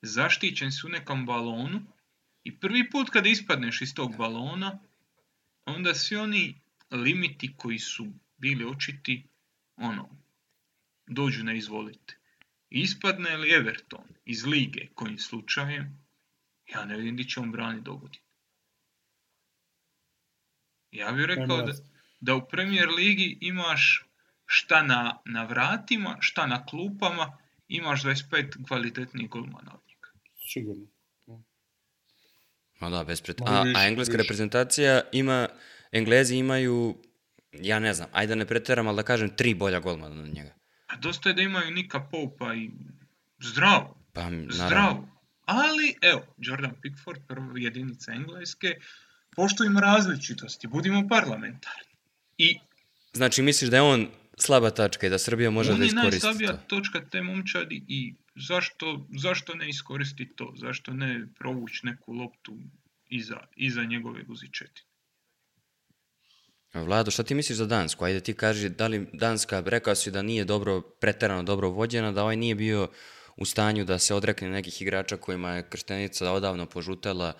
[0.01, 1.81] Zaštićen su u nekom balonu
[2.43, 4.79] i prvi put kada ispadneš iz tog balona,
[5.65, 6.61] onda svi oni
[6.91, 9.23] limiti koji su bili očiti,
[9.75, 10.09] ono,
[11.07, 12.17] dođu na izvolite.
[12.69, 16.05] Ispadne li Everton iz lige kojim slučajem,
[16.67, 18.21] ja ne vidim di će on brani dogoditi.
[20.91, 21.73] Ja bih rekao da.
[22.19, 24.05] Da u Premier ligi imaš
[24.45, 27.37] šta na, na vratima, šta na klupama,
[27.67, 30.09] imaš 25 kvalitetnih golmana od njega.
[30.53, 30.87] Sigurno.
[32.79, 33.41] Ma da, bez pret...
[33.41, 35.47] A, a engleska reprezentacija ima,
[35.91, 36.97] Englezi imaju,
[37.51, 40.53] ja ne znam, ajde da ne preteram, ali da kažem tri bolja golmana od njega.
[40.87, 42.71] A dosta je da imaju Nika Poupa i
[43.39, 45.07] zdravo, Pa, naravno, zdravo.
[45.45, 48.75] Ali, evo, Jordan Pickford, prva jedinica Engleske,
[49.35, 51.94] poštujemo različitosti, budimo parlamentarni.
[52.37, 52.59] I
[53.15, 54.07] Znači, misliš da je on
[54.37, 56.63] slaba tačka i da Srbija može on da je iskoristi najslabija to?
[56.67, 60.53] točka te momčadi i zašto, zašto ne iskoristiti to?
[60.57, 62.57] Zašto ne provući neku loptu
[63.09, 64.87] iza, iza njegove guzičetine?
[66.73, 68.05] Vlado, šta ti misliš za Dansku?
[68.05, 72.23] Ajde ti kaži, da li Danska, rekao si da nije dobro, preterano dobro vođena, da
[72.23, 72.89] ovaj nije bio
[73.37, 77.33] u stanju da se odrekne nekih igrača kojima je krštenica odavno požutela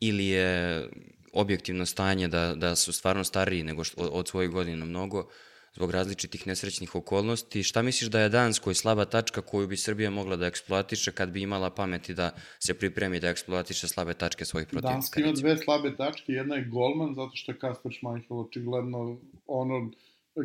[0.00, 0.88] ili je
[1.32, 5.28] objektivno stanje da, da su stvarno stariji nego što, od, svojih godina mnogo
[5.74, 7.62] zbog različitih nesrećnih okolnosti.
[7.62, 11.42] Šta misliš da je Danskoj slaba tačka koju bi Srbija mogla da eksploatiše kad bi
[11.42, 14.94] imala pameti da se pripremi da eksploatiše slabe tačke svojih protivnika?
[14.94, 19.90] Danska ima dve slabe tačke, jedna je golman, zato što je Kasper Schmeichel očigledno ono,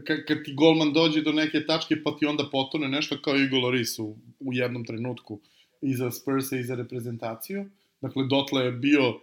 [0.08, 4.00] kad, ti golman dođe do neke tačke pa ti onda potone nešto kao Igor Loris
[4.00, 5.40] u, u jednom trenutku
[5.82, 7.66] i za Spursa i za reprezentaciju.
[8.02, 9.20] Dakle, dotle je bio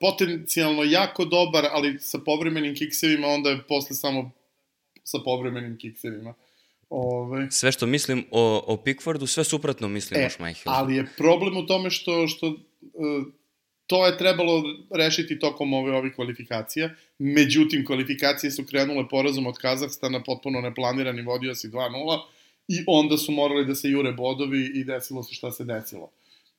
[0.00, 4.30] potencijalno jako dobar, ali sa povremenim kiksevima onda je posle samo
[5.04, 6.34] sa povremenim kiksevima.
[6.90, 10.74] Ove, Sve što mislim o, o Pickfordu, sve suprotno mislim o Schmeichelu.
[10.76, 12.56] ali je problem u tome što, što uh,
[13.86, 16.90] to je trebalo rešiti tokom ove ovih kvalifikacija.
[17.18, 22.20] Međutim, kvalifikacije su krenule porazom od Kazahstana, potpuno neplanirani, vodio si 2-0
[22.68, 26.10] i onda su morali da se jure bodovi i desilo se šta se desilo.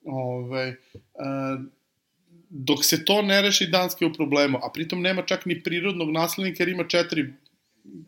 [0.05, 1.65] Ove, uh,
[2.49, 6.11] dok se to ne reši, Danska je u problemu, a pritom nema čak ni prirodnog
[6.11, 7.33] naslednika jer ima četiri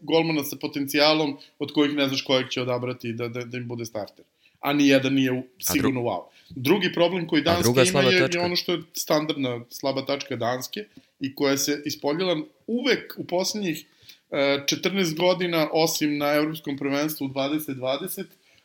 [0.02, 3.86] golmana sa potencijalom od kojih ne znaš kojeg će odabrati da, da, da im bude
[3.86, 4.26] starter.
[4.60, 6.24] A ni jedan nije sigurno wow.
[6.50, 10.86] Drugi problem koji Danska druga ima je, je ono što je standardna slaba tačka Danske
[11.20, 13.86] i koja se ispoljila uvek u poslednjih
[14.32, 18.24] e, 14 godina, osim na evropskom prvenstvu 2020,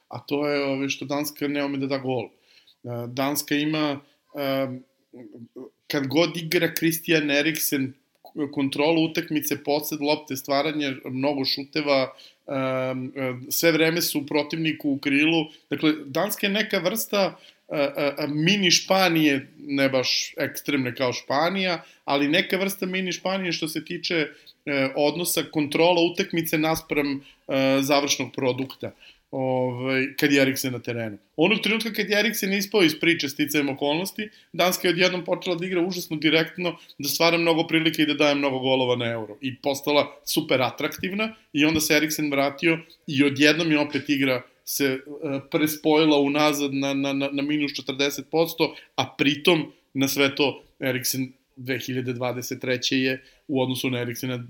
[0.09, 2.25] a to je ove, što Danska ne ume da da gol.
[2.25, 2.29] E,
[3.07, 4.01] Danska ima,
[4.35, 4.69] e,
[5.87, 7.93] kad god igra Christian Eriksen,
[8.53, 12.13] kontrolu utakmice, posed lopte, stvaranje mnogo šuteva,
[12.47, 13.13] um,
[13.51, 15.47] sve vreme su protivniku u krilu.
[15.71, 17.37] Dakle, Danska je neka vrsta
[17.69, 23.69] uh, uh, mini Španije, ne baš ekstremne kao Španija, ali neka vrsta mini Španije što
[23.69, 28.93] se tiče uh, odnosa kontrola utakmice naspram uh, završnog produkta
[29.37, 31.19] ovaj, kad je Eriksen na terenu.
[31.37, 35.67] Onog trenutka kad je Eriksen ispao iz priče sticajem okolnosti, Danska je odjednom počela da
[35.67, 39.37] igra užasno direktno, da stvara mnogo prilike i da daje mnogo golova na euro.
[39.41, 44.99] I postala super atraktivna i onda se Eriksen vratio i odjednom je opet igra se
[45.07, 48.23] uh, prespojila unazad na, na, na, na minus 40%,
[48.97, 52.95] a pritom na sve to Eriksen 2023.
[52.95, 54.47] je u odnosu na Eriksena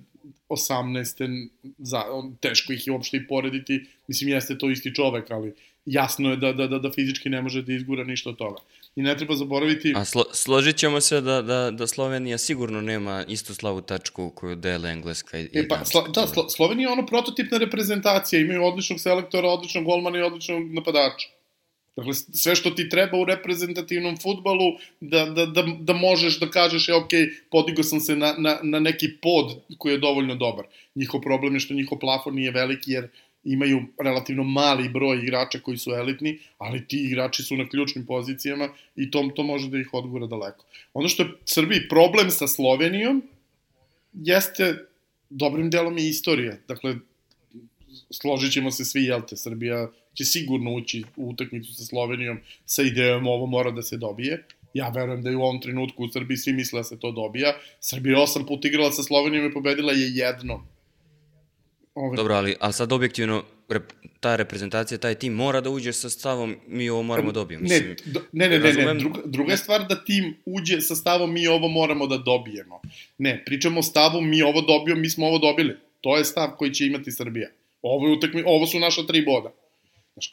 [0.48, 1.48] 18.
[1.78, 3.86] Za, on, teško ih je uopšte i porediti.
[4.08, 5.54] Mislim, jeste to isti čovek, ali
[5.86, 8.60] jasno je da, da, da, da fizički ne može da izgura ništa od toga.
[8.96, 9.92] I ne treba zaboraviti...
[9.96, 14.56] A slo, složit ćemo se da, da, da Slovenija sigurno nema istu slavu tačku koju
[14.56, 19.00] dele Engleska i, e, pa, slo, Da, slo, Slovenija je ono prototipna reprezentacija, imaju odličnog
[19.00, 21.28] selektora, odličnog golmana i odličnog napadača.
[21.96, 26.88] Dakle, sve što ti treba u reprezentativnom futbalu, da, da, da, da možeš da kažeš,
[26.88, 27.10] je, ok,
[27.50, 30.66] podigao sam se na, na, na neki pod koji je dovoljno dobar.
[30.94, 33.08] Njihov problem je što njihov plafon nije veliki, jer
[33.44, 38.68] imaju relativno mali broj igrača koji su elitni, ali ti igrači su na ključnim pozicijama
[38.96, 40.64] i to, to može da ih odgura daleko.
[40.94, 43.22] Ono što je Srbiji problem sa Slovenijom
[44.12, 44.86] jeste
[45.30, 46.56] dobrim delom i istorija.
[46.68, 46.96] Dakle,
[48.10, 52.82] složit ćemo se svi, jel te, Srbija će sigurno ući u utakmicu sa Slovenijom sa
[52.82, 54.44] idejom ovo mora da se dobije.
[54.74, 57.56] Ja verujem da je u ovom trenutku u Srbiji svi misle da se to dobija.
[57.80, 60.66] Srbija osam put igrala sa Slovenijom i pobedila je jedno.
[61.94, 62.16] Ove...
[62.16, 66.56] Dobro, ali, ali sad objektivno rep, ta reprezentacija, taj tim mora da uđe sa stavom
[66.68, 67.62] mi ovo moramo dobijemo.
[67.62, 67.96] Mislim,
[68.32, 71.46] ne, ne, ne, ne, ne, druga, druga je stvar da tim uđe sa stavom mi
[71.46, 72.80] ovo moramo da dobijemo.
[73.18, 75.76] Ne, pričamo o stavu mi ovo dobijemo, mi smo ovo dobili.
[76.00, 77.48] To je stav koji će imati Srbija.
[77.86, 79.52] Ovo, je utakmi, ovo su naša tri boda.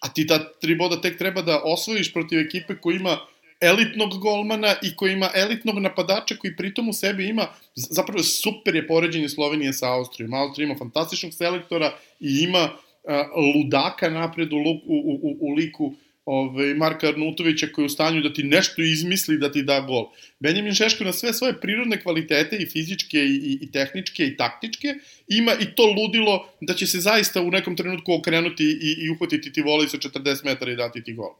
[0.01, 3.17] A ti ta tri boda tek treba da osvojiš protiv ekipe koja ima
[3.61, 8.87] elitnog golmana i koji ima elitnog napadača koji pritom u sebi ima, zapravo super je
[8.87, 10.33] poređenje Slovenije sa Austrijom.
[10.33, 13.11] Austrija ima fantastičnog selektora i ima uh,
[13.55, 15.93] ludaka napred u, u, u, u liku
[16.25, 20.09] ovaj, Marka Arnutovića koji je u stanju da ti nešto izmisli da ti da gol.
[20.39, 24.87] Benjamin Šeško na sve svoje prirodne kvalitete i fizičke i, i, tehničke i taktičke
[25.27, 29.53] ima i to ludilo da će se zaista u nekom trenutku okrenuti i, i uhvatiti
[29.53, 31.35] ti volej sa 40 metara i dati ti gol.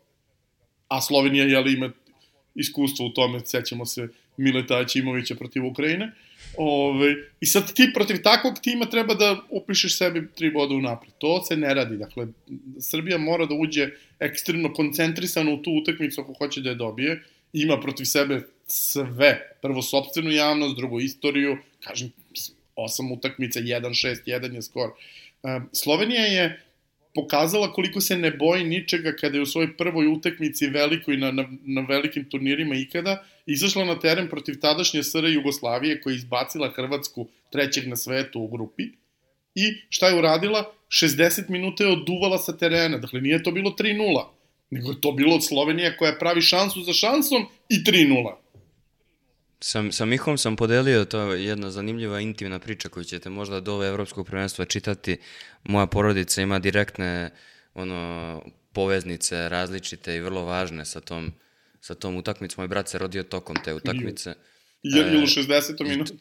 [0.87, 1.91] A Slovenija, jeli, ima
[2.55, 4.07] iskustvo u tome, sećamo se
[4.37, 6.11] Mileta Ćimovića protiv Ukrajine.
[6.57, 11.13] Ove, I sad ti protiv takvog tima treba da upišeš sebi tri boda u napred.
[11.17, 11.97] To se ne radi.
[11.97, 12.27] Dakle,
[12.79, 13.89] Srbija mora da uđe
[14.19, 17.23] ekstremno koncentrisano u tu utakmicu ako hoće da je dobije.
[17.53, 19.57] Ima protiv sebe sve.
[19.61, 21.57] Prvo, sobstvenu javnost, drugo, istoriju.
[21.79, 22.11] Kažem,
[22.75, 24.89] osam utakmica, 1-6, 1 je skor.
[25.71, 26.61] Slovenija je
[27.13, 31.47] pokazala koliko se ne boji ničega kada je u svojoj prvoj utakmici velikoj na, na,
[31.63, 37.27] na velikim turnirima ikada izašla na teren protiv tadašnje SR Jugoslavije koja je izbacila Hrvatsku
[37.51, 38.83] trećeg na svetu u grupi
[39.55, 40.73] i šta je uradila?
[40.89, 44.25] 60 minuta je oduvala sa terena, dakle nije to bilo 3-0,
[44.69, 48.35] nego je to bilo od Slovenije koja pravi šansu za šansom i 3-0.
[49.59, 53.73] Sam, sa Mihom sam podelio, to je jedna zanimljiva intimna priča koju ćete možda do
[53.73, 55.17] ove evropskog prvenstva čitati.
[55.63, 57.31] Moja porodica ima direktne
[57.73, 58.41] ono,
[58.73, 61.31] poveznice različite i vrlo važne sa tom,
[61.83, 62.61] sa tom utakmicom.
[62.61, 64.33] Moj brat se rodio tokom te utakmice.
[64.83, 65.87] Je li u 60.
[65.87, 66.13] minutu?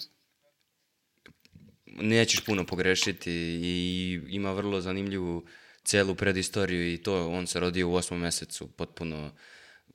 [1.87, 3.33] Nećeš puno pogrešiti
[3.63, 5.45] i ima vrlo zanimljivu
[5.85, 9.31] celu predistoriju i to on se rodio u osmom mesecu, potpuno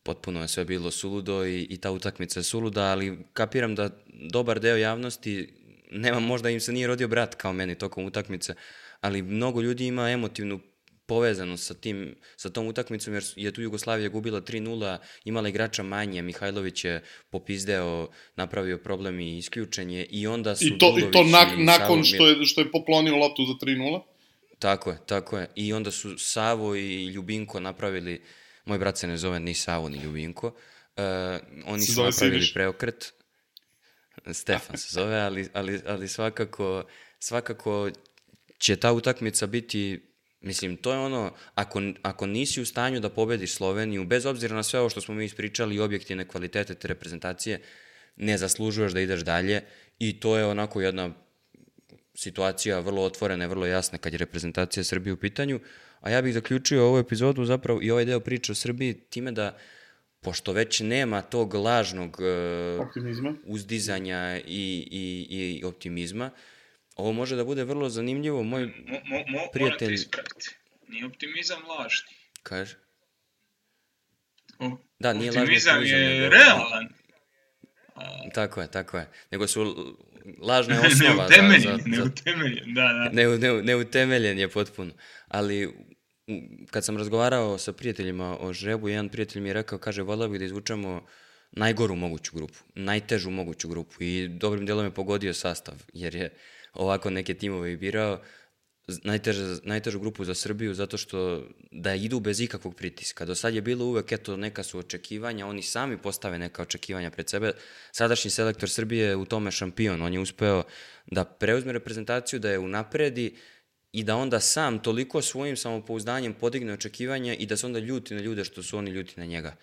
[0.03, 3.89] potpuno je sve bilo suludo i, i ta utakmica je suluda, ali kapiram da
[4.31, 5.53] dobar deo javnosti,
[5.91, 8.53] nema, možda im se nije rodio brat kao meni tokom utakmice,
[9.01, 10.59] ali mnogo ljudi ima emotivnu
[11.07, 16.21] povezanost sa, tim, sa tom utakmicom, jer je tu Jugoslavija gubila 3-0, imala igrača manje,
[16.21, 21.23] Mihajlović je popizdeo, napravio problem i isključenje i onda su I to, Dudović i to
[21.23, 24.01] nak, i nakon što je, što je poklonio loptu za 3-0?
[24.59, 25.49] Tako je, tako je.
[25.55, 28.21] I onda su Savo i Ljubinko napravili
[28.67, 30.47] Moj brat se ne zove ni Savo ni Ljubinko.
[30.47, 31.03] Uh,
[31.65, 32.53] oni se su napravili Siniš.
[32.53, 33.13] preokret.
[34.31, 36.83] Stefan se zove, ali, ali, ali svakako,
[37.19, 37.89] svakako
[38.57, 39.99] će ta utakmica biti
[40.41, 44.63] Mislim, to je ono, ako, ako nisi u stanju da pobediš Sloveniju, bez obzira na
[44.63, 47.61] sve ovo što smo mi ispričali i objektivne kvalitete te reprezentacije,
[48.15, 49.61] ne zaslužuješ da ideš dalje
[49.99, 51.13] i to je onako jedna
[52.15, 55.55] situacija vrlo otvorena i vrlo jasna kad je reprezentacija Srbije u pitanju.
[55.55, 55.61] Uh,
[56.01, 59.57] A ja bih zaključio ovu epizodu zapravo i ovaj deo priče o Srbiji time da
[60.21, 63.35] pošto već nema tog lažnog uh, optimizma.
[63.45, 66.31] uzdizanja i, i, i optimizma,
[66.97, 68.43] ovo može da bude vrlo zanimljivo.
[68.43, 68.71] Moj mo,
[69.05, 69.91] mo, mo, prijatelj...
[69.91, 70.51] Morate
[70.87, 72.15] Nije optimizam lažni.
[72.43, 72.75] Kaže?
[74.59, 76.13] O, da, nije optimizam lažni optimizam.
[76.13, 76.35] je nego...
[76.35, 76.87] realan.
[77.95, 78.29] A...
[78.33, 79.09] Tako je, tako je.
[79.31, 79.75] Nego su
[80.41, 81.89] lažna osnova neutemeljen, za, za, za...
[81.89, 83.09] Neutemeljen, da, da.
[83.13, 84.91] Ne, ne, neutemeljen je potpuno.
[85.27, 85.73] Ali
[86.71, 90.39] kad sam razgovarao sa prijateljima o žrebu, jedan prijatelj mi je rekao, kaže, volao bih
[90.39, 91.05] da izvučemo
[91.51, 96.33] najgoru moguću grupu, najtežu moguću grupu i dobrim delom je pogodio sastav, jer je
[96.73, 98.21] ovako neke timove i birao.
[99.03, 103.25] najteže, najtežu grupu za Srbiju zato što da idu bez ikakvog pritiska.
[103.25, 107.29] Do sad je bilo uvek, eto, neka su očekivanja, oni sami postave neka očekivanja pred
[107.29, 107.51] sebe.
[107.91, 110.01] Sadašnji selektor Srbije je u tome šampion.
[110.01, 110.63] On je uspeo
[111.05, 113.35] da preuzme reprezentaciju, da je unapredi
[113.91, 118.21] i da onda sam toliko svojim samopouzdanjem podigne očekivanja i da se onda ljuti na
[118.21, 119.55] ljude što su oni ljuti na njega.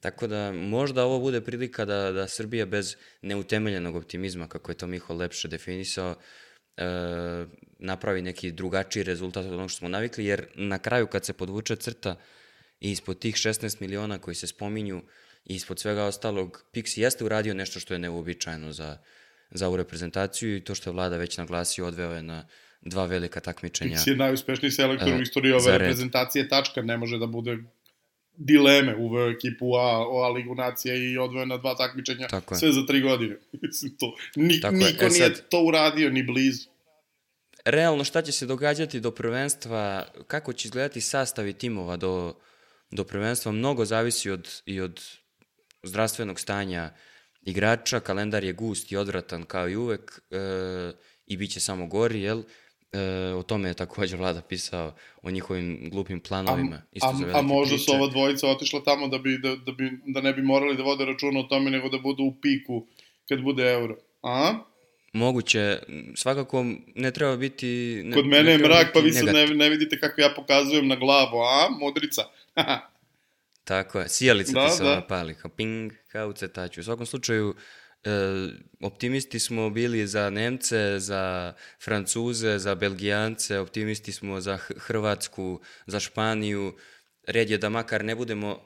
[0.00, 4.86] Tako da možda ovo bude prilika da, da Srbija bez neutemeljenog optimizma, kako je to
[4.86, 6.14] Miho lepše definisao,
[6.78, 7.46] e,
[7.78, 11.76] napravi neki drugačiji rezultat od onog što smo navikli, jer na kraju kad se podvuče
[11.76, 12.16] crta
[12.80, 15.02] i ispod tih 16 miliona koji se spominju
[15.44, 18.98] i ispod svega ostalog, Pixi jeste uradio nešto što je neuobičajeno za,
[19.50, 22.46] za ovu reprezentaciju i to što je vlada već naglasio odveo je na
[22.80, 23.96] dva velika takmičenja.
[23.96, 27.58] Pixi je najuspešniji selektor u istoriji ove reprezentacije, tačka, ne može da bude
[28.38, 32.68] dileme uveo ekipu A, o A ligu nacija i odveo na dva takmičenja Tako sve
[32.68, 32.72] je.
[32.72, 33.36] za tri godine.
[33.62, 36.68] Mislim, to, ni, Tako niko e, nije sad, to uradio, ni blizu.
[37.64, 42.34] Realno šta će se događati do prvenstva, kako će izgledati sastavi timova do,
[42.90, 45.00] do prvenstva, mnogo zavisi od, i od
[45.82, 46.90] zdravstvenog stanja
[47.42, 50.38] igrača, kalendar je gust i odvratan kao i uvek e,
[51.26, 52.38] i bit će samo gori, jel?
[52.38, 52.44] E,
[53.38, 56.76] o tome je takođe vlada pisao o njihovim glupim planovima.
[56.76, 57.84] A, isto a, a možda priče.
[57.84, 60.82] su ova dvojica otišla tamo da, bi, da, da, bi, da ne bi morali da
[60.82, 62.86] vode računa o tome, nego da budu u piku
[63.28, 63.96] kad bude euro.
[64.22, 64.54] A?
[65.12, 65.78] Moguće,
[66.14, 68.02] svakako ne treba biti...
[68.04, 70.96] Ne, Kod mene je mrak, pa vi se ne, ne vidite kako ja pokazujem na
[70.96, 71.68] glavu, a?
[71.80, 72.22] Modrica.
[73.64, 75.06] Tako je, sijalica da, ti se da.
[75.08, 76.80] pali, kao ping, kao u cetaču.
[76.80, 77.87] U svakom slučaju, E,
[78.80, 81.54] optimisti smo bili za Nemce, za
[81.84, 86.74] Francuze, za Belgijance, optimisti smo za Hrvatsku, za Španiju.
[87.26, 88.60] Red je da makar ne budemo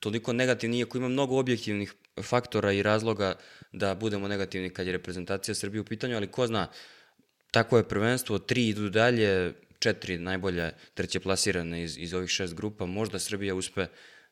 [0.00, 3.34] toliko negativni, iako ima mnogo objektivnih faktora i razloga
[3.72, 6.68] da budemo negativni kad je reprezentacija Srbije u pitanju, ali ko zna,
[7.50, 12.86] tako je prvenstvo, tri idu dalje, četiri najbolje treće plasirane iz, iz ovih šest grupa,
[12.86, 13.86] možda Srbija uspe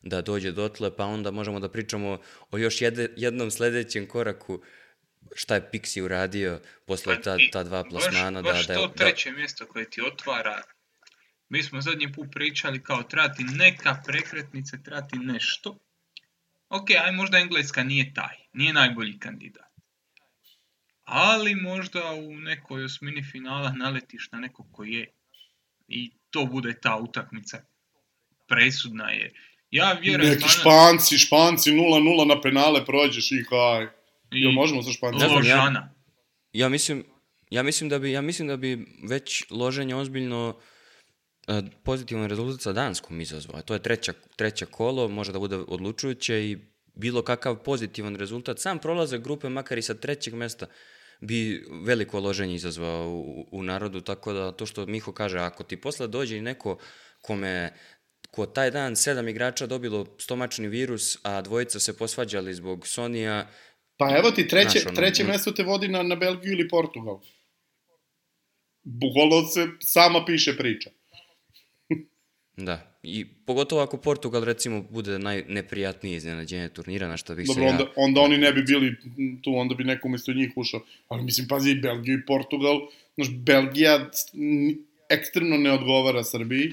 [0.08, 2.20] da dođe dotle, pa onda možemo da pričamo
[2.50, 4.62] o još jede, jednom sledećem koraku
[5.34, 8.42] šta je Pixi uradio posle ta, ta dva plasmana.
[8.42, 9.36] Baš, baš da, da, to treće da...
[9.36, 10.62] mjesto koje ti otvara
[11.48, 15.78] mi smo zadnji put pričali kao trati neka prekretnica, trati nešto.
[16.68, 19.66] Ok, aj možda Engleska nije taj, nije najbolji kandidat.
[21.04, 25.12] Ali možda u nekoj osmini finala naletiš na nekog ko je.
[25.88, 27.62] I to bude ta utakmica.
[28.48, 29.32] Presudna je.
[29.70, 30.34] Ja vjerujem...
[30.34, 33.84] Neki španci, španci 0-0 na penale prođeš i kaj.
[34.32, 35.40] I Jel možemo sa špancima?
[35.44, 35.90] Ja,
[36.52, 37.04] ja, mislim,
[37.50, 40.48] ja mislim da bi ja mislim da bi već loženje ozbiljno
[41.48, 43.62] uh, pozitivan rezultat sa Danskom izazvao.
[43.62, 46.58] To je treća, treća kolo, može da bude odlučujuće i
[46.94, 48.58] bilo kakav pozitivan rezultat.
[48.58, 50.66] Sam prolazak grupe, makar i sa trećeg mesta,
[51.20, 55.76] bi veliko loženje izazvao u, u narodu, tako da to što Miho kaže, ako ti
[55.76, 56.78] posle dođe i neko
[57.20, 57.72] kome
[58.36, 63.48] ko taj dan sedam igrača dobilo stomačni virus, a dvojica se posvađali zbog Sonija.
[63.96, 65.26] Pa evo ti, treće, znaš, ono, treće mm.
[65.26, 67.20] mesto te vodi na, na Belgiju ili Portugal.
[68.82, 70.90] Bukvalno se sama piše priča.
[72.56, 77.68] da, i pogotovo ako Portugal recimo bude najneprijatnije iznenađenje turnira, na što bih Dobro, se
[77.68, 77.90] onda, ja...
[77.96, 78.96] onda oni ne bi bili
[79.42, 80.80] tu, onda bi neko umesto njih ušao.
[81.08, 82.80] Ali mislim, pazi, Belgiju i Portugal,
[83.14, 84.10] znaš, Belgija
[85.08, 86.72] ekstremno ne odgovara Srbiji,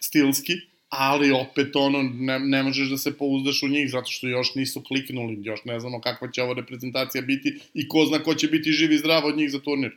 [0.00, 0.52] stilski,
[0.96, 4.82] ali opet ono, ne, ne možeš da se pouzdaš u njih zato što još nisu
[4.82, 8.72] kliknuli, još ne znamo kakva će ova reprezentacija biti i ko zna ko će biti
[8.72, 9.96] živ i zdrav od njih za turnir.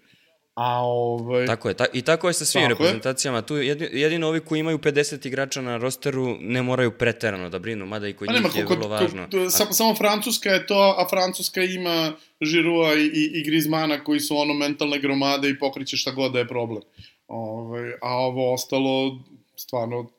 [0.59, 1.45] A ovaj...
[1.45, 3.37] Tako je, ta, i tako je sa svim tako reprezentacijama.
[3.37, 3.45] Je.
[3.45, 3.55] Tu
[3.97, 8.13] jedino ovi koji imaju 50 igrača na rosteru ne moraju preterano da brinu, mada i
[8.13, 9.27] kod pa njih nema, je kod, vrlo važno.
[9.31, 9.49] Kod, a...
[9.49, 14.37] samo, samo Francuska je to, a Francuska ima Žirua i, i, i Grizmana koji su
[14.37, 16.81] ono mentalne gromade i pokriće šta god da je problem.
[17.27, 19.19] Ove, ovaj, a ovo ostalo,
[19.55, 20.09] stvarno,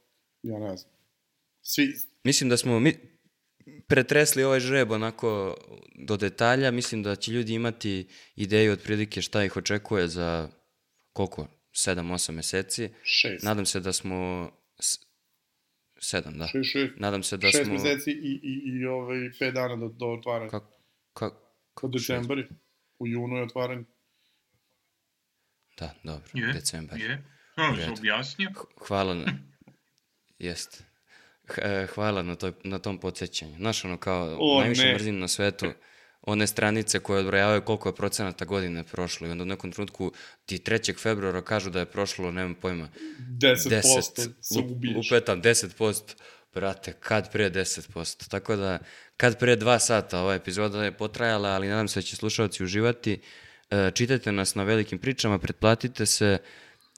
[0.42, 0.92] ja ne znam.
[1.62, 1.94] Svi...
[2.24, 2.96] Mislim da smo mi
[3.88, 5.56] pretresli ovaj žreb onako
[5.94, 6.70] do detalja.
[6.70, 10.48] Mislim da će ljudi imati ideju otprilike šta ih očekuje za
[11.12, 11.46] koliko?
[11.72, 12.88] 7-8 meseci.
[13.04, 13.44] 6.
[13.44, 14.16] Nadam se da smo...
[15.96, 16.44] 7, da.
[16.44, 16.90] 6, 6.
[16.96, 17.74] Nadam se da 6 smo...
[17.74, 20.50] 6 meseci i, i, i ovaj 5 dana do, do otvaranja.
[20.50, 20.72] Kako?
[21.12, 21.50] Kako?
[21.74, 22.48] Kod decembari.
[22.98, 23.84] U junu je otvaranje.
[25.78, 26.30] Da, dobro.
[26.34, 27.00] Je, decembar.
[27.00, 27.24] Je.
[27.56, 28.50] No, objasnio.
[28.86, 29.49] Hvala na...
[30.40, 30.84] Jeste.
[31.94, 33.56] Hvala na, toj, na tom podsjećanju.
[33.56, 34.94] Znaš, ono kao, o, najviše ne.
[34.94, 35.66] mrzim na svetu
[36.22, 40.12] one stranice koje odbrojavaju koliko je procenata godine prošlo i onda u nekom trenutku
[40.46, 41.02] ti 3.
[41.02, 42.88] februara kažu da je prošlo, nemam pojma,
[43.18, 45.06] 10%, 10 se ubiješ.
[45.06, 46.14] Upetam, 10%.
[46.54, 48.28] Brate, kad pre 10%.
[48.28, 48.78] Tako da,
[49.16, 53.20] kad pre 2 sata ova epizoda je potrajala, ali nadam se da će slušalci uživati.
[53.70, 56.38] E, čitajte nas na velikim pričama, pretplatite se,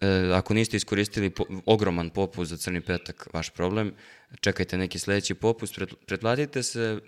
[0.02, 3.94] E, ako niste iskoristili po, ogroman popust za crni petak, vaš problem,
[4.40, 6.98] čekajte neki sledeći popust, pret, pretplatite se, e,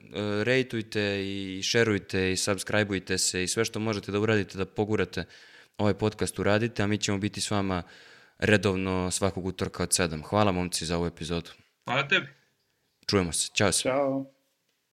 [0.45, 5.25] rejtujte i šerujte i subscribeujte se i sve što možete da uradite da pogurate
[5.79, 7.83] ovaj podcast uradite, a mi ćemo biti s vama
[8.39, 10.23] redovno svakog utorka od 7.
[10.23, 11.51] Hvala momci za ovu epizodu.
[11.85, 12.27] Hvala tebi.
[13.07, 13.51] Čujemo se.
[13.55, 13.83] Ćao se.
[13.83, 14.34] Ćao.